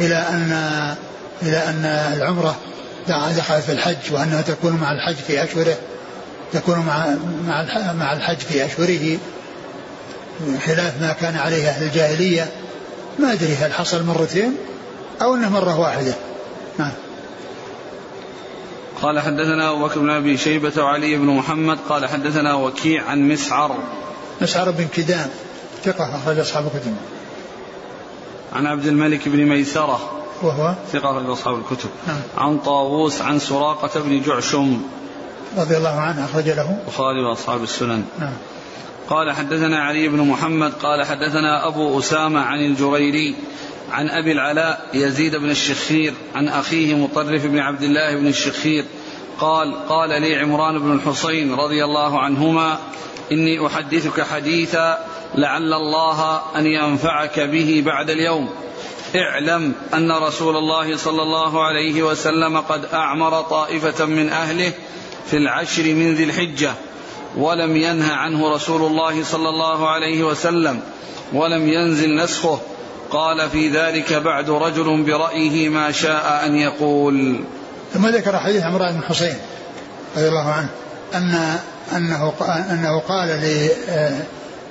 إلى 0.00 0.16
أن 0.16 0.52
إلى 1.42 1.56
أن 1.56 1.84
العمرة 2.16 2.56
دخلت 3.08 3.64
في 3.64 3.72
الحج 3.72 4.12
وأنها 4.12 4.42
تكون 4.42 4.72
مع 4.72 4.92
الحج 4.92 5.14
في 5.14 5.44
أشهره 5.44 5.76
تكون 6.52 6.78
مع 6.78 7.06
مع 7.46 7.92
مع 7.92 8.12
الحج 8.12 8.38
في 8.38 8.64
أشهره 8.64 9.18
خلاف 10.66 11.00
ما 11.00 11.12
كان 11.20 11.36
عليه 11.36 11.68
أهل 11.68 11.82
الجاهلية. 11.82 12.48
ما 13.18 13.32
أدري 13.32 13.54
هل 13.54 13.72
حصل 13.72 14.04
مرتين 14.04 14.56
أو 15.22 15.34
أنه 15.34 15.48
مرة 15.48 15.80
واحدة. 15.80 16.14
نعم. 16.78 16.92
قال 19.02 19.20
حدثنا 19.20 19.70
أبو 19.70 19.84
بكر 19.84 20.00
بن 20.00 20.10
أبي 20.10 20.36
شيبة 20.36 20.82
وعلي 20.82 21.16
بن 21.16 21.26
محمد 21.26 21.78
قال 21.88 22.06
حدثنا 22.06 22.54
وكيع 22.54 23.04
عن 23.04 23.28
مسعر. 23.28 23.76
مسعر 24.40 24.70
بن 24.70 24.86
كدام. 24.94 25.30
ثقة 25.84 26.16
أخرج 26.16 26.38
أصحاب 26.38 26.66
الكتب. 26.66 26.96
عن 28.52 28.66
عبد 28.66 28.86
الملك 28.86 29.28
بن 29.28 29.44
ميسرة. 29.44 30.00
وهو؟ 30.42 30.74
ثقة 30.92 31.10
أخرج 31.10 31.30
أصحاب 31.30 31.58
الكتب. 31.58 31.88
نعم. 32.06 32.20
عن 32.38 32.58
طاووس 32.58 33.20
عن 33.20 33.38
سراقة 33.38 34.00
بن 34.00 34.22
جعشم. 34.22 34.82
رضي 35.58 35.76
الله 35.76 36.00
عنه 36.00 36.24
أخرج 36.24 36.48
له. 36.48 36.78
البخاري 36.82 37.24
وأصحاب 37.24 37.62
السنن. 37.62 38.04
نعم. 38.18 38.32
قال 39.08 39.32
حدثنا 39.32 39.82
علي 39.82 40.08
بن 40.08 40.18
محمد 40.18 40.72
قال 40.72 41.06
حدثنا 41.06 41.68
أبو 41.68 41.98
أسامة 41.98 42.40
عن 42.40 42.58
الجريري. 42.58 43.36
عن 43.92 44.10
أبي 44.10 44.32
العلاء 44.32 44.88
يزيد 44.94 45.36
بن 45.36 45.50
الشخير 45.50 46.14
عن 46.34 46.48
أخيه 46.48 46.94
مطرف 46.94 47.46
بن 47.46 47.58
عبد 47.58 47.82
الله 47.82 48.16
بن 48.16 48.26
الشخير 48.26 48.84
قال 49.38 49.88
قال 49.88 50.22
لي 50.22 50.36
عمران 50.36 50.78
بن 50.78 50.92
الحصين 50.92 51.54
رضي 51.54 51.84
الله 51.84 52.20
عنهما 52.20 52.78
إني 53.32 53.66
أحدثك 53.66 54.20
حديثا 54.20 54.98
لعل 55.34 55.72
الله 55.74 56.42
أن 56.56 56.66
ينفعك 56.66 57.40
به 57.40 57.82
بعد 57.86 58.10
اليوم. 58.10 58.48
اعلم 59.16 59.72
أن 59.94 60.12
رسول 60.12 60.56
الله 60.56 60.96
صلى 60.96 61.22
الله 61.22 61.64
عليه 61.64 62.02
وسلم 62.02 62.60
قد 62.60 62.84
أعمر 62.84 63.40
طائفة 63.40 64.04
من 64.04 64.28
أهله 64.28 64.72
في 65.26 65.36
العشر 65.36 65.82
من 65.82 66.14
ذي 66.14 66.24
الحجة 66.24 66.72
ولم 67.36 67.76
ينه 67.76 68.12
عنه 68.12 68.54
رسول 68.54 68.82
الله 68.82 69.24
صلى 69.24 69.48
الله 69.48 69.88
عليه 69.88 70.22
وسلم 70.22 70.80
ولم 71.32 71.68
ينزل 71.68 72.14
نسخه 72.14 72.60
قال 73.12 73.50
في 73.50 73.68
ذلك 73.68 74.12
بعد 74.12 74.50
رجل 74.50 75.02
برأيه 75.02 75.68
ما 75.68 75.92
شاء 75.92 76.42
أن 76.46 76.56
يقول. 76.56 77.44
ثم 77.94 78.06
ذكر 78.06 78.38
حديث 78.38 78.62
عمران 78.62 78.94
بن 78.94 79.02
حسين 79.02 79.36
رضي 80.16 80.28
الله 80.28 80.48
عنه 80.48 80.68
أن 81.14 81.58
أنه 81.96 82.32
أنه 82.70 83.00
قال 83.00 83.28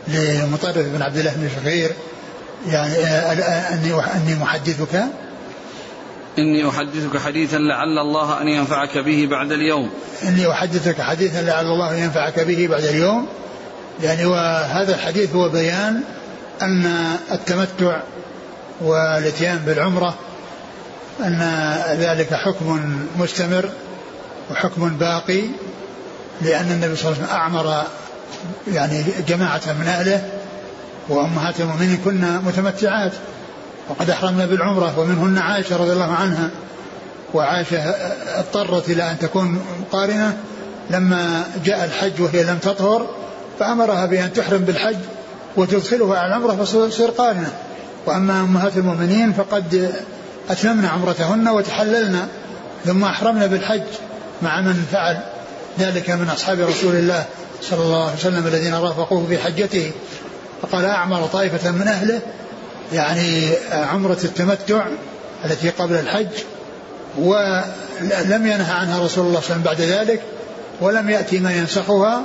لمطرف 0.07 0.87
بن 0.87 1.01
عبد 1.01 1.17
الله 1.17 1.33
بن 1.35 1.49
شخير 1.61 1.91
يعني 2.67 2.95
أني 3.73 3.93
أني 3.93 4.35
محدثك 4.41 5.03
إني 6.39 6.69
أحدثك 6.69 7.17
حديثا 7.17 7.57
لعل 7.57 7.99
الله 7.99 8.41
أن 8.41 8.47
ينفعك 8.47 8.97
به 8.97 9.27
بعد 9.31 9.51
اليوم. 9.51 9.89
إني 10.23 10.51
أحدثك 10.51 11.01
حديثا 11.01 11.41
لعل 11.41 11.65
الله 11.65 11.91
أن 11.91 11.97
ينفعك 11.97 12.39
به 12.39 12.67
بعد 12.67 12.83
اليوم. 12.83 13.27
يعني 14.03 14.25
وهذا 14.25 14.95
الحديث 14.95 15.35
هو 15.35 15.49
بيان 15.49 16.01
أن 16.61 16.85
التمتع 17.31 18.01
والإتيان 18.81 19.57
بالعمرة 19.57 20.15
أن 21.19 21.41
ذلك 21.99 22.33
حكم 22.33 22.97
مستمر 23.19 23.69
وحكم 24.51 24.89
باقي 24.97 25.41
لأن 26.41 26.71
النبي 26.71 26.95
صلى 26.95 27.11
الله 27.11 27.17
عليه 27.17 27.23
وسلم 27.23 27.37
أعمر 27.37 27.83
يعني 28.73 29.03
جماعة 29.27 29.61
من 29.79 29.87
أهله 29.87 30.23
وأمهات 31.09 31.59
المؤمنين 31.59 31.97
كنا 32.05 32.41
متمتعات. 32.45 33.11
وقد 33.89 34.09
أحرمنا 34.09 34.45
بالعمرة 34.45 34.99
ومنهن 34.99 35.37
عائشة 35.37 35.77
رضي 35.77 35.91
الله 35.91 36.13
عنها. 36.13 36.49
وعاش 37.33 37.67
اضطرت 38.27 38.89
إلى 38.89 39.11
أن 39.11 39.19
تكون 39.19 39.61
قارنة. 39.91 40.37
لما 40.89 41.43
جاء 41.65 41.85
الحج 41.85 42.21
وهي 42.21 42.43
لم 42.43 42.57
تطهر 42.57 43.09
فأمرها 43.59 44.05
بأن 44.05 44.33
تحرم 44.33 44.57
بالحج 44.57 44.97
وتدخلها 45.57 46.19
على 46.19 46.27
العمرة 46.27 46.63
فتصير 46.63 47.09
قارنة. 47.09 47.53
وأما 48.05 48.41
أمهات 48.41 48.77
المؤمنين 48.77 49.33
فقد 49.33 49.93
أتممن 50.49 50.85
عمرتهن 50.85 51.47
وتحللن 51.47 52.27
ثم 52.85 53.03
أحرمن 53.03 53.47
بالحج 53.47 53.83
مع 54.41 54.61
من 54.61 54.85
فعل 54.91 55.19
ذلك 55.79 56.09
من 56.09 56.29
أصحاب 56.29 56.59
رسول 56.59 56.95
الله 56.95 57.25
صلى 57.61 57.83
الله 57.83 58.03
عليه 58.03 58.13
وسلم 58.13 58.47
الذين 58.47 58.73
رافقوه 58.73 59.25
في 59.27 59.37
حجته. 59.37 59.91
فقال 60.61 60.85
أعمر 60.85 61.27
طائفة 61.27 61.71
من 61.71 61.87
أهله 61.87 62.19
يعني 62.93 63.49
عمرة 63.71 64.17
التمتع 64.23 64.85
التي 65.45 65.69
قبل 65.69 65.95
الحج 65.95 66.27
ولم 67.17 68.47
ينهى 68.47 68.71
عنها 68.71 69.05
رسول 69.05 69.25
الله 69.25 69.39
صلى 69.41 69.55
الله 69.55 69.61
عليه 69.61 69.61
وسلم 69.61 69.61
بعد 69.63 69.81
ذلك 69.81 70.21
ولم 70.81 71.09
يأتي 71.09 71.39
ما 71.39 71.53
ينسخها. 71.53 72.21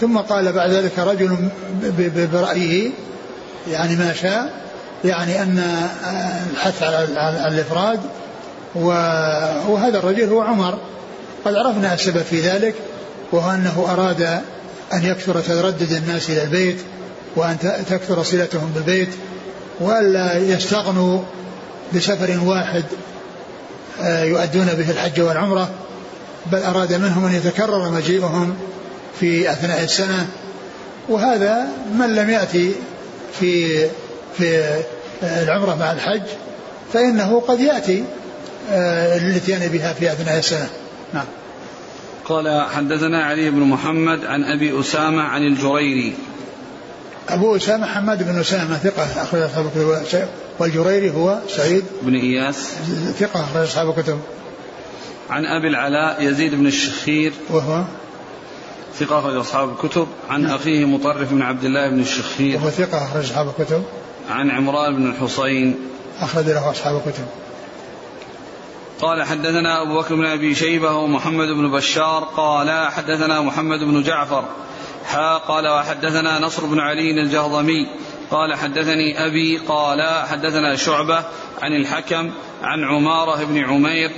ثم 0.00 0.18
قال 0.18 0.52
بعد 0.52 0.70
ذلك 0.70 0.98
رجل 0.98 1.36
برأيه 2.32 2.90
يعني 3.70 3.96
ما 3.96 4.12
شاء 4.12 4.52
يعني 5.04 5.42
أن 5.42 5.88
الحث 6.52 6.82
على 6.82 7.48
الإفراد 7.48 8.00
وهذا 8.74 9.98
الرجل 9.98 10.28
هو 10.28 10.40
عمر. 10.40 10.78
قد 11.44 11.54
عرفنا 11.54 11.94
السبب 11.94 12.22
في 12.22 12.40
ذلك 12.40 12.74
وهو 13.32 13.50
أنه 13.50 13.86
أراد 13.90 14.22
أن 14.92 15.04
يكثر 15.04 15.40
تردد 15.40 15.92
الناس 15.92 16.30
إلى 16.30 16.42
البيت 16.42 16.78
وأن 17.36 17.58
تكثر 17.90 18.22
صلتهم 18.22 18.72
بالبيت 18.74 19.08
وألا 19.80 20.38
يستغنوا 20.38 21.20
بسفر 21.94 22.40
واحد 22.44 22.84
آه، 24.00 24.24
يؤدون 24.24 24.66
به 24.66 24.90
الحج 24.90 25.20
والعمرة 25.20 25.70
بل 26.52 26.58
أراد 26.62 26.92
منهم 26.92 27.24
أن 27.24 27.32
يتكرر 27.32 27.90
مجيئهم 27.90 28.56
في 29.20 29.52
أثناء 29.52 29.84
السنة. 29.84 30.26
وهذا 31.08 31.68
من 31.98 32.14
لم 32.14 32.30
يأتي 32.30 32.72
في 33.40 33.84
في 34.38 34.82
العمرة 35.22 35.74
مع 35.74 35.92
الحج 35.92 36.22
فإنه 36.92 37.40
قد 37.40 37.60
يأتي 37.60 38.04
آه، 38.70 39.68
بها 39.68 39.92
في 39.92 40.12
أثناء 40.12 40.38
السنة. 40.38 40.68
نعم. 41.14 41.24
قال 42.24 42.66
حدثنا 42.74 43.24
علي 43.24 43.50
بن 43.50 43.60
محمد 43.60 44.24
عن 44.24 44.44
أبي 44.44 44.80
أسامة 44.80 45.22
عن 45.22 45.42
الجريري. 45.42 46.14
أبو 47.28 47.56
أسامة 47.56 47.86
حماد 47.86 48.22
بن 48.22 48.40
أسامة 48.40 48.78
ثقة 48.78 49.22
أخرج 49.22 49.42
أصحاب 49.42 49.66
الكتب 49.66 50.28
والجريري 50.58 51.10
هو 51.10 51.38
سعيد 51.48 51.84
بن 52.02 52.14
إياس. 52.14 52.74
ثقة 53.18 53.44
أخرج 53.44 53.62
أصحاب 53.62 53.98
الكتب. 53.98 54.20
عن 55.30 55.44
أبي 55.44 55.68
العلاء 55.68 56.22
يزيد 56.22 56.54
بن 56.54 56.66
الشخير. 56.66 57.32
وهو؟ 57.50 57.84
ثقة 58.98 59.18
أخرج 59.18 59.36
أصحاب 59.36 59.70
الكتب. 59.70 60.06
عن 60.30 60.42
نعم. 60.42 60.54
أخيه 60.54 60.84
مطرف 60.84 61.32
بن 61.32 61.42
عبد 61.42 61.64
الله 61.64 61.90
بن 61.90 62.00
الشخير. 62.00 62.56
وهو 62.56 62.70
ثقة 62.70 63.04
أخرج 63.04 63.24
أصحاب 63.24 63.48
الكتب. 63.58 63.82
عن 64.28 64.50
عمران 64.50 64.96
بن 64.96 65.10
الحصين. 65.10 65.76
أخرج 66.20 66.44
له 66.44 66.70
أصحاب 66.70 66.96
الكتب. 66.96 67.24
قال 69.00 69.22
حدثنا 69.22 69.82
أبو 69.82 69.98
بكر 69.98 70.14
بن 70.14 70.26
أبي 70.26 70.54
شيبة 70.54 70.94
ومحمد 70.94 71.48
بن 71.48 71.70
بشار. 71.70 72.24
قال 72.24 72.90
حدثنا 72.92 73.40
محمد 73.40 73.78
بن 73.78 74.02
جعفر. 74.02 74.44
حا 75.06 75.36
قال 75.36 75.68
وحدثنا 75.68 76.38
نصر 76.38 76.66
بن 76.66 76.80
علي 76.80 77.10
الجهضمي. 77.10 77.86
قال 78.30 78.54
حدثني 78.54 79.26
أبي. 79.26 79.58
قال 79.58 80.26
حدثنا 80.26 80.76
شعبة 80.76 81.24
عن 81.62 81.72
الحكم 81.72 82.30
عن 82.62 82.84
عمارة 82.84 83.44
بن 83.44 83.58
عمير 83.58 84.10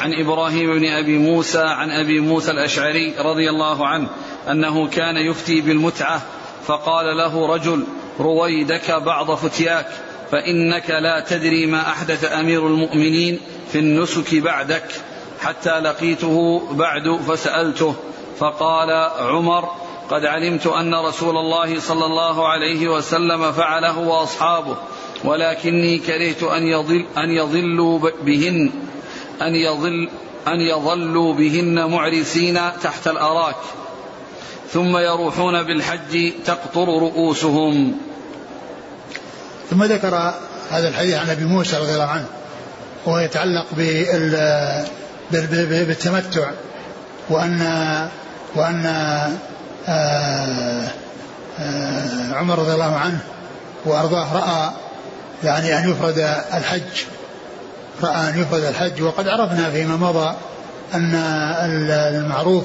عن 0.00 0.12
إبراهيم 0.14 0.78
بن 0.78 0.84
أبي 0.84 1.18
موسى 1.18 1.62
عن 1.62 1.90
أبي 1.90 2.20
موسى 2.20 2.50
الأشعري 2.50 3.14
رضي 3.18 3.50
الله 3.50 3.86
عنه 3.86 4.08
أنه 4.50 4.88
كان 4.88 5.16
يفتي 5.16 5.60
بالمتعة 5.60 6.22
فقال 6.66 7.16
له 7.16 7.54
رجل 7.54 7.84
رويدك 8.20 8.90
بعض 8.90 9.34
فتياك 9.34 9.86
فإنك 10.30 10.90
لا 10.90 11.20
تدري 11.20 11.66
ما 11.66 11.80
أحدث 11.80 12.32
أمير 12.32 12.66
المؤمنين 12.66 13.40
في 13.72 13.78
النسك 13.78 14.34
بعدك. 14.34 14.84
حتى 15.40 15.80
لقيته 15.80 16.62
بعد 16.70 17.20
فسألته 17.28 17.94
فقال 18.38 18.90
عمر 19.18 19.68
قد 20.10 20.24
علمت 20.24 20.66
أن 20.66 20.94
رسول 20.94 21.36
الله 21.36 21.80
صلى 21.80 22.04
الله 22.06 22.48
عليه 22.48 22.88
وسلم 22.88 23.52
فعله 23.52 23.98
وأصحابه 23.98 24.76
ولكني 25.24 25.98
كرهت 25.98 26.42
أن 26.42 26.66
يضل 26.66 27.04
أن 27.18 27.30
يضلوا 27.30 27.98
بهن 28.22 28.70
أن 29.42 29.54
يضل 29.54 30.08
أن 30.48 30.60
يظلوا 30.60 31.34
بهن 31.34 31.90
معرسين 31.90 32.58
تحت 32.82 33.08
الأراك. 33.08 33.56
ثم 34.70 34.96
يروحون 34.96 35.62
بالحج 35.62 36.32
تقطر 36.44 36.88
رؤوسهم. 36.88 38.00
ثم 39.78 39.84
ذكر 39.84 40.34
هذا 40.70 40.88
الحديث 40.88 41.14
عن 41.14 41.30
أبي 41.30 41.44
موسى 41.44 41.76
رضي 41.76 41.94
الله 41.94 42.04
عنه 42.04 42.24
وهو 43.06 43.18
يتعلق 43.18 43.66
بالتمتع 45.30 46.50
وان 47.30 47.60
وأن 48.54 48.86
آه، 49.88 50.88
آه، 51.58 52.34
عمر 52.34 52.58
رضي 52.58 52.72
الله 52.72 52.96
عنه 52.96 53.18
وأرضاه 53.84 54.34
رأى 54.34 54.70
يعني 55.44 55.78
أن 55.78 55.90
يفرد 55.90 56.18
الحج 56.54 57.04
رأى 58.02 58.30
أن 58.30 58.40
يفرد 58.40 58.64
الحج 58.64 59.02
وقد 59.02 59.28
عرفنا 59.28 59.70
فيما 59.70 59.96
مضى 59.96 60.34
أن 60.94 61.14
المعروف 62.14 62.64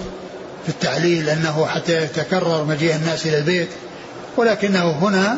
في 0.64 0.70
التعليل 0.70 1.30
أنه 1.30 1.66
حتى 1.66 2.03
يتكرر 2.03 2.64
مجيء 2.64 2.95
الناس 2.95 3.26
إلى 3.26 3.38
البيت 3.38 3.70
ولكنه 4.38 4.91
هنا 4.91 5.38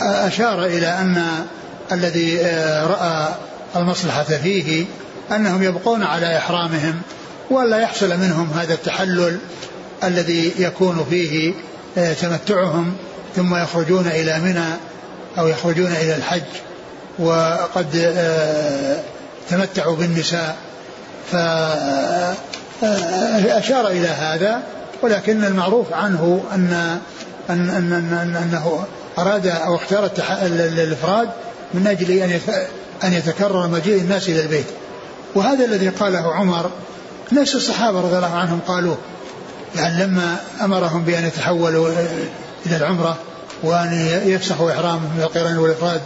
أشار 0.00 0.64
إلى 0.64 0.86
أن 0.86 1.24
الذي 1.92 2.40
آه، 2.40 2.86
رأى 2.86 3.34
المصلحة 3.76 4.22
فيه 4.22 4.84
أنهم 5.32 5.62
يبقون 5.62 6.02
على 6.02 6.38
إحرامهم 6.38 7.02
ولا 7.50 7.78
يحصل 7.78 8.16
منهم 8.16 8.50
هذا 8.50 8.74
التحلل 8.74 9.38
الذي 10.04 10.52
يكون 10.58 11.06
فيه 11.10 11.54
آه، 11.98 12.12
تمتعهم 12.12 12.96
ثم 13.36 13.56
يخرجون 13.56 14.06
إلى 14.06 14.40
منى 14.40 14.68
أو 15.38 15.48
يخرجون 15.48 15.92
إلى 15.92 16.14
الحج 16.14 16.42
وقد 17.18 18.14
آه، 18.16 19.00
تمتعوا 19.50 19.96
بالنساء. 19.96 20.56
فأشار 22.80 23.88
إلى 23.88 24.08
هذا 24.08 24.62
ولكن 25.02 25.44
المعروف 25.44 25.92
عنه 25.92 26.44
أن 26.52 26.98
أن 27.50 27.70
أن 27.70 27.92
أن 27.92 28.36
أنه 28.36 28.86
أراد 29.18 29.46
أو 29.46 29.76
اختار 29.76 30.10
الإفراد 30.46 31.28
من 31.74 31.86
أجل 31.86 32.10
أن 32.10 32.40
أن 33.04 33.12
يتكرر 33.12 33.68
مجيء 33.68 34.00
الناس 34.00 34.28
إلى 34.28 34.42
البيت. 34.42 34.66
وهذا 35.34 35.64
الذي 35.64 35.88
قاله 35.88 36.34
عمر 36.34 36.70
نفس 37.32 37.54
الصحابة 37.54 38.00
رضي 38.00 38.16
الله 38.16 38.34
عنهم 38.34 38.60
قالوه 38.66 38.98
يعني 39.76 40.04
لما 40.04 40.36
أمرهم 40.62 41.02
بأن 41.02 41.24
يتحولوا 41.24 41.88
إلى 42.66 42.76
العمرة 42.76 43.16
وأن 43.62 44.08
يفسخوا 44.26 44.70
إحرامهم 44.70 45.10
من 45.16 45.22
القران 45.22 45.58
والإفراد 45.58 46.00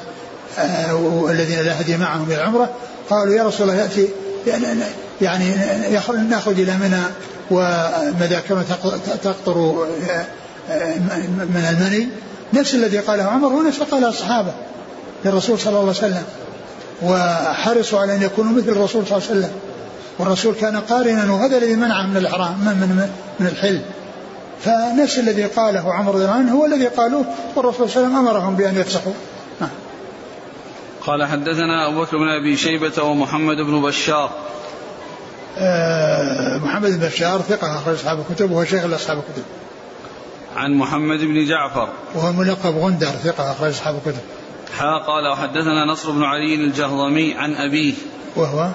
آه، 0.59 1.31
الذين 1.31 1.61
لا 1.61 1.81
هدي 1.81 1.97
معهم 1.97 2.27
إلى 2.29 2.35
العمرة 2.35 2.71
قالوا 3.11 3.35
يا 3.35 3.43
رسول 3.43 3.71
الله 3.71 3.83
يأتي 3.83 4.09
يعني 5.21 5.55
نخرج 6.31 6.61
إلى 6.61 6.77
منى 6.77 7.03
ومذاكرنا 7.51 8.65
تقطر 9.23 9.87
آه، 10.71 10.95
من 11.39 11.67
المني 11.71 12.09
نفس 12.53 12.75
الذي 12.75 12.99
قاله 12.99 13.23
عمر 13.23 13.49
هو 13.49 13.63
نفس 13.63 13.81
قاله 13.83 14.09
الصحابة 14.09 14.53
للرسول 15.25 15.59
صلى 15.59 15.69
الله 15.69 15.81
عليه 15.81 15.91
وسلم. 15.91 16.25
وحرصوا 17.03 18.01
على 18.01 18.17
أن 18.17 18.23
يكونوا 18.23 18.53
مثل 18.53 18.69
الرسول 18.69 19.07
صلى 19.07 19.19
الله 19.19 19.29
عليه 19.29 19.39
وسلم. 19.39 19.53
والرسول 20.19 20.55
كان 20.55 20.77
قارنا 20.77 21.33
وهذا 21.33 21.59
الذي 21.59 21.75
منعه 21.75 22.07
من 22.07 22.17
الإحرام 22.17 22.59
من, 22.59 22.67
من, 22.67 23.11
من 23.41 23.47
الحل. 23.47 23.81
فنفس 24.65 25.19
الذي 25.19 25.45
قاله 25.45 25.95
عمر 25.95 26.15
رضي 26.15 26.25
الله 26.25 26.35
عنه 26.35 26.53
هو 26.53 26.67
الذي 26.67 26.87
قالوه 26.87 27.25
والرسول 27.57 27.91
صلى 27.91 27.97
الله 27.97 28.19
عليه 28.19 28.19
وسلم 28.19 28.29
أمرهم 28.29 28.57
بأن 28.57 28.77
يفسخوا 28.77 29.13
نعم. 29.61 29.71
قال 31.07 31.27
حدثنا 31.27 31.89
أبو 31.89 32.01
بكر 32.01 32.17
بن 32.17 32.29
أبي 32.41 32.57
شيبة 32.57 33.03
ومحمد 33.03 33.57
بن 33.57 33.83
بشار. 33.83 34.31
آه 35.59 36.59
محمد 36.59 36.91
بن 36.91 37.07
بشار 37.07 37.41
ثقة 37.41 37.79
أخرج 37.79 37.95
أصحاب 37.95 38.25
الكتب 38.31 38.51
وهو 38.51 38.65
شيخ 38.65 38.85
أصحاب 38.85 39.19
الكتب. 39.19 39.43
عن 40.57 40.75
محمد 40.75 41.19
بن 41.19 41.47
جعفر. 41.47 41.89
وهو 42.15 42.33
ملقب 42.33 42.77
غندر 42.77 43.07
ثقة 43.07 43.53
أخرج 43.53 43.69
أصحاب 43.69 43.95
الكتب. 43.95 44.23
حا 44.79 44.99
قال 44.99 45.33
وحدثنا 45.33 45.85
نصر 45.85 46.11
بن 46.11 46.23
علي 46.23 46.55
الجهضمي 46.55 47.35
عن 47.35 47.55
أبيه. 47.55 47.95
وهو؟ 48.37 48.71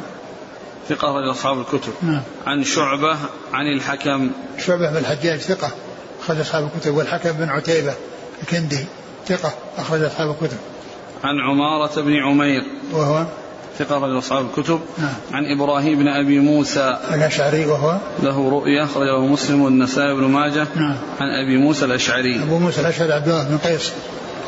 ثقة 0.89 1.11
أخرج 1.11 1.30
أصحاب 1.30 1.59
الكتب. 1.59 1.93
نعم. 2.01 2.21
عن 2.47 2.63
شعبة 2.63 3.17
عن 3.53 3.65
الحكم. 3.76 4.32
شعبة 4.65 4.91
بن 4.91 4.97
الحجاج 4.97 5.39
ثقة 5.39 5.71
أخرج 6.23 6.39
أصحاب 6.39 6.69
الكتب. 6.76 6.95
والحكم 6.95 7.32
بن 7.32 7.49
عتيبة 7.49 7.93
الكندي 8.41 8.86
ثقة 9.28 9.53
أخرج 9.78 10.01
أصحاب 10.01 10.30
الكتب. 10.30 10.57
عن 11.23 11.36
عمارة 11.39 12.01
بن 12.01 12.15
عمير. 12.15 12.63
وهو؟ 12.91 13.26
ثقة 13.80 13.97
رجل 13.97 14.17
أصحاب 14.17 14.45
الكتب. 14.45 14.80
نعم. 14.97 15.13
عن 15.34 15.45
إبراهيم 15.45 15.99
بن 15.99 16.07
أبي 16.07 16.39
موسى. 16.39 16.97
الأشعري 17.13 17.65
وهو؟ 17.65 17.97
له 18.23 18.49
رؤية 18.49 18.84
أخرجه 18.84 19.19
مسلم 19.19 19.61
والنسائي 19.61 20.13
بن 20.13 20.23
ماجه. 20.23 20.67
نعم. 20.76 20.95
عن 21.19 21.28
أبي 21.43 21.57
موسى 21.57 21.86
الأشعري. 21.86 22.43
أبو 22.43 22.59
موسى 22.59 22.82
الأشعري 22.82 23.13
عبد 23.13 23.28
الله 23.28 23.43
بن 23.43 23.57
قيس 23.57 23.93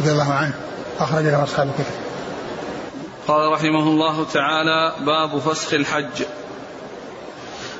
رضي 0.02 0.12
الله 0.12 0.34
عنه. 0.34 0.54
أخرج 1.00 1.24
له 1.24 1.44
أصحاب 1.44 1.68
الكتب. 1.68 1.94
قال 3.28 3.52
رحمه 3.52 3.84
الله 3.84 4.26
تعالى 4.34 4.94
باب 5.06 5.40
فسخ 5.40 5.74
الحج. 5.74 6.24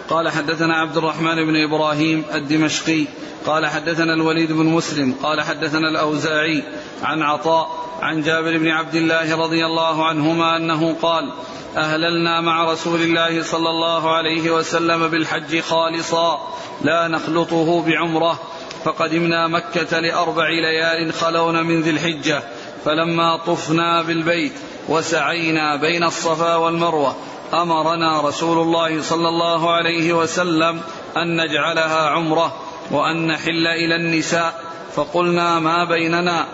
قال 0.10 0.30
حدثنا 0.30 0.76
عبد 0.76 0.98
الرحمن 0.98 1.36
بن 1.36 1.64
إبراهيم 1.64 2.24
الدمشقي 2.34 3.06
قال 3.46 3.66
حدثنا 3.66 4.14
الوليد 4.14 4.52
بن 4.52 4.66
مسلم 4.66 5.16
قال 5.24 5.42
حدثنا 5.42 5.90
الأوزاعي 5.90 6.64
عن 7.04 7.22
عطاء 7.22 7.88
عن 8.02 8.22
جابر 8.22 8.58
بن 8.58 8.68
عبد 8.68 8.96
الله 8.96 9.38
رضي 9.38 9.66
الله 9.66 10.06
عنهما 10.06 10.58
أنه 10.58 10.96
قال 11.02 11.32
أهللنا 11.78 12.42
مع 12.42 12.72
رسول 12.72 13.02
الله 13.02 13.44
صلى 13.44 13.70
الله 13.70 14.16
عليه 14.16 14.52
وسلم 14.52 15.08
بالحج 15.08 15.60
خالصا 15.60 16.48
لا 16.82 17.08
نخلطه 17.08 17.84
بعمرة 17.84 18.40
فقدمنا 18.86 19.48
مكة 19.48 20.00
لأربع 20.00 20.50
ليال 20.50 21.14
خلون 21.14 21.66
من 21.66 21.82
ذي 21.82 21.90
الحجة 21.90 22.44
فلما 22.86 23.38
طفنا 23.38 24.02
بالبيت 24.02 24.54
وسعينا 24.90 25.76
بين 25.76 26.04
الصفا 26.04 26.56
والمروة 26.56 27.16
أمرنا 27.54 28.22
رسول 28.22 28.58
الله 28.58 29.02
صلى 29.02 29.30
الله 29.30 29.72
عليه 29.72 30.14
وسلم 30.14 30.82
أن 31.18 31.42
نجعلها 31.42 32.10
عمرة 32.10 32.54
وأن 32.92 33.28
نحل 33.28 33.68
إلى 33.68 33.96
النساء 33.96 34.62
فقلنا 34.96 35.60
ما 35.60 35.84
بيننا؟ 35.84 36.46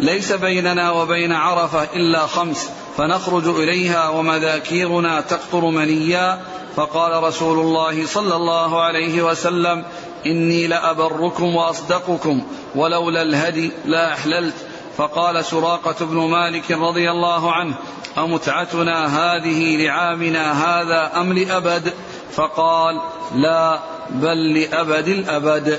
ليس 0.00 0.32
بيننا 0.32 0.90
وبين 0.90 1.32
عرفة 1.32 1.82
إلا 1.82 2.26
خمس 2.26 2.70
فنخرج 2.96 3.46
إليها 3.48 4.08
ومذاكيرنا 4.08 5.20
تقطر 5.20 5.64
منيا. 5.64 6.40
فقال 6.76 7.22
رسول 7.22 7.58
الله 7.58 8.06
صلى 8.06 8.36
الله 8.36 8.82
عليه 8.82 9.22
وسلم 9.22 9.84
إني 10.26 10.66
لأبركم 10.66 11.56
وأصدقكم 11.56 12.42
ولولا 12.74 13.22
الهدي 13.22 13.72
لا 13.84 14.12
أحللت. 14.12 14.54
فقال 14.96 15.44
سراقة 15.44 16.06
بن 16.06 16.16
مالك 16.16 16.70
رضي 16.70 17.10
الله 17.10 17.52
عنه 17.52 17.74
أمتعتنا 18.18 19.06
هذه 19.06 19.76
لعامنا 19.76 20.52
هذا 20.52 21.20
أم 21.20 21.32
لأبد؟ 21.32 21.92
فقال 22.32 23.00
لا 23.34 23.80
بل 24.10 24.60
لأبد 24.60 25.08
الأبد. 25.08 25.78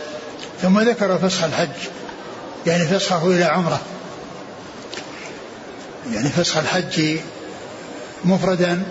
ثم 0.61 0.79
ذكر 0.79 1.17
فسخ 1.17 1.43
الحج. 1.43 1.69
يعني 2.65 2.85
فسخه 2.85 3.27
إلى 3.27 3.43
عمرة. 3.43 3.79
يعني 6.11 6.29
فسخ 6.29 6.57
الحج 6.57 7.17
مفردا 8.25 8.83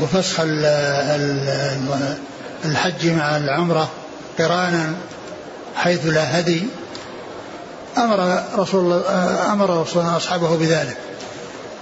وفسخ 0.00 0.40
الحج 2.64 3.06
مع 3.06 3.36
العمرة 3.36 3.90
قرانا 4.38 4.94
حيث 5.76 6.06
لا 6.06 6.40
هدي. 6.40 6.62
أمر 7.98 8.42
رسول 8.56 8.80
الله 8.80 9.52
أمر 9.52 9.80
رسول 9.80 10.02
الله 10.02 10.16
أصحابه 10.16 10.56
بذلك. 10.56 10.96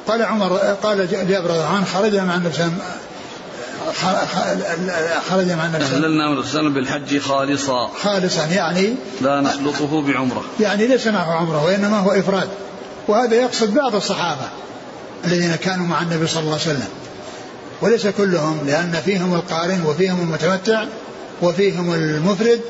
قال 0.09 0.23
عمر 0.23 0.57
قال 0.57 1.11
جابر 1.11 1.51
رضي 1.51 1.59
الله 1.59 1.67
عنه 1.67 1.85
خرج 1.85 2.17
مع 2.17 2.37
النبي 2.37 2.55
صلى 2.55 2.71
خرج 5.31 5.51
مع 5.53 5.67
النبي 5.67 5.85
أهللنا 5.85 6.31
من 6.31 6.39
وسلم 6.39 6.75
بالحج 6.75 7.19
خالصا. 7.19 7.91
خالصا 8.03 8.47
يعني 8.47 8.95
لا 9.21 9.41
نخلطه 9.41 10.03
بعمرة. 10.03 10.45
يعني 10.61 10.87
ليس 10.87 11.07
معه 11.07 11.33
عمرة 11.33 11.65
وإنما 11.65 11.99
هو 11.99 12.11
إفراد. 12.11 12.49
وهذا 13.09 13.35
يقصد 13.35 13.75
بعض 13.75 13.95
الصحابة 13.95 14.49
الذين 15.25 15.57
كانوا 15.57 15.87
مع 15.87 16.03
النبي 16.03 16.27
صلى 16.27 16.41
الله 16.41 16.53
عليه 16.53 16.63
وسلم. 16.63 16.89
وليس 17.83 18.07
كلهم 18.07 18.61
لأن 18.67 18.93
فيهم 19.05 19.35
القارن 19.35 19.85
وفيهم 19.87 20.21
المتمتع 20.21 20.85
وفيهم 21.43 21.95
المفرد 21.95 22.61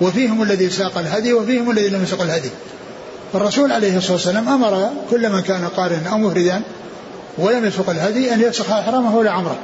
وفيهم 0.00 0.42
الذي 0.42 0.70
ساق 0.70 0.98
الهدي 0.98 1.32
وفيهم 1.32 1.70
الذي 1.70 1.88
لم 1.88 2.02
يسق 2.02 2.22
الهدي. 2.22 2.50
فالرسول 3.32 3.72
عليه 3.72 3.96
الصلاة 3.96 4.12
والسلام 4.12 4.48
أمر 4.48 4.90
كل 5.10 5.32
من 5.32 5.40
كان 5.40 5.68
قارنا 5.76 6.08
أو 6.12 6.18
مفردا 6.18 6.62
ولم 7.38 7.64
يسق 7.64 7.90
الهدي 7.90 8.34
أن 8.34 8.40
يفسخ 8.40 8.70
إحرامه 8.70 9.24
لعمره 9.24 9.58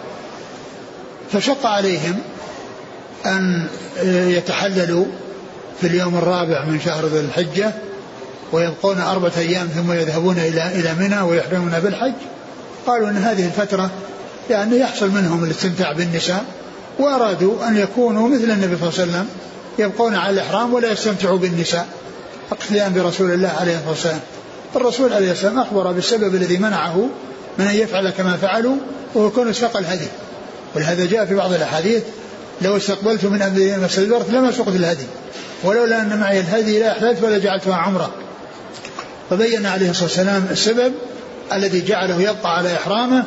فشق 1.33 1.67
عليهم 1.67 2.19
أن 3.27 3.67
يتحللوا 4.05 5.05
في 5.81 5.87
اليوم 5.87 6.17
الرابع 6.17 6.65
من 6.65 6.81
شهر 6.81 7.07
ذي 7.07 7.21
الحجة 7.21 7.73
ويبقون 8.53 9.01
أربعة 9.01 9.33
أيام 9.39 9.67
ثم 9.67 9.93
يذهبون 9.93 10.39
إلى 10.39 10.67
إلى 10.67 10.95
منى 10.95 11.21
ويحرمون 11.21 11.81
بالحج. 11.81 12.13
قالوا 12.87 13.09
أن 13.09 13.17
هذه 13.17 13.47
الفترة 13.47 13.91
يعني 14.51 14.79
يحصل 14.79 15.11
منهم 15.11 15.45
الاستمتاع 15.45 15.93
بالنساء 15.93 16.45
وأرادوا 16.99 17.69
أن 17.69 17.77
يكونوا 17.77 18.29
مثل 18.29 18.51
النبي 18.51 18.77
صلى 18.77 18.89
الله 18.89 19.01
عليه 19.01 19.11
وسلم 19.11 19.29
يبقون 19.79 20.15
على 20.15 20.31
الإحرام 20.31 20.75
ولا 20.75 20.93
يستمتعوا 20.93 21.39
بالنساء. 21.39 21.87
اقتداء 22.53 22.89
برسول 22.89 23.31
الله 23.33 23.49
عليه 23.49 23.75
الصلاة 23.75 23.91
والسلام. 23.91 24.21
الرسول 24.77 25.13
عليه 25.13 25.33
السلام 25.33 25.59
أخبر 25.59 25.93
بالسبب 25.93 26.35
الذي 26.35 26.59
منعه 26.59 27.09
من 27.59 27.67
أن 27.67 27.75
يفعل 27.75 28.11
كما 28.11 28.37
فعلوا 28.37 28.77
وهو 29.15 29.31
كون 29.31 29.53
ساق 29.53 29.77
الهدي. 29.77 30.07
ولهذا 30.75 31.07
جاء 31.07 31.25
في 31.25 31.35
بعض 31.35 31.53
الأحاديث 31.53 32.03
لو 32.63 32.77
استقبلت 32.77 33.25
من 33.25 33.43
امري 33.43 33.77
ما 33.77 33.87
استدبرت 33.87 34.31
لما 34.31 34.53
سقت 34.53 34.69
الهدي. 34.69 35.07
ولولا 35.65 36.03
أن 36.03 36.19
معي 36.19 36.41
الهدي 36.41 36.79
لا 36.79 36.93
احللت 36.93 37.23
ولا 37.23 37.39
جعلتها 37.39 37.75
عمرة. 37.75 38.11
فبين 39.31 39.67
عليه 39.67 39.91
الصلاة 39.91 40.05
والسلام 40.05 40.47
السبب 40.51 40.93
الذي 41.53 41.81
جعله 41.81 42.23
يبقى 42.23 42.57
على 42.57 42.75
إحرامه 42.75 43.25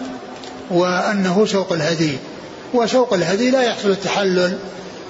وأنه 0.71 1.45
سوق 1.45 1.73
الهدي. 1.73 2.17
وسوق 2.73 3.13
الهدي 3.13 3.51
لا 3.51 3.63
يحصل 3.63 3.89
التحلل 3.89 4.57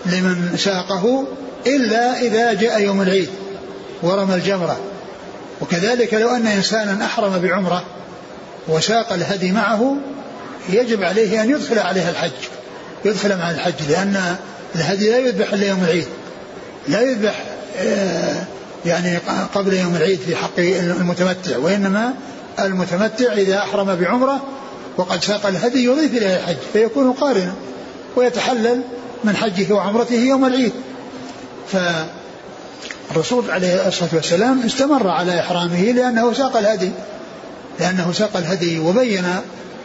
لمن 0.06 0.58
ساقه 0.58 1.28
إلا 1.68 2.22
إذا 2.22 2.54
جاء 2.54 2.82
يوم 2.82 3.02
العيد. 3.02 3.30
ورمى 4.04 4.36
الجمرة. 4.36 4.80
وكذلك 5.62 6.14
لو 6.14 6.30
أن 6.30 6.48
إنسانا 6.48 7.06
أحرم 7.06 7.40
بعمرة 7.40 7.84
وساق 8.68 9.14
الهدي 9.14 9.52
معه 9.52 9.96
يجب 10.70 11.04
عليه 11.04 11.44
أن 11.44 11.50
يدخل 11.50 11.80
عليها 11.80 12.10
الحج. 12.10 12.32
يدخل 13.06 13.38
مع 13.38 13.52
الحج 13.52 13.74
لأن 13.90 14.36
الهدي 14.76 15.10
لا 15.10 15.18
يذبح 15.18 15.54
إلا 15.54 15.68
يوم 15.68 15.84
العيد. 15.84 16.08
لا 16.88 17.02
يذبح 17.02 17.44
آه، 17.78 18.44
يعني 18.86 19.18
قبل 19.54 19.74
يوم 19.74 19.96
العيد 19.96 20.20
في 20.20 20.36
حق 20.36 20.60
المتمتع 20.60 21.58
وإنما 21.58 22.14
المتمتع 22.60 23.34
إذا 23.34 23.58
أحرم 23.58 23.96
بعمرة 23.96 24.42
وقد 24.98 25.24
ساق 25.24 25.46
الهدي 25.46 25.86
يضيف 25.86 26.12
إليه 26.12 26.36
الحج 26.36 26.58
فيكون 26.74 27.14
قارنا 27.14 27.54
ويتحلل 28.16 28.82
من 29.24 29.36
حجه 29.36 29.74
وعمرته 29.74 30.16
يوم 30.16 30.46
العيد. 30.46 30.72
ف 31.72 31.78
الرسول 33.12 33.52
عليه 33.52 33.88
الصلاة 33.88 34.10
والسلام 34.14 34.62
استمر 34.66 35.08
على 35.08 35.40
إحرامه 35.40 35.82
لأنه 35.82 36.34
ساق 36.34 36.58
الهدي. 36.58 36.92
لأنه 37.80 38.12
ساق 38.12 38.38
الهدي 38.38 38.80
وبين 38.80 39.26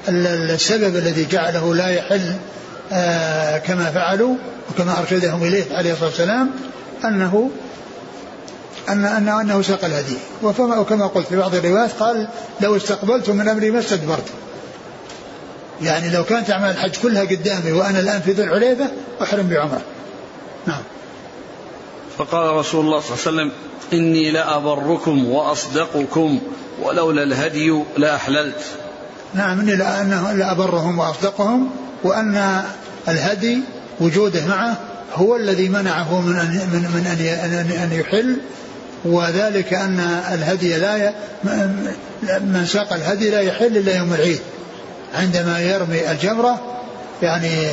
السبب 0.08 0.96
الذي 0.96 1.24
جعله 1.24 1.74
لا 1.74 1.88
يحل 1.88 2.36
آه، 2.92 3.58
كما 3.58 3.90
فعلوا 3.90 4.34
وكما 4.70 4.98
أرشدهم 4.98 5.42
إليه 5.42 5.64
عليه 5.76 5.92
الصلاة 5.92 6.08
والسلام 6.08 6.50
أنه 7.04 7.50
أن 8.88 9.04
أنه, 9.04 9.40
أنه 9.40 9.62
ساق 9.62 9.84
الهدي. 9.84 10.16
وكما 10.42 11.06
قلت 11.06 11.26
في 11.26 11.36
بعض 11.36 11.54
الروايات 11.54 11.90
قال 11.92 12.28
لو 12.60 12.76
استقبلت 12.76 13.30
من 13.30 13.48
أمري 13.48 13.70
ما 13.70 13.78
استدبرت. 13.78 14.26
يعني 15.82 16.10
لو 16.10 16.24
كانت 16.24 16.50
أعمال 16.50 16.70
الحج 16.70 16.96
كلها 17.02 17.24
قدامي 17.24 17.72
وأنا 17.72 18.00
الآن 18.00 18.20
في 18.20 18.32
ذي 18.32 18.42
العليفة 18.42 18.86
أحرم 19.22 19.48
بعمرة. 19.48 19.82
نعم. 20.66 20.82
فقال 22.18 22.54
رسول 22.54 22.84
الله 22.84 23.00
صلى 23.00 23.10
الله 23.10 23.26
عليه 23.26 23.50
وسلم 23.50 23.52
إني 23.92 24.30
لأبركم 24.30 25.28
وأصدقكم 25.28 26.40
ولولا 26.82 27.22
الهدي 27.22 27.82
لأحللت. 27.96 28.64
نعم 29.34 29.60
إني 29.60 29.76
لأبرهم 30.36 30.98
وأصدقهم 30.98 31.70
وأن 32.04 32.62
الهدي 33.08 33.60
وجوده 34.00 34.46
معه 34.46 34.76
هو 35.14 35.36
الذي 35.36 35.68
منعه 35.68 36.20
من 36.20 36.36
أن 36.36 36.48
من, 36.48 36.80
من 36.80 37.06
أن 37.06 37.70
أن 37.82 37.92
يحل 37.92 38.36
وذلك 39.04 39.74
أن 39.74 40.00
الهدي 40.32 40.76
لا 40.76 40.96
ي... 40.96 41.14
من 42.40 42.66
ساق 42.66 42.92
الهدي 42.92 43.30
لا 43.30 43.40
يحل 43.40 43.76
إلا 43.76 43.96
يوم 43.96 44.14
العيد 44.14 44.40
عندما 45.14 45.60
يرمي 45.60 46.10
الجمرة 46.10 46.60
يعني 47.22 47.68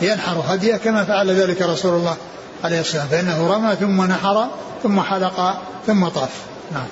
ينحر 0.00 0.42
هديه 0.46 0.76
كما 0.76 1.04
فعل 1.04 1.30
ذلك 1.30 1.62
رسول 1.62 1.94
الله. 1.94 2.16
عليه 2.64 2.80
السلام 2.80 3.08
فإنه 3.08 3.54
رمى 3.54 3.76
ثم 3.76 4.02
نحر 4.02 4.48
ثم 4.82 5.00
حلق 5.00 5.62
ثم 5.86 6.08
طاف. 6.08 6.30
نعم. 6.72 6.86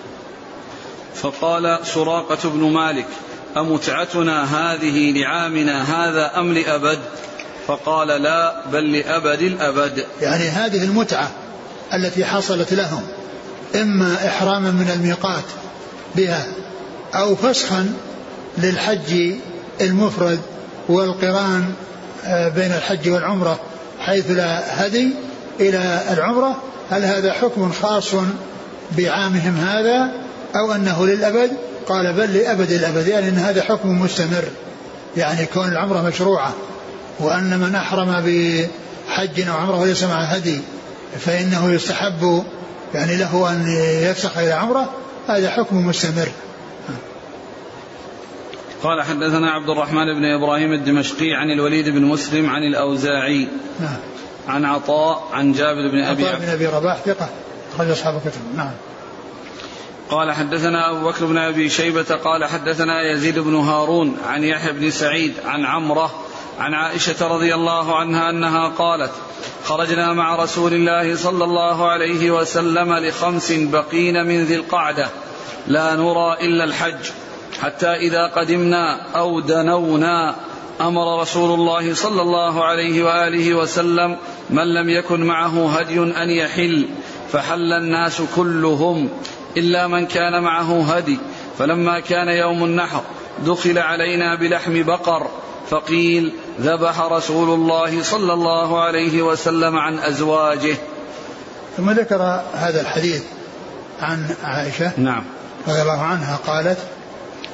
فقال 1.15 1.79
سراقة 1.87 2.51
بن 2.51 2.73
مالك 2.73 3.07
أمتعتنا 3.57 4.45
هذه 4.45 5.13
لعامنا 5.13 5.83
هذا 5.83 6.41
أم 6.41 6.53
لأبد؟ 6.53 6.99
فقال 7.67 8.09
لا 8.09 8.67
بل 8.73 8.93
لأبد 8.93 9.43
الأبد. 9.43 10.05
يعني 10.21 10.49
هذه 10.49 10.85
المتعة 10.85 11.31
التي 11.95 12.25
حصلت 12.25 12.73
لهم 12.73 13.03
إما 13.75 14.27
إحراما 14.27 14.71
من 14.71 14.91
الميقات 14.95 15.45
بها 16.17 16.47
أو 17.15 17.37
فسخا 17.37 17.95
للحج 18.59 19.35
المفرد 19.81 20.41
والقران 20.89 21.73
آه، 22.25 22.49
بين 22.49 22.73
الحج 22.73 23.09
والعمرة 23.09 23.61
حيث 24.01 24.31
لا 24.31 24.87
هدي 24.87 25.15
إلى 25.61 26.03
العمرة 26.13 26.57
هل 26.91 27.05
هذا 27.05 27.33
حكم 27.33 27.73
خاص 27.73 28.15
بعامهم 28.99 29.57
هذا 29.57 30.13
أو 30.57 30.73
أنه 30.73 31.07
للأبد؟ 31.07 31.51
قال 31.89 32.13
بل 32.13 32.35
لأبد 32.35 32.71
الأبد 32.71 33.07
يعني 33.07 33.29
أن 33.29 33.37
هذا 33.37 33.63
حكم 33.63 34.01
مستمر. 34.01 34.45
يعني 35.17 35.47
كون 35.47 35.69
العمرة 35.69 36.03
مشروعة 36.03 36.55
وأن 37.19 37.59
من 37.59 37.75
أحرم 37.75 38.11
بحج 38.11 39.49
أو 39.49 39.55
عمرة 39.55 39.81
وليس 39.81 40.05
معه 40.05 40.25
هدي 40.25 40.61
فإنه 41.21 41.73
يستحب 41.73 42.45
يعني 42.95 43.17
له 43.17 43.51
أن 43.51 43.67
يفسخ 44.03 44.39
إلى 44.39 44.53
عمرة 44.53 44.91
هذا 45.29 45.51
حكم 45.51 45.87
مستمر. 45.87 46.29
قال 48.83 49.03
حدثنا 49.03 49.51
عبد 49.51 49.71
الرحمن 49.71 50.15
بن 50.15 50.25
إبراهيم 50.25 50.73
الدمشقي 50.73 51.35
عن 51.35 51.51
الوليد 51.51 51.89
بن 51.89 52.03
مسلم 52.03 52.51
عن 52.51 52.63
الأوزاعي. 52.63 53.49
نعم. 53.81 53.97
عن 54.49 54.65
عطاء 54.65 55.29
عن 55.33 55.53
جابر 55.53 55.89
بن 55.93 56.05
أبي 56.05 56.27
عطاء 56.27 56.41
بن 56.41 56.49
أبي 56.49 56.67
رباح 56.67 56.97
ثقة. 56.97 57.29
أخرج 57.75 57.91
أصحاب 57.91 58.17
الكتب. 58.17 58.41
نعم. 58.57 58.71
قال 60.11 60.33
حدثنا 60.33 60.91
أبو 60.91 61.09
بكر 61.09 61.25
بن 61.25 61.39
أبي 61.39 61.69
شيبة 61.69 62.15
قال 62.25 62.45
حدثنا 62.45 63.13
يزيد 63.13 63.39
بن 63.39 63.55
هارون 63.55 64.17
عن 64.29 64.45
يحيى 64.45 64.73
بن 64.73 64.91
سعيد 64.91 65.35
عن 65.45 65.65
عمرة 65.65 66.11
عن 66.59 66.75
عائشة 66.75 67.29
رضي 67.29 67.55
الله 67.55 67.97
عنها 67.97 68.31
أنها 68.31 68.69
قالت 68.69 69.11
خرجنا 69.65 70.13
مع 70.13 70.37
رسول 70.37 70.75
الله 70.75 71.17
صلى 71.17 71.45
الله 71.45 71.89
عليه 71.89 72.31
وسلم 72.31 72.95
لخمس 72.95 73.53
بقين 73.53 74.27
من 74.27 74.45
ذي 74.45 74.57
القعدة. 74.57 75.09
لا 75.67 75.95
نرى 75.95 76.37
إلا 76.41 76.65
الحج. 76.65 77.11
حتى 77.61 77.87
إذا 77.87 78.27
قدمنا 78.27 79.01
أو 79.17 79.41
دنونا 79.41 80.35
أمر 80.81 81.21
رسول 81.21 81.61
الله 81.61 81.95
صلى 81.95 82.23
الله 82.23 82.65
عليه 82.65 83.03
وآله 83.03 83.55
وسلم 83.55 84.17
من 84.51 84.75
لم 84.75 84.91
يكن 84.91 85.21
معه 85.21 85.79
هدي 85.79 85.99
أن 85.99 86.31
يحل 86.31 86.89
فحل 87.33 87.73
الناس 87.73 88.23
كلهم 88.37 89.09
إلا 89.57 89.87
من 89.87 90.07
كان 90.07 90.43
معه 90.43 90.95
هدي. 90.95 91.19
فلما 91.59 92.01
كان 92.01 92.29
يوم 92.29 92.65
النحر 92.65 93.03
دخل 93.47 93.79
علينا 93.79 94.35
بلحم 94.35 94.83
بقر 94.83 95.31
فقيل 95.71 96.33
ذبح 96.61 97.01
رسول 97.01 97.55
الله 97.55 98.03
صلى 98.03 98.33
الله 98.33 98.81
عليه 98.81 99.23
وسلم 99.23 99.77
عن 99.77 99.99
أزواجه. 99.99 100.77
ثم 101.77 101.91
ذكر 101.91 102.23
هذا 102.55 102.81
الحديث 102.81 103.23
عن 104.01 104.35
عائشة 104.45 104.93
نعم. 104.97 105.25
رضي 105.69 105.83
الله 105.83 106.03
عنها 106.03 106.39
قالت 106.47 106.79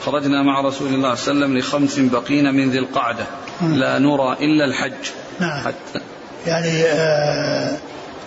خرجنا 0.05 0.43
مع 0.43 0.61
رسول 0.61 0.95
الله 0.95 1.15
صلى 1.15 1.33
الله 1.33 1.45
عليه 1.45 1.55
وسلم 1.55 1.59
لخمس 1.59 1.99
بقين 1.99 2.55
من 2.55 2.71
ذي 2.71 2.79
القعدة 2.79 3.25
لا 3.63 3.99
نرى 3.99 4.37
إلا 4.41 4.65
الحج. 4.65 5.11
نعم. 5.41 5.61
حتى 5.61 6.01
يعني 6.47 6.85
آه، 6.85 7.77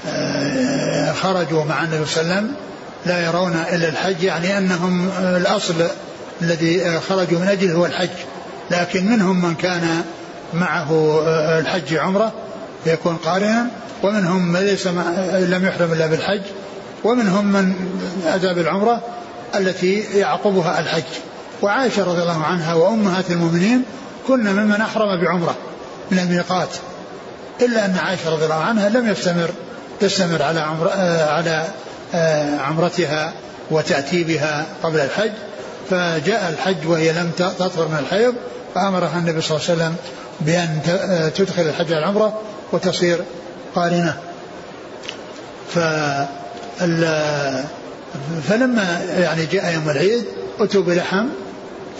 آه، 0.08 1.14
خرجوا 1.14 1.64
مع 1.64 1.84
النبي 1.84 2.06
صلى 2.06 2.22
الله 2.22 2.34
عليه 2.34 2.42
وسلم 2.42 2.56
لا 3.06 3.26
يرون 3.26 3.54
إلا 3.74 3.90
الحج 3.90 4.24
يعني 4.24 4.58
أنهم 4.58 5.10
آه، 5.10 5.38
الأصل 5.38 5.74
الذي 6.42 7.00
خرجوا 7.10 7.40
من 7.40 7.48
أجله 7.48 7.74
هو 7.74 7.86
الحج. 7.86 8.10
لكن 8.72 9.06
منهم 9.06 9.46
من 9.46 9.56
كان 9.56 10.02
معه 10.54 11.22
الحج 11.60 11.94
عمرة 11.94 12.34
فيكون 12.84 13.16
قارنا. 13.16 13.68
ومنهم 14.04 14.48
من 14.48 14.60
ليس 14.60 14.88
لم 14.88 15.66
يحرم 15.66 15.94
إلا 15.94 16.08
بالحج. 16.08 16.42
ومنهم 17.04 17.46
من 17.46 17.74
أتى 18.26 18.54
بالعمرة 18.54 19.02
التي 19.56 20.00
يعقبها 20.00 20.80
الحج. 20.80 21.04
وعائشة 21.62 22.04
رضي 22.04 22.22
الله 22.22 22.44
عنها 22.44 22.74
وأمهات 22.74 23.32
المؤمنين 23.32 23.84
كن 24.28 24.54
ممن 24.54 24.82
أحرم 24.82 25.22
بعمرة 25.22 25.56
من 26.12 26.20
الميقات. 26.20 26.70
إلا 27.62 27.86
أن 27.86 27.98
عائشة 27.98 28.30
رضي 28.30 28.44
الله 28.44 28.56
عنها 28.56 28.90
لم 28.90 29.10
يستمر 29.10 29.50
تستمر 30.00 30.42
على 30.42 30.60
عمر 30.60 30.92
آه، 30.94 31.30
على 31.30 31.66
آه، 32.16 32.60
عمرتها 32.60 33.34
وتأتيبها 33.72 34.66
قبل 34.84 35.00
الحج 35.00 35.32
فجاء 35.90 36.50
الحج 36.50 36.88
وهي 36.88 37.12
لم 37.12 37.32
تطهر 37.38 37.88
من 37.88 37.98
الحيض 38.00 38.36
فأمرها 38.76 39.18
النبي 39.20 39.42
صلى 39.42 39.58
الله 39.58 39.70
عليه 39.70 39.78
وسلم 39.78 39.96
بأن 40.42 40.80
آه، 40.90 41.30
تدخل 41.30 41.62
الحج 41.62 41.94
على 41.94 42.00
العمرة 42.00 42.42
وتصير 42.72 43.24
قارنة. 43.76 44.18
فلما 48.50 49.02
يعني 49.18 49.46
جاء 49.46 49.74
يوم 49.74 49.90
العيد 49.90 50.26
أتوا 50.60 50.84
بلحم 50.84 51.26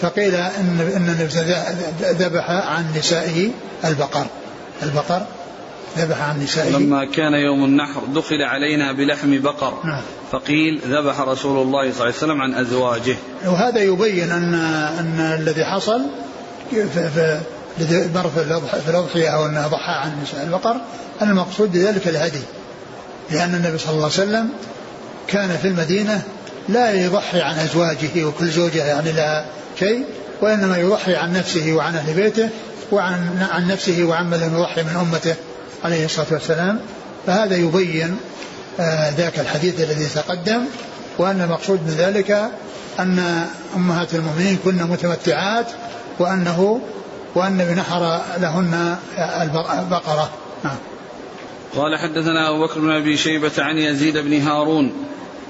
فقيل 0.02 0.34
ان 0.34 0.80
إن 0.96 1.28
ذبح 2.02 2.50
عن 2.50 2.84
نسائه 2.96 3.50
البقر. 3.84 4.26
البقر 4.82 5.26
ذبح 5.98 6.22
عن 6.22 6.42
نسائه. 6.42 6.70
لما 6.70 7.04
كان 7.04 7.34
يوم 7.34 7.64
النحر 7.64 8.02
دخل 8.14 8.42
علينا 8.42 8.92
بلحم 8.92 9.40
بقر 9.40 9.74
نعم. 9.84 10.02
فقيل 10.32 10.80
ذبح 10.86 11.20
رسول 11.20 11.62
الله 11.62 11.82
صلى 11.82 11.92
الله 11.92 12.04
عليه 12.04 12.14
وسلم 12.14 12.42
عن 12.42 12.54
أزواجه. 12.54 13.16
وهذا 13.46 13.82
يبين 13.82 14.30
ان 14.30 14.54
أن 14.98 15.20
الذي 15.40 15.64
حصل 15.64 16.00
الذي 17.80 18.10
مر 18.14 18.30
في 18.84 18.90
الأضحية 18.90 19.28
أو 19.28 19.46
أنه 19.46 19.66
ضحى 19.66 19.92
عن 19.92 20.22
نساء 20.22 20.44
البقر 20.44 20.76
أن 21.22 21.30
المقصود 21.30 21.72
بذلك 21.72 22.08
الهدي. 22.08 22.42
لأن 23.30 23.54
النبي 23.54 23.78
صلى 23.78 23.90
الله 23.90 24.04
عليه 24.04 24.12
وسلم 24.12 24.48
كان 25.28 25.56
في 25.62 25.68
المدينة 25.68 26.22
لا 26.68 26.92
يضحي 26.92 27.40
عن 27.40 27.58
أزواجه 27.58 28.24
وكل 28.24 28.48
زوجة 28.48 28.84
يعني 28.84 29.12
لها 29.12 29.46
شيء 29.78 30.04
وإنما 30.40 30.78
يضحي 30.78 31.14
عن 31.14 31.32
نفسه 31.32 31.72
وعن 31.72 31.94
أهل 31.94 32.14
بيته 32.14 32.48
وعن 32.92 33.46
عن 33.50 33.68
نفسه 33.68 34.04
وعن 34.04 34.30
من 34.30 34.54
يضحي 34.58 34.82
من 34.82 34.96
أمته. 34.96 35.34
عليه 35.84 36.04
الصلاة 36.04 36.26
والسلام 36.30 36.80
فهذا 37.26 37.56
يبين 37.56 38.16
آه، 38.80 39.10
ذاك 39.10 39.38
الحديث 39.38 39.80
الذي 39.80 40.06
تقدم 40.06 40.64
وأن 41.18 41.40
المقصود 41.40 41.80
من 41.82 41.94
ذلك 41.98 42.50
أن 42.98 43.46
أمهات 43.76 44.14
المؤمنين 44.14 44.58
كن 44.64 44.76
متمتعات 44.76 45.66
وأنه 46.18 46.80
وأن 47.34 47.74
نحر 47.76 48.20
لهن 48.38 48.96
البقرة. 49.78 50.30
نعم. 50.64 50.76
قال 51.76 51.98
حدثنا 51.98 52.50
أبو 52.50 52.66
بكر 52.66 52.80
بن 52.80 52.90
أبي 52.90 53.16
شيبة 53.16 53.50
عن 53.58 53.76
يزيد 53.76 54.18
بن 54.18 54.40
هارون. 54.40 54.92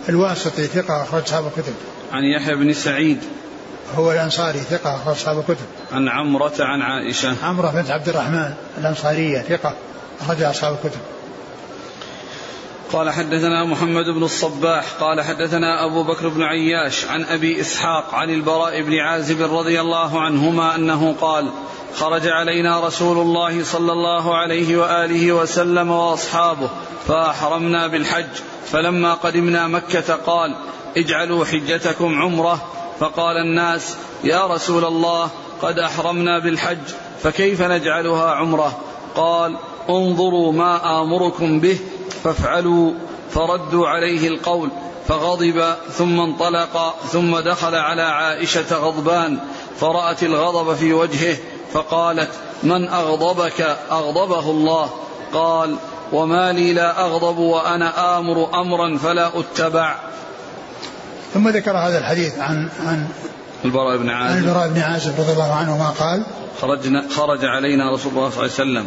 الواسطي 0.09 0.67
ثقة 0.67 1.03
أخرج 1.03 1.23
أصحاب 1.23 1.47
الكتب. 1.47 1.75
عن 2.13 2.23
يحيى 2.25 2.55
بن 2.55 2.73
سعيد. 2.73 3.19
هو 3.97 4.13
الأنصاري 4.13 4.59
ثقة 4.59 5.13
أصحاب 5.13 5.39
الكتب. 5.39 5.67
عن 5.93 6.09
عمرة 6.09 6.55
عن 6.61 6.83
عائشة. 6.83 7.37
عمرة 7.43 7.71
بنت 7.71 7.91
عبد 7.91 8.09
الرحمن 8.09 8.53
الأنصارية 8.79 9.39
ثقة. 9.39 9.75
أخرج 10.21 10.43
أصحاب 10.43 10.75
الكتب. 10.75 11.01
قال 12.93 13.11
حدثنا 13.11 13.65
محمد 13.65 14.05
بن 14.05 14.23
الصباح 14.23 14.85
قال 15.01 15.21
حدثنا 15.21 15.87
أبو 15.87 16.03
بكر 16.03 16.29
بن 16.29 16.43
عياش 16.43 17.05
عن 17.05 17.25
أبي 17.25 17.61
إسحاق 17.61 18.15
عن 18.15 18.31
البراء 18.31 18.83
بن 18.83 18.99
عازب 18.99 19.43
رضي 19.43 19.81
الله 19.81 20.21
عنهما 20.21 20.75
أنه 20.75 21.15
قال 21.21 21.51
خرج 21.95 22.29
علينا 22.29 22.81
رسول 22.87 23.19
الله 23.19 23.65
صلى 23.65 23.93
الله 23.93 24.37
عليه 24.37 24.77
وآله 24.77 25.33
وسلم 25.33 25.91
وأصحابه 25.91 26.71
فأحرمنا 27.09 27.87
بالحج 27.87 28.33
فلما 28.67 29.15
قدمنا 29.15 29.69
مكة 29.69 30.15
قال 30.15 30.57
اجعلوا 30.97 31.45
حجتكم 31.45 32.23
عمرة 32.23 32.63
فقال 33.01 33.37
الناس 33.37 33.97
يا 34.25 34.47
رسول 34.47 34.85
الله 34.85 35.31
قد 35.63 35.79
أحرمنا 35.79 36.39
بالحج 36.39 36.89
فكيف 37.23 37.63
نجعلها 37.63 38.31
عمرة 38.31 38.79
قال 39.15 39.57
انظروا 39.91 40.53
ما 40.53 41.01
آمركم 41.01 41.61
به 41.61 41.79
فافعلوا 42.25 42.93
فردوا 43.31 43.89
عليه 43.89 44.29
القول 44.29 44.71
فغضب 45.09 45.75
ثم 45.91 46.21
انطلق 46.21 46.95
ثم 47.13 47.39
دخل 47.39 47.75
على 47.75 48.03
عائشة 48.03 48.77
غضبان 48.77 49.39
فرأت 49.81 50.23
الغضب 50.23 50.75
في 50.75 50.93
وجهه 50.93 51.37
فقالت 51.73 52.31
من 52.63 52.89
أغضبك؟ 52.89 53.77
أغضبه 53.91 54.51
الله. 54.51 54.91
قال 55.33 55.77
وما 56.13 56.53
لي 56.53 56.73
لا 56.73 57.01
أغضب 57.01 57.39
وأنا 57.39 58.19
آمر 58.19 58.61
أمرا 58.61 58.99
فلا 58.99 59.31
أتبع. 59.41 59.97
ثم 61.35 61.49
ذكر 61.49 61.71
هذا 61.71 61.99
الحديث 61.99 62.39
عن 62.39 62.69
عن 62.81 63.09
البراء 63.65 63.97
بن 63.97 64.11
عازب. 64.11 64.37
عن 64.37 64.45
البراء 64.45 64.69
بن 64.69 64.81
عازب 64.81 65.21
رضي 65.21 65.33
الله 65.33 65.53
عنه 65.53 65.79
ما 65.79 65.91
قال 65.91 66.23
خرجنا 66.61 67.05
خرج 67.17 67.45
علينا 67.45 67.93
رسول 67.93 68.13
الله 68.13 68.31
صلى 68.31 68.43
الله 68.43 68.53
عليه 68.53 68.53
وسلم. 68.53 68.87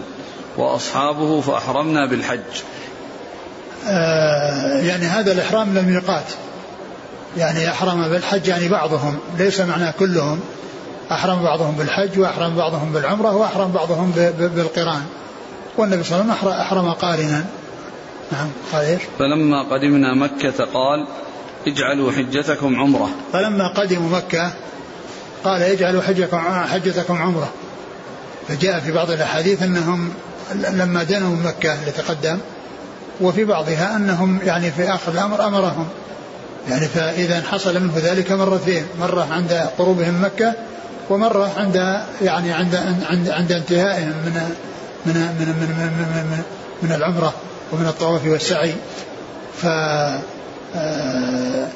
وأصحابه 0.57 1.41
فأحرمنا 1.41 2.05
بالحج. 2.05 2.39
آه 3.87 4.81
يعني 4.81 5.05
هذا 5.05 5.31
الإحرام 5.31 5.69
من 5.69 5.77
الميقات 5.77 6.25
يعني 7.37 7.69
أحرم 7.69 8.09
بالحج 8.09 8.47
يعني 8.47 8.69
بعضهم 8.69 9.19
ليس 9.37 9.59
معناه 9.61 9.91
كلهم. 9.91 10.39
أحرم 11.11 11.43
بعضهم 11.43 11.75
بالحج 11.75 12.19
وأحرم 12.19 12.55
بعضهم 12.55 12.93
بالعمرة 12.93 13.35
وأحرم 13.35 13.71
بعضهم 13.71 14.11
بالقران. 14.39 15.01
والنبي 15.77 16.03
صلى 16.03 16.21
الله 16.21 16.33
عليه 16.33 16.41
وسلم 16.41 16.61
أحرم 16.61 16.93
قارنا. 16.93 17.45
نعم 18.31 18.47
قال 18.73 18.85
إيش؟ 18.85 19.01
فلما 19.19 19.63
قدمنا 19.63 20.15
مكة 20.15 20.65
قال 20.65 21.07
اجعلوا 21.67 22.11
حجتكم 22.11 22.79
عمرة. 22.79 23.09
فلما 23.33 23.67
قدموا 23.67 24.09
مكة 24.09 24.51
قال 25.43 25.61
يجعل 25.61 26.03
حجكم 26.03 26.37
حجتكم 26.63 27.21
عمرة. 27.21 27.49
فجاء 28.47 28.79
في 28.79 28.91
بعض 28.91 29.11
الأحاديث 29.11 29.63
أنهم 29.63 30.13
لما 30.53 31.03
دنوا 31.03 31.29
من 31.29 31.43
مكة 31.43 31.73
اللي 31.73 31.91
تقدم 31.91 32.37
وفي 33.21 33.45
بعضها 33.45 33.95
أنهم 33.95 34.39
يعني 34.45 34.71
في 34.71 34.93
آخر 34.93 35.11
الأمر 35.11 35.47
أمرهم 35.47 35.87
يعني 36.69 36.85
فإذا 36.85 37.41
حصل 37.41 37.79
منه 37.79 37.93
ذلك 37.97 38.31
مرتين 38.31 38.85
مره 38.99 39.27
عند 39.31 39.51
قروبهم 39.77 40.23
مكة 40.23 40.53
ومره 41.09 41.51
عند 41.57 41.75
يعني 42.21 42.53
عند 42.53 42.75
عند 43.09 43.29
عند 43.29 43.51
انتهائهم 43.51 44.07
من 44.25 44.55
من 45.05 45.13
من 45.13 45.47
من 45.47 45.69
من, 45.69 46.25
من, 46.31 46.43
من 46.83 46.91
العمرة 46.95 47.33
ومن 47.71 47.87
الطواف 47.87 48.25
والسعي 48.25 48.73
ف 49.61 49.65
آه، 49.65 50.19
آه، 50.75 51.67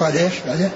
قال 0.00 0.16
إيش 0.16 0.32
بعده؟ 0.46 0.70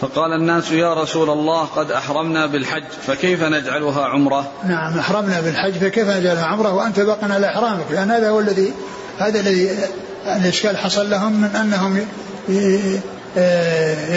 فقال 0.00 0.32
الناس 0.32 0.70
يا 0.70 0.94
رسول 0.94 1.30
الله 1.30 1.64
قد 1.64 1.90
أحرمنا 1.90 2.46
بالحج 2.46 2.84
فكيف 3.06 3.42
نجعلها 3.42 4.04
عمرة? 4.04 4.50
نعم 4.64 4.98
أحرمنا 4.98 5.40
بالحج 5.40 5.72
فكيف 5.72 6.08
نجعلها 6.08 6.46
عمرة؟ 6.46 6.74
وأنت 6.74 7.00
باق 7.00 7.18
على 7.22 7.46
إحرامك 7.46 7.86
لأن 7.90 8.10
هذا 8.10 8.30
هو 8.30 8.40
الذي 8.40 8.72
هذا 9.18 9.40
الذي 9.40 9.78
الإشكال 10.26 10.76
حصل 10.76 11.10
لهم 11.10 11.32
من 11.32 11.56
أنهم 11.56 12.06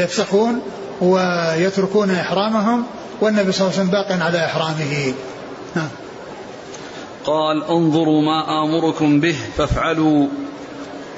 يفسخون 0.02 0.62
ويتركون 1.02 2.12
إحرامهم 2.12 2.86
والنبي 3.22 3.52
صلى 3.52 3.68
الله 3.68 3.80
عليه 3.80 3.90
وسلم 3.90 3.92
باق 3.92 4.26
على 4.26 4.46
إحرامه. 4.46 5.14
نعم. 5.76 5.90
قال 7.26 7.64
انظروا 7.64 8.22
ما 8.22 8.64
آمركم 8.64 9.20
به 9.20 9.36
فافعلوا. 9.58 10.28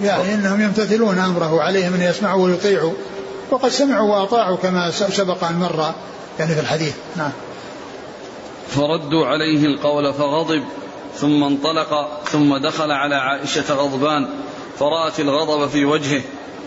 يعني 0.03 0.33
إنهم 0.33 0.61
يمتثلون 0.61 1.19
أمره 1.19 1.61
عليهم 1.61 1.93
ان 1.93 2.01
يسمعوا 2.01 2.45
ويطيعوا. 2.45 2.93
وقد 3.51 3.69
سمعوا 3.69 4.15
وأطاعوا 4.15 4.57
كما 4.57 4.91
سبق 4.91 5.43
أن 5.43 5.55
مر 5.59 5.93
يعني 6.39 6.53
في 6.53 6.59
الحديث. 6.59 6.95
نعم. 7.15 7.31
فردوا 8.67 9.25
عليه 9.25 9.65
القول 9.65 10.13
فغضب 10.13 10.63
ثم 11.15 11.43
انطلق 11.43 12.19
ثم 12.25 12.57
دخل 12.57 12.91
على 12.91 13.15
عائشة 13.15 13.73
غضبان 13.73 14.27
فرأت 14.79 15.19
الغضب 15.19 15.69
في 15.69 15.85
وجهه 15.85 16.21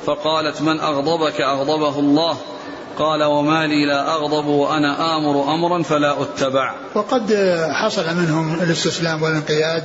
فقالت 0.06 0.62
من 0.62 0.80
أغضبك؟ 0.80 1.40
أغضبه 1.40 1.98
الله. 1.98 2.36
قال 2.98 3.24
وما 3.24 3.66
لي 3.66 3.86
لا 3.86 4.12
أغضب 4.14 4.46
وأنا 4.46 5.16
آمر 5.16 5.54
أمرا 5.54 5.82
فلا 5.82 6.22
أتبع. 6.22 6.74
وقد 6.94 7.34
حصل 7.72 8.16
منهم 8.16 8.54
الاستسلام 8.54 9.22
والانقياد 9.22 9.84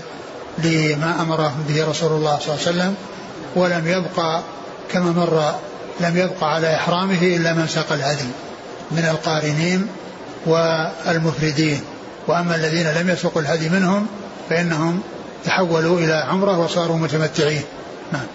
لما 0.64 1.22
أمرهم 1.22 1.66
به 1.68 1.89
رسول 1.89 2.12
الله 2.12 2.39
صلى 2.39 2.56
الله 2.56 2.68
عليه 2.68 2.78
وسلم 2.78 2.96
ولم 3.56 3.88
يبقى 3.88 4.41
كما 4.91 5.12
مر 5.12 5.56
لم 6.00 6.18
يبقى 6.18 6.54
على 6.54 6.76
إحرامه 6.76 7.22
إلا 7.22 7.54
من 7.54 7.68
ساق 7.68 7.91
الهدي 7.91 8.30
من 8.91 9.06
القارنين 9.12 9.88
والمفردين. 10.46 11.82
وأما 12.28 12.56
الذين 12.56 12.88
لم 12.88 13.10
يسوقوا 13.10 13.41
الهدي 13.41 13.70
منهم 13.70 14.08
فإنهم 14.50 15.02
تحولوا 15.46 16.00
إلى 16.00 16.14
عمرة 16.14 16.60
وصاروا 16.60 16.98
متمتعين. 16.98 17.62
نعم. 18.12 18.26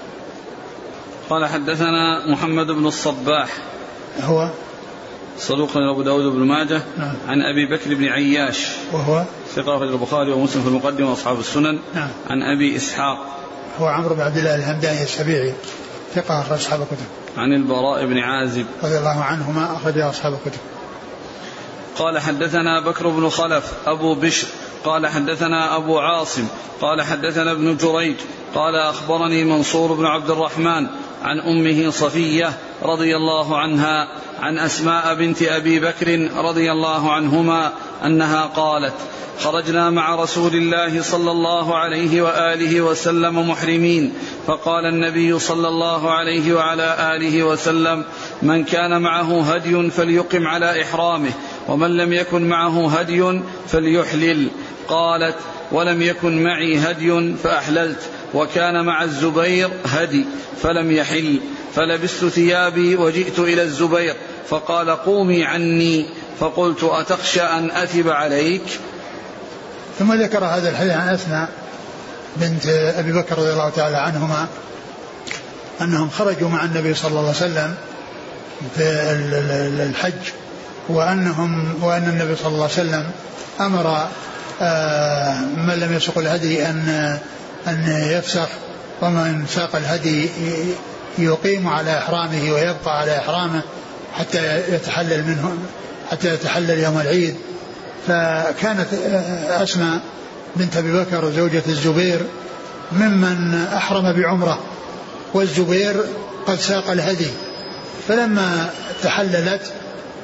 قال 1.30 1.46
حدثنا 1.46 2.32
محمد 2.32 2.66
بن 2.66 2.86
الصباح. 2.86 3.48
هو؟ 4.22 4.50
صدوق 5.38 5.70
أبو 5.76 6.02
داود 6.02 6.24
بن 6.24 6.38
ماجه. 6.38 6.82
نعم. 6.98 7.14
عن 7.28 7.38
أبي 7.42 7.76
بكر 7.76 7.94
بن 7.94 8.04
عياش. 8.04 8.66
وهو؟ 8.92 9.24
ثقة 9.54 9.82
البخاري 9.82 10.32
ومسلم 10.32 10.62
في 10.62 10.68
المقدمة 10.68 11.10
وأصحاب 11.10 11.40
السنن. 11.40 11.78
نعم. 11.94 12.08
عن 12.30 12.42
أبي 12.42 12.76
إسحاق. 12.76 13.18
هو 13.80 13.86
عمرو 13.86 14.14
بن 14.14 14.20
عبد 14.20 14.36
الله 14.36 14.54
الهمداني 14.54 15.02
السبيعي. 15.02 15.54
ثقة 16.14 16.40
أخرج 16.40 16.58
أصحاب 16.58 16.80
الكتب. 16.80 17.06
عن 17.36 17.52
البراء 17.52 18.06
بن 18.06 18.18
عازب. 18.18 18.66
رضي 18.82 18.98
الله 18.98 19.24
عنهما 19.24 19.76
أخرج 19.76 19.98
أصحاب 19.98 20.32
الكتب. 20.32 20.60
قال 21.96 22.18
حدثنا 22.18 22.80
بكر 22.80 23.08
بن 23.08 23.28
خلف 23.28 23.72
أبو 23.86 24.14
بشر. 24.14 24.48
قال 24.84 25.06
حدثنا 25.06 25.76
أبو 25.76 25.98
عاصم. 25.98 26.44
قال 26.80 27.02
حدثنا 27.02 27.52
ابن 27.52 27.76
جريج. 27.76 28.16
قال 28.54 28.76
أخبرني 28.76 29.44
منصور 29.44 29.92
بن 29.92 30.04
عبد 30.04 30.30
الرحمن 30.30 30.86
عن 31.22 31.40
أمه 31.40 31.90
صفية 31.90 32.52
رضي 32.82 33.16
الله 33.16 33.58
عنها 33.58 34.08
عن 34.40 34.58
أسماء 34.58 35.14
بنت 35.14 35.42
أبي 35.42 35.80
بكر 35.80 36.28
رضي 36.36 36.72
الله 36.72 37.12
عنهما 37.12 37.72
أنها 38.04 38.46
قالت 38.46 38.94
خرجنا 39.40 39.90
مع 39.90 40.14
رسول 40.14 40.54
الله 40.54 41.02
صلى 41.02 41.30
الله 41.30 41.76
عليه 41.76 42.22
وآله 42.22 42.80
وسلم 42.80 43.50
محرمين 43.50 44.14
فقال 44.46 44.86
النبي 44.86 45.38
صلى 45.38 45.68
الله 45.68 46.10
عليه 46.10 46.54
وعلى 46.54 47.16
آله 47.16 47.42
وسلم 47.42 48.04
من 48.42 48.64
كان 48.64 49.02
معه 49.02 49.42
هدي 49.42 49.90
فليقم 49.90 50.46
على 50.46 50.82
إحرامه 50.82 51.32
ومن 51.68 51.96
لم 51.96 52.12
يكن 52.12 52.48
معه 52.48 52.88
هدي 52.88 53.40
فليحلل. 53.68 54.48
قالت 54.88 55.36
ولم 55.72 56.02
يكن 56.02 56.44
معي 56.44 56.78
هدي 56.78 57.34
فأحللت 57.42 58.10
وكان 58.34 58.84
مع 58.84 59.04
الزبير 59.04 59.70
هدي 59.84 60.26
فلم 60.62 60.92
يحل. 60.92 61.40
فلبست 61.74 62.24
ثيابي 62.24 62.96
وجئت 62.96 63.38
إلى 63.38 63.62
الزبير 63.62 64.16
فقال 64.48 64.90
قومي 64.90 65.44
عني 65.44 66.06
فقلت 66.40 66.84
أتخشى 66.84 67.42
أن 67.42 67.70
أثب 67.70 68.08
عليك؟ 68.08 68.62
ثم 69.98 70.14
ذكر 70.14 70.44
هذا 70.44 70.70
الحديث 70.70 70.92
عن 70.92 71.08
أسماء 71.08 71.48
بنت 72.36 72.66
أبي 72.66 73.12
بكر 73.12 73.38
رضي 73.38 73.52
الله 73.52 73.70
تعالى 73.70 73.96
عنهما 73.96 74.46
أنهم 75.80 76.10
خرجوا 76.10 76.48
مع 76.48 76.64
النبي 76.64 76.94
صلى 76.94 77.08
الله 77.08 77.20
عليه 77.20 77.30
وسلم 77.30 77.74
في 78.76 78.82
الحج 79.90 80.32
وأنهم 80.88 81.74
وأن 81.82 82.08
النبي 82.08 82.36
صلى 82.36 82.48
الله 82.48 82.62
عليه 82.62 82.72
وسلم 82.72 83.10
أمر 83.60 84.08
آه، 84.62 85.40
من 85.40 85.74
لم 85.74 85.96
يسق 85.96 86.18
الهدي 86.18 86.66
أن 86.66 87.18
أن 87.66 88.08
يفسخ 88.10 88.48
ومن 89.02 89.46
ساق 89.48 89.76
الهدي 89.76 90.30
يقيم 91.18 91.68
على 91.68 91.98
إحرامه 91.98 92.52
ويبقى 92.52 93.00
على 93.00 93.18
إحرامه 93.18 93.62
حتى 94.14 94.74
يتحلل 94.74 95.24
منه 95.24 95.58
حتى 96.10 96.34
يتحلل 96.34 96.78
يوم 96.78 97.00
العيد. 97.00 97.34
فكانت 98.08 98.86
أسماء 99.48 100.00
بنت 100.56 100.76
أبي 100.76 100.92
بكر 100.92 101.30
زوجة 101.30 101.62
الزبير 101.68 102.20
ممن 102.92 103.66
أحرم 103.76 104.12
بعمرة 104.12 104.58
والزبير 105.34 106.04
قد 106.46 106.58
ساق 106.60 106.90
الهدي. 106.90 107.30
فلما 108.08 108.70
تحللت 109.02 109.62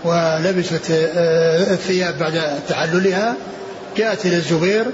ولبست 0.04 0.80
الثياب 0.90 2.18
بعد 2.18 2.60
تحللها 2.68 3.34
جاءت 3.96 4.26
إلى 4.26 4.36
الزبير 4.36 4.84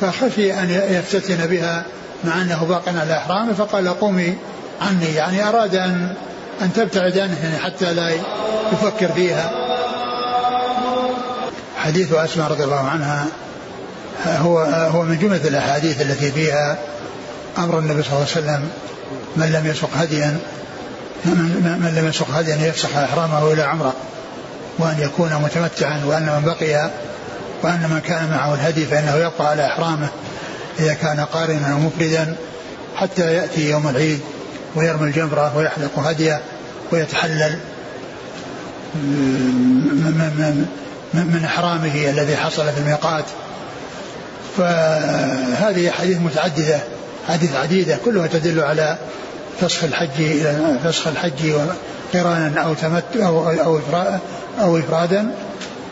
فخشي 0.00 0.54
أن 0.54 0.70
يفتتن 0.70 1.46
بها 1.46 1.84
مع 2.24 2.42
أنه 2.42 2.64
باق 2.64 2.82
على 2.88 3.16
إحرامه 3.16 3.52
فقال 3.52 3.88
قومي 3.88 4.36
عني. 4.82 5.14
يعني 5.14 5.48
أراد 5.48 5.74
أن 5.74 6.14
أن 6.62 6.72
تبتعد 6.72 7.18
عنه 7.18 7.36
يعني 7.42 7.58
حتى 7.58 7.92
لا 7.94 8.10
يفكر 8.72 9.08
فيها. 9.08 9.50
حديث 11.76 12.12
أسماء 12.12 12.50
رضي 12.50 12.64
الله 12.64 12.88
عنها 12.88 13.26
هو 14.26 14.58
هو 14.94 15.02
من 15.02 15.18
جملة 15.18 15.48
الأحاديث 15.48 16.00
التي 16.00 16.32
فيها 16.32 16.78
أمر 17.58 17.78
النبي 17.78 18.02
صلى 18.02 18.12
الله 18.12 18.26
عليه 18.36 18.46
وسلم 18.46 18.68
من 19.36 19.52
لم 19.52 19.66
يسق 19.66 19.88
هديا 19.96 20.38
من 21.24 21.92
لم 21.96 22.08
يسق 22.08 22.30
هديا 22.30 22.56
يفسخ 22.56 22.96
إحرامه 22.96 23.52
إلى 23.52 23.62
عمرة 23.62 23.92
وأن 24.78 24.96
يكون 24.98 25.34
متمتعا 25.34 26.02
وأن 26.06 26.22
من 26.22 26.42
بقي 26.44 26.90
وأن 27.62 27.90
من 27.90 28.00
كان 28.00 28.30
معه 28.30 28.54
الهدي 28.54 28.86
فإنه 28.86 29.16
يبقى 29.16 29.48
على 29.50 29.66
إحرامه 29.66 30.08
إذا 30.78 30.94
كان 30.94 31.20
قارنا 31.20 31.74
ومفردا 31.74 32.36
حتى 32.96 33.34
يأتي 33.34 33.70
يوم 33.70 33.88
العيد. 33.88 34.20
ويرمي 34.74 35.08
الجمرة 35.08 35.56
ويحلق 35.56 35.98
هديه 35.98 36.40
ويتحلل 36.92 37.58
من 41.14 41.42
إحرامه 41.44 42.10
الذي 42.10 42.36
حصل 42.36 42.72
في 42.72 42.78
الميقات. 42.78 43.24
فهذه 44.56 45.90
حديث 45.90 46.18
متعددة 46.18 46.80
حديث 47.28 47.56
عديدة 47.56 47.98
كلها 48.04 48.26
تدل 48.26 48.60
على 48.60 48.98
فسخ 49.60 49.84
الحج 49.84 50.46
فسخ 50.84 51.06
الحج 51.06 51.52
قرانا 52.14 52.60
أو 52.60 52.74
تمتع 52.74 53.26
أو 53.26 53.50
أو 53.50 53.80
أو 54.60 54.78
إفرادا 54.78 55.34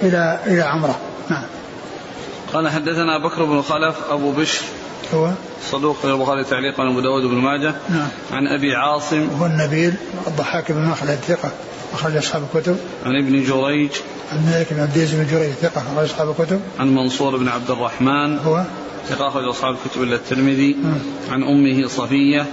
إلى 0.02 0.38
إلى 0.46 0.62
عمرة. 0.62 0.98
نعم. 1.30 1.44
قال 2.52 2.68
حدثنا 2.68 3.18
بكر 3.28 3.44
بن 3.44 3.62
خلف 3.62 3.96
أبو 4.10 4.32
بشر 4.32 4.62
هو؟ 5.14 5.30
صدوق 5.70 5.96
البخاري 6.04 6.44
تعليقا 6.44 6.88
أبو 6.90 7.00
داود 7.00 7.22
بن 7.22 7.34
ماجه. 7.34 7.74
نعم. 7.88 8.08
عن 8.32 8.46
أبي 8.46 8.74
عاصم. 8.74 9.28
هو 9.40 9.46
النبيل 9.46 9.94
الضحاك 10.26 10.72
بن 10.72 10.84
مخلد 10.84 11.18
ثقة 11.28 11.50
أخرج 11.92 12.16
أصحاب 12.16 12.42
الكتب. 12.54 12.76
عن 13.06 13.16
ابن 13.16 13.44
جريج. 13.44 13.90
عن 14.32 14.46
مالك 14.46 14.72
بن 14.72 14.80
عبد 14.80 14.96
العزيز 14.96 15.14
بن 15.14 15.26
جريج 15.26 15.52
ثقة 15.52 15.82
أخرج 15.92 16.04
أصحاب 16.04 16.30
الكتب. 16.30 16.60
عن 16.78 16.94
منصور 16.94 17.36
بن 17.36 17.48
عبد 17.48 17.70
الرحمن. 17.70 18.38
هو؟ 18.38 18.64
ثقة 19.08 19.28
أخرج 19.28 19.44
أصحاب 19.44 19.76
الكتب 19.84 20.02
إلا 20.02 20.16
الترمذي. 20.16 20.76
عن 21.30 21.42
أمه 21.42 21.88
صفية. 21.88 22.46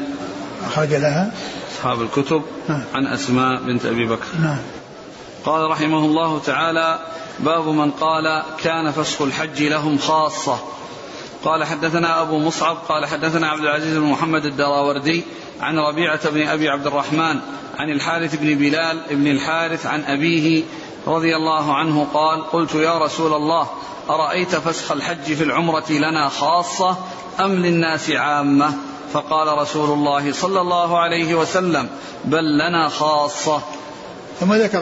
أخرج 0.65 0.93
لها. 0.93 1.31
أصحاب 1.75 2.01
الكتب. 2.01 2.41
عن 2.93 3.07
أسماء 3.07 3.61
بنت 3.61 3.85
أبي 3.85 4.05
بكر. 4.05 4.25
نعم. 4.41 4.57
قال 5.45 5.71
رحمه 5.71 5.97
الله 5.97 6.39
تعالى 6.39 6.99
باب 7.39 7.67
من 7.67 7.91
قال 7.91 8.43
كان 8.63 8.91
فسخ 8.91 9.21
الحج 9.21 9.63
لهم 9.63 9.97
خاصة. 9.97 10.59
قال 11.47 11.63
حدثنا 11.63 12.21
أبو 12.21 12.39
مصعب 12.39 12.77
قال 12.89 13.05
حدثنا 13.05 13.47
عبد 13.47 13.61
العزيز 13.61 13.97
بن 13.97 14.03
محمد 14.03 14.45
الدراوردي 14.45 15.23
عن 15.61 15.79
ربيعة 15.79 16.29
بن 16.29 16.47
أبي 16.47 16.69
عبد 16.69 16.87
الرحمن 16.87 17.39
عن 17.77 17.89
الحارث 17.89 18.35
بن 18.35 18.55
بلال 18.55 19.01
بن 19.09 19.27
الحارث 19.27 19.85
عن 19.85 20.03
أبيه 20.03 20.63
رضي 21.07 21.35
الله 21.35 21.75
عنه 21.75 22.07
قال 22.13 22.51
قلت 22.51 22.75
يا 22.75 22.97
رسول 22.97 23.33
الله 23.33 23.67
أرأيت 24.09 24.55
فسخ 24.55 24.91
الحج 24.91 25.33
في 25.33 25.43
العمرة 25.43 25.91
لنا 25.91 26.29
خاصة 26.29 26.97
أم 27.39 27.51
للناس 27.51 28.09
عامة؟ 28.09 28.73
فقال 29.13 29.57
رسول 29.57 29.89
الله 29.89 30.31
صلى 30.31 30.61
الله 30.61 30.99
عليه 30.99 31.35
وسلم 31.35 31.89
بل 32.25 32.57
لنا 32.57 32.89
خاصة. 32.89 33.61
ثم 34.39 34.53
ذكر 34.53 34.79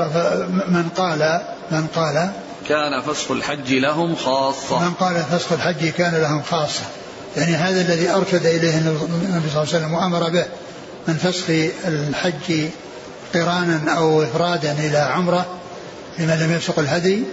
من 0.68 0.89
قال 0.97 1.41
من 1.72 1.88
قال 1.95 2.32
كان 2.70 3.01
فسخ 3.01 3.32
الحج 3.32 3.74
لهم 3.74 4.16
خاصة. 4.16 4.80
من 4.80 4.93
قال 4.93 5.16
فسخ 5.16 5.51
الحج 5.51 5.89
كان 5.89 6.16
لهم 6.16 6.41
خاصة. 6.41 6.84
يعني 7.38 7.55
هذا 7.55 7.82
الذي 7.82 8.09
أرشد 8.09 8.45
إليه 8.45 8.78
النبي 8.78 9.49
صلى 9.53 9.63
الله 9.63 9.74
عليه 9.74 9.86
وسلم 9.86 9.93
وأمر 9.93 10.30
به 10.30 10.45
من 11.07 11.13
فسخ 11.13 11.45
الحج 11.88 12.70
قرانا 13.34 13.93
أو 13.97 14.24
إفرادا 14.24 14.72
إلى 14.72 14.97
عمرة 14.97 15.45
لمن 16.20 16.39
لم 16.39 16.51
يسق 16.51 16.80
الهدي 16.80 17.24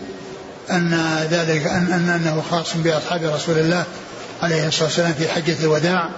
أن 0.70 1.18
ذلك 1.30 1.66
أن, 1.66 1.92
أن 1.92 2.08
أنه 2.08 2.42
خاص 2.50 2.76
بأصحاب 2.76 3.24
رسول 3.24 3.58
الله 3.58 3.84
عليه 4.42 4.68
الصلاة 4.68 4.84
والسلام 4.84 5.12
في 5.12 5.28
حجة 5.28 5.56
الوداع. 5.60 6.08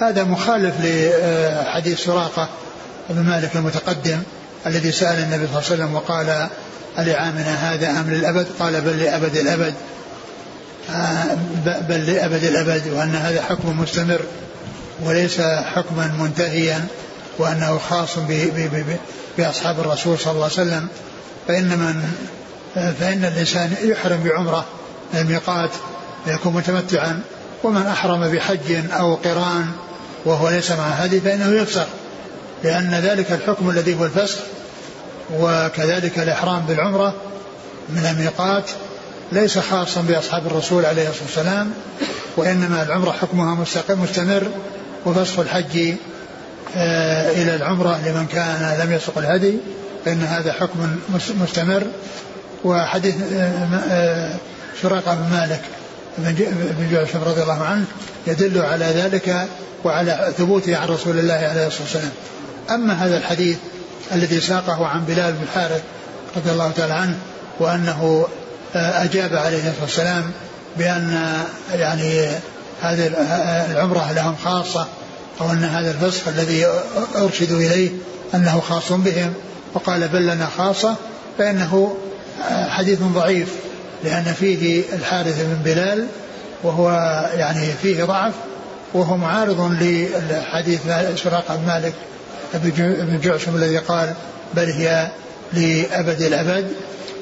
هذا 0.00 0.24
مخالف 0.24 0.74
لحديث 0.80 2.00
سراقة 2.04 2.48
بن 3.10 3.22
مالك 3.22 3.56
المتقدم 3.56 4.22
الذي 4.66 4.92
سأل 4.92 5.18
النبي 5.18 5.46
صلى 5.46 5.58
الله 5.58 5.70
عليه 5.70 5.74
وسلم 5.74 5.94
وقال 5.94 6.48
ألعامنا 6.98 7.72
هذا 7.72 7.90
أم 7.90 8.10
للأبد؟ 8.10 8.46
قال 8.58 8.80
بل 8.80 8.98
لأبد 9.02 9.36
الأبد. 9.36 9.74
آه، 10.90 11.24
بل 11.88 12.06
لأبد 12.06 12.44
الأبد 12.44 12.82
وأن 12.88 13.14
هذا 13.14 13.42
حكم 13.42 13.80
مستمر 13.80 14.20
وليس 15.04 15.40
حكما 15.40 16.14
منتهيا 16.18 16.86
وأنه 17.38 17.78
خاص 17.78 18.18
بأصحاب 19.38 19.80
الرسول 19.80 20.18
صلى 20.18 20.32
الله 20.32 20.44
عليه 20.44 20.52
وسلم. 20.52 20.88
فإن 21.48 21.78
من 21.78 22.02
فإن 22.74 23.24
الإنسان 23.24 23.74
يحرم 23.82 24.22
بعمرة 24.24 24.64
الميقات 25.14 25.70
ويكون 26.26 26.52
متمتعا 26.52 27.20
ومن 27.64 27.86
أحرم 27.86 28.28
بحج 28.28 28.92
أو 28.92 29.14
قران 29.14 29.66
وهو 30.24 30.48
ليس 30.48 30.70
مع 30.70 30.88
هدي 30.88 31.20
فإنه 31.20 31.62
يفسخ. 31.62 31.86
لأن 32.64 32.94
ذلك 32.94 33.32
الحكم 33.32 33.70
الذي 33.70 33.94
هو 33.94 34.04
الفسخ. 34.04 34.38
وكذلك 35.38 36.18
الإحرام 36.18 36.60
بالعمرة 36.60 37.14
من 37.88 38.06
الميقات 38.06 38.70
ليس 39.32 39.58
خاصا 39.58 40.00
بأصحاب 40.00 40.46
الرسول 40.46 40.84
عليه 40.84 41.08
الصلاة 41.08 41.24
والسلام 41.26 41.72
وإنما 42.36 42.82
العمرة 42.82 43.10
حكمها 43.10 43.54
مستقيم 43.54 44.02
مستمر 44.02 44.46
وفسخ 45.06 45.38
الحج 45.38 45.94
آه، 46.76 47.30
إلى 47.30 47.56
العمرة 47.56 48.00
لمن 48.06 48.26
كان 48.26 48.78
لم 48.84 48.92
يسق 48.92 49.18
الهدي 49.18 49.54
فإن 50.04 50.22
هذا 50.22 50.52
حكم 50.52 50.96
مستمر. 51.42 51.82
وحديث 52.64 53.14
سراقة 54.82 55.12
آه، 55.12 55.14
بن 55.14 55.30
مالك 55.30 55.60
بن 56.18 56.88
جعشم 56.92 57.18
رضي 57.26 57.42
الله 57.42 57.64
عنه 57.64 57.84
يدل 58.26 58.60
على 58.60 58.84
ذلك 58.84 59.46
وعلى 59.84 60.32
ثبوته 60.38 60.76
عن 60.76 60.88
رسول 60.88 61.18
الله 61.18 61.34
عليه 61.34 61.66
الصلاة 61.66 61.82
والسلام. 61.82 62.10
أما 62.70 62.94
هذا 62.94 63.16
الحديث 63.16 63.56
الذي 64.12 64.40
ساقه 64.40 64.86
عن 64.86 65.04
بلال 65.04 65.32
بن 65.32 65.42
الحارث 65.42 65.82
رضي 66.36 66.50
الله 66.50 66.70
تعالى 66.70 66.94
عنه 66.94 67.16
وأنه 67.60 68.26
آه، 68.76 69.04
أجاب 69.04 69.36
عليه 69.36 69.58
الصلاة 69.58 69.82
والسلام 69.82 70.30
بأن 70.76 71.36
يعني 71.74 72.28
هذه 72.82 73.06
العمرة 73.70 74.12
لهم 74.12 74.36
خاصة 74.44 74.86
أو 75.40 75.50
أن 75.50 75.64
هذا 75.64 75.90
الفسخ 75.90 76.28
الذي 76.28 76.66
أرشدوا 77.16 77.58
إليه 77.58 77.90
أنه 78.34 78.60
خاص 78.60 78.92
بهم. 78.92 79.32
وقال 79.74 80.08
بل 80.08 80.26
لنا 80.26 80.48
خاصة 80.58 80.94
فإنه 81.38 81.96
حديث 82.68 82.98
ضعيف 83.02 83.48
لأن 84.04 84.24
فيه 84.24 84.82
الحارث 84.92 85.42
بن 85.42 85.62
بلال 85.64 86.06
وهو 86.62 86.90
يعني 87.34 87.66
فيه 87.82 88.04
ضعف 88.04 88.32
وهو 88.94 89.16
معارض 89.16 89.76
لحديث 90.30 90.80
سراقة 91.16 91.56
بن 91.56 91.66
مالك 91.66 91.92
بن 92.54 93.20
جعشم 93.22 93.56
الذي 93.56 93.78
قال 93.78 94.14
بل 94.54 94.70
هي 94.70 95.08
لأبد 95.52 96.22
الأبد. 96.22 96.68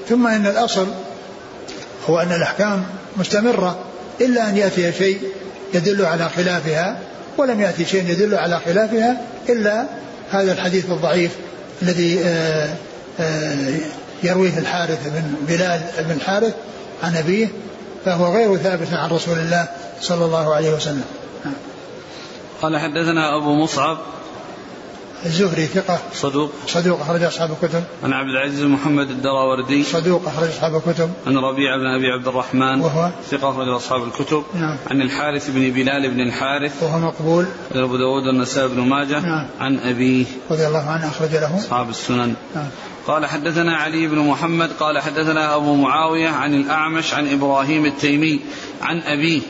ثم 0.09 0.27
إن 0.27 0.47
الأصل 0.47 0.87
هو 2.11 2.21
أن 2.21 2.33
الأحكام 2.33 2.85
مستمرة 3.17 3.79
إلا 4.21 4.49
أن 4.49 4.57
يأتي 4.57 4.93
شيء 4.93 5.21
يدل 5.75 6.05
على 6.05 6.29
خلافها 6.37 6.99
ولم 7.39 7.61
يأتي 7.61 7.85
شيء 7.85 8.11
يدل 8.11 8.35
على 8.35 8.61
خلافها 8.65 9.21
إلا 9.49 9.87
هذا 10.31 10.53
الحديث 10.53 10.85
الضعيف 10.91 11.31
الذي 11.83 12.21
آه، 12.25 12.69
آه، 13.21 13.75
يرويه 14.23 14.59
الحارث 14.59 15.09
بن 15.09 15.23
بلال 15.49 15.81
بن 15.99 16.11
الحارث 16.11 16.55
عن 17.03 17.17
أبيه 17.17 17.49
فهو 18.05 18.33
غير 18.33 18.57
ثابت 18.57 18.93
عن 18.93 19.11
رسول 19.11 19.39
الله 19.39 19.67
صلى 20.01 20.25
الله 20.25 20.55
عليه 20.55 20.75
وسلم. 20.75 21.05
قال 22.63 22.79
حدثنا 22.79 23.37
أبو 23.37 23.55
مصعب 23.55 23.99
الزهري 25.27 25.67
ثقة. 25.67 25.99
صدوق. 26.13 26.51
صدوق 26.67 27.01
أخرج 27.01 27.23
أصحاب 27.23 27.51
الكتب. 27.51 27.85
عن 28.05 28.13
عبد 28.13 28.29
العزيز 28.29 28.63
محمد 28.63 29.11
الدراوردي. 29.11 29.83
صدوق 29.83 30.23
أخرج 30.27 30.49
أصحاب 30.49 30.77
الكتب. 30.77 31.11
عن 31.27 31.37
ربيع 31.37 31.77
بن 31.77 31.87
أبي 31.87 32.07
عبد 32.11 32.29
الرحمن. 32.29 32.81
وهو؟ 32.81 33.11
ثقة 33.31 33.51
أخرج 33.51 33.69
أصحاب 33.69 34.05
الكتب. 34.05 34.43
نعم. 34.55 34.77
عن 34.91 35.03
الحارث 35.03 35.51
بن 35.51 35.71
بلال 35.71 36.11
بن 36.11 36.21
الحارث. 36.21 36.83
وهو 36.83 36.99
مقبول. 36.99 37.47
أبو 37.75 37.97
داود 37.97 38.27
والنسائي 38.27 38.69
بن 38.69 38.81
ماجه. 38.81 39.21
نعم. 39.21 39.47
عن 39.61 39.79
أبيه 39.79 40.25
رضي 40.51 40.67
الله 40.67 40.91
عنه 40.91 41.09
أخرج 41.09 41.31
له. 41.31 41.57
أصحاب 41.57 41.91
السنن. 41.91 42.35
نعم. 42.55 42.69
قال 43.07 43.27
حدثنا 43.27 43.77
علي 43.77 44.07
بن 44.07 44.19
محمد 44.19 44.71
قال 44.81 44.99
حدثنا 44.99 45.57
أبو 45.57 45.75
معاوية 45.75 46.29
عن 46.29 46.55
الأعمش 46.55 47.15
عن 47.15 47.33
إبراهيم 47.33 47.87
التيمي 47.87 48.41
عن 48.83 49.01
أبيه 49.01 49.41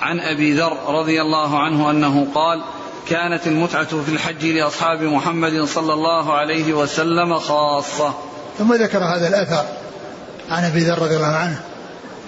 عن 0.00 0.20
أبي 0.20 0.52
ذر 0.52 0.76
رضي 0.88 1.22
الله 1.22 1.58
عنه 1.58 1.90
أنه 1.90 2.26
قال 2.34 2.62
كانت 3.08 3.46
المتعة 3.46 4.02
في 4.02 4.12
الحج 4.12 4.44
لأصحاب 4.46 5.02
محمد 5.02 5.64
صلى 5.64 5.92
الله 5.92 6.34
عليه 6.34 6.72
وسلم 6.72 7.38
خاصة. 7.38 8.14
ثم 8.58 8.74
ذكر 8.74 9.04
هذا 9.04 9.28
الأثر 9.28 9.64
عن 10.50 10.64
أبي 10.64 10.80
ذر 10.80 10.98
رضي 10.98 11.16
الله 11.16 11.26
عنه 11.26 11.60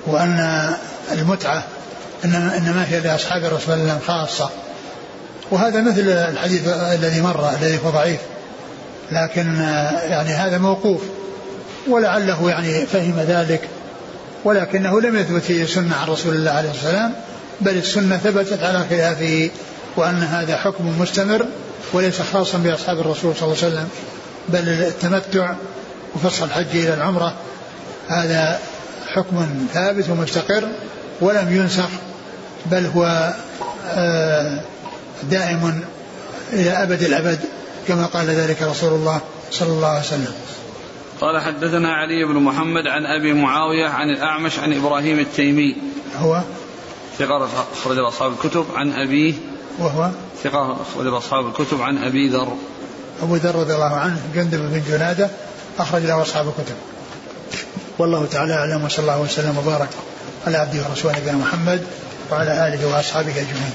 وأن 0.06 0.70
المتعة 1.12 1.64
إنما, 2.24 2.86
هي 2.88 3.00
لأصحاب 3.00 3.44
رسول 3.44 3.74
الله 3.74 3.98
خاصة. 4.06 4.50
وهذا 5.50 5.80
مثل 5.80 6.00
الحديث 6.00 6.68
الذي 6.68 7.20
مر 7.20 7.50
الذي 7.60 7.78
هو 7.84 7.90
ضعيف 7.90 8.20
لكن 9.12 9.54
يعني 10.08 10.30
هذا 10.30 10.58
موقوف 10.58 11.02
ولعله 11.88 12.50
يعني 12.50 12.86
فهم 12.86 13.20
ذلك 13.20 13.68
ولكنه 14.44 15.00
لم 15.00 15.16
يثبت 15.16 15.42
فيه 15.42 15.66
سنة 15.66 15.96
عن 15.96 16.08
رسول 16.08 16.34
الله 16.34 16.50
عليه 16.50 16.68
والسلام 16.68 17.12
بل 17.60 17.76
السنة 17.76 18.16
ثبتت 18.16 18.62
على 18.62 18.84
خلافه. 18.90 19.50
وأن 19.96 20.22
هذا 20.22 20.56
حكم 20.56 21.00
مستمر 21.00 21.46
وليس 21.92 22.22
خاصا 22.22 22.58
بأصحاب 22.58 23.00
الرسول 23.00 23.34
صلى 23.36 23.42
الله 23.42 23.64
عليه 23.64 23.74
وسلم 23.74 23.88
بل 24.48 24.68
التمتع 24.68 25.54
وفسخ 26.14 26.42
الحج 26.42 26.76
إلى 26.76 26.94
العمرة. 26.94 27.34
هذا 28.08 28.60
حكم 29.06 29.66
ثابت 29.72 30.10
ومستقر 30.10 30.68
ولم 31.20 31.56
ينسخ 31.56 31.88
بل 32.66 32.86
هو 32.86 33.34
آه، 33.86 34.60
دائم 35.22 35.84
إلى 36.52 36.70
أبد 36.70 37.02
الأبد 37.02 37.38
كما 37.88 38.06
قال 38.06 38.26
ذلك 38.26 38.62
رسول 38.62 38.92
الله 38.92 39.20
صلى 39.50 39.68
الله 39.68 39.88
عليه 39.88 40.00
وسلم. 40.00 40.34
قال 41.20 41.40
حدثنا 41.40 41.92
علي 41.92 42.24
بن 42.24 42.34
محمد 42.34 42.86
عن 42.86 43.06
أبي 43.06 43.32
معاوية 43.32 43.86
عن 43.86 44.10
الأعمش 44.10 44.58
عن 44.58 44.72
إبراهيم 44.72 45.18
التيمي. 45.18 45.76
هو؟ 46.18 46.40
ثقة 47.18 47.48
أخرج 47.72 47.98
أصحاب 47.98 48.32
الكتب. 48.32 48.66
عن 48.74 48.92
أبيه 48.92 49.34
وهو 49.78 50.10
ثقة 50.44 50.76
أخرج 50.82 51.06
أصحاب 51.06 51.46
الكتب 51.46 51.82
عن 51.82 51.98
أبي 51.98 52.28
ذر. 52.28 52.48
أبو 53.22 53.36
ذر 53.36 53.54
رضي 53.54 53.74
الله 53.74 53.94
عنه 53.94 54.20
جندب 54.34 54.58
بن 54.58 54.82
جنادة 54.88 55.30
أخرج 55.78 56.02
له 56.02 56.22
أصحاب 56.22 56.48
الكتب. 56.48 56.74
والله 57.98 58.26
تعالى 58.26 58.54
أعلم 58.54 58.84
وصلى 58.84 59.02
الله 59.02 59.20
وسلم 59.20 59.58
وبارك 59.58 59.88
على 60.46 60.56
عبده 60.56 60.78
ورسوله 60.88 61.18
نبينا 61.18 61.36
محمد 61.36 61.82
وعلى 62.32 62.68
آله 62.68 62.86
وأصحابه 62.86 63.30
أجمعين. 63.30 63.74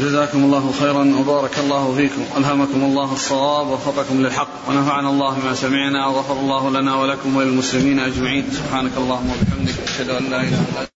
جزاكم 0.00 0.38
الله 0.38 0.72
خيرا 0.80 1.14
وبارك 1.20 1.58
الله 1.58 1.94
فيكم. 1.96 2.24
ألهمكم 2.36 2.84
الله 2.84 3.12
الصواب 3.12 3.66
ووفقكم 3.66 4.22
للحق. 4.22 4.48
ونفعنا 4.68 5.10
الله 5.10 5.34
بما 5.34 5.54
سمعنا 5.54 6.06
وغفر 6.06 6.34
الله 6.34 6.70
لنا 6.70 6.96
ولكم 6.96 7.36
وللمسلمين 7.36 8.00
أجمعين. 8.00 8.44
سبحانك 8.52 8.92
اللهم 8.96 9.30
وبحمدك 9.30 9.74
أشهد 9.84 10.10
أن 10.10 10.30
لا 10.30 10.40
إله 10.40 10.48
إلا 10.48 10.80
أنت. 10.80 10.95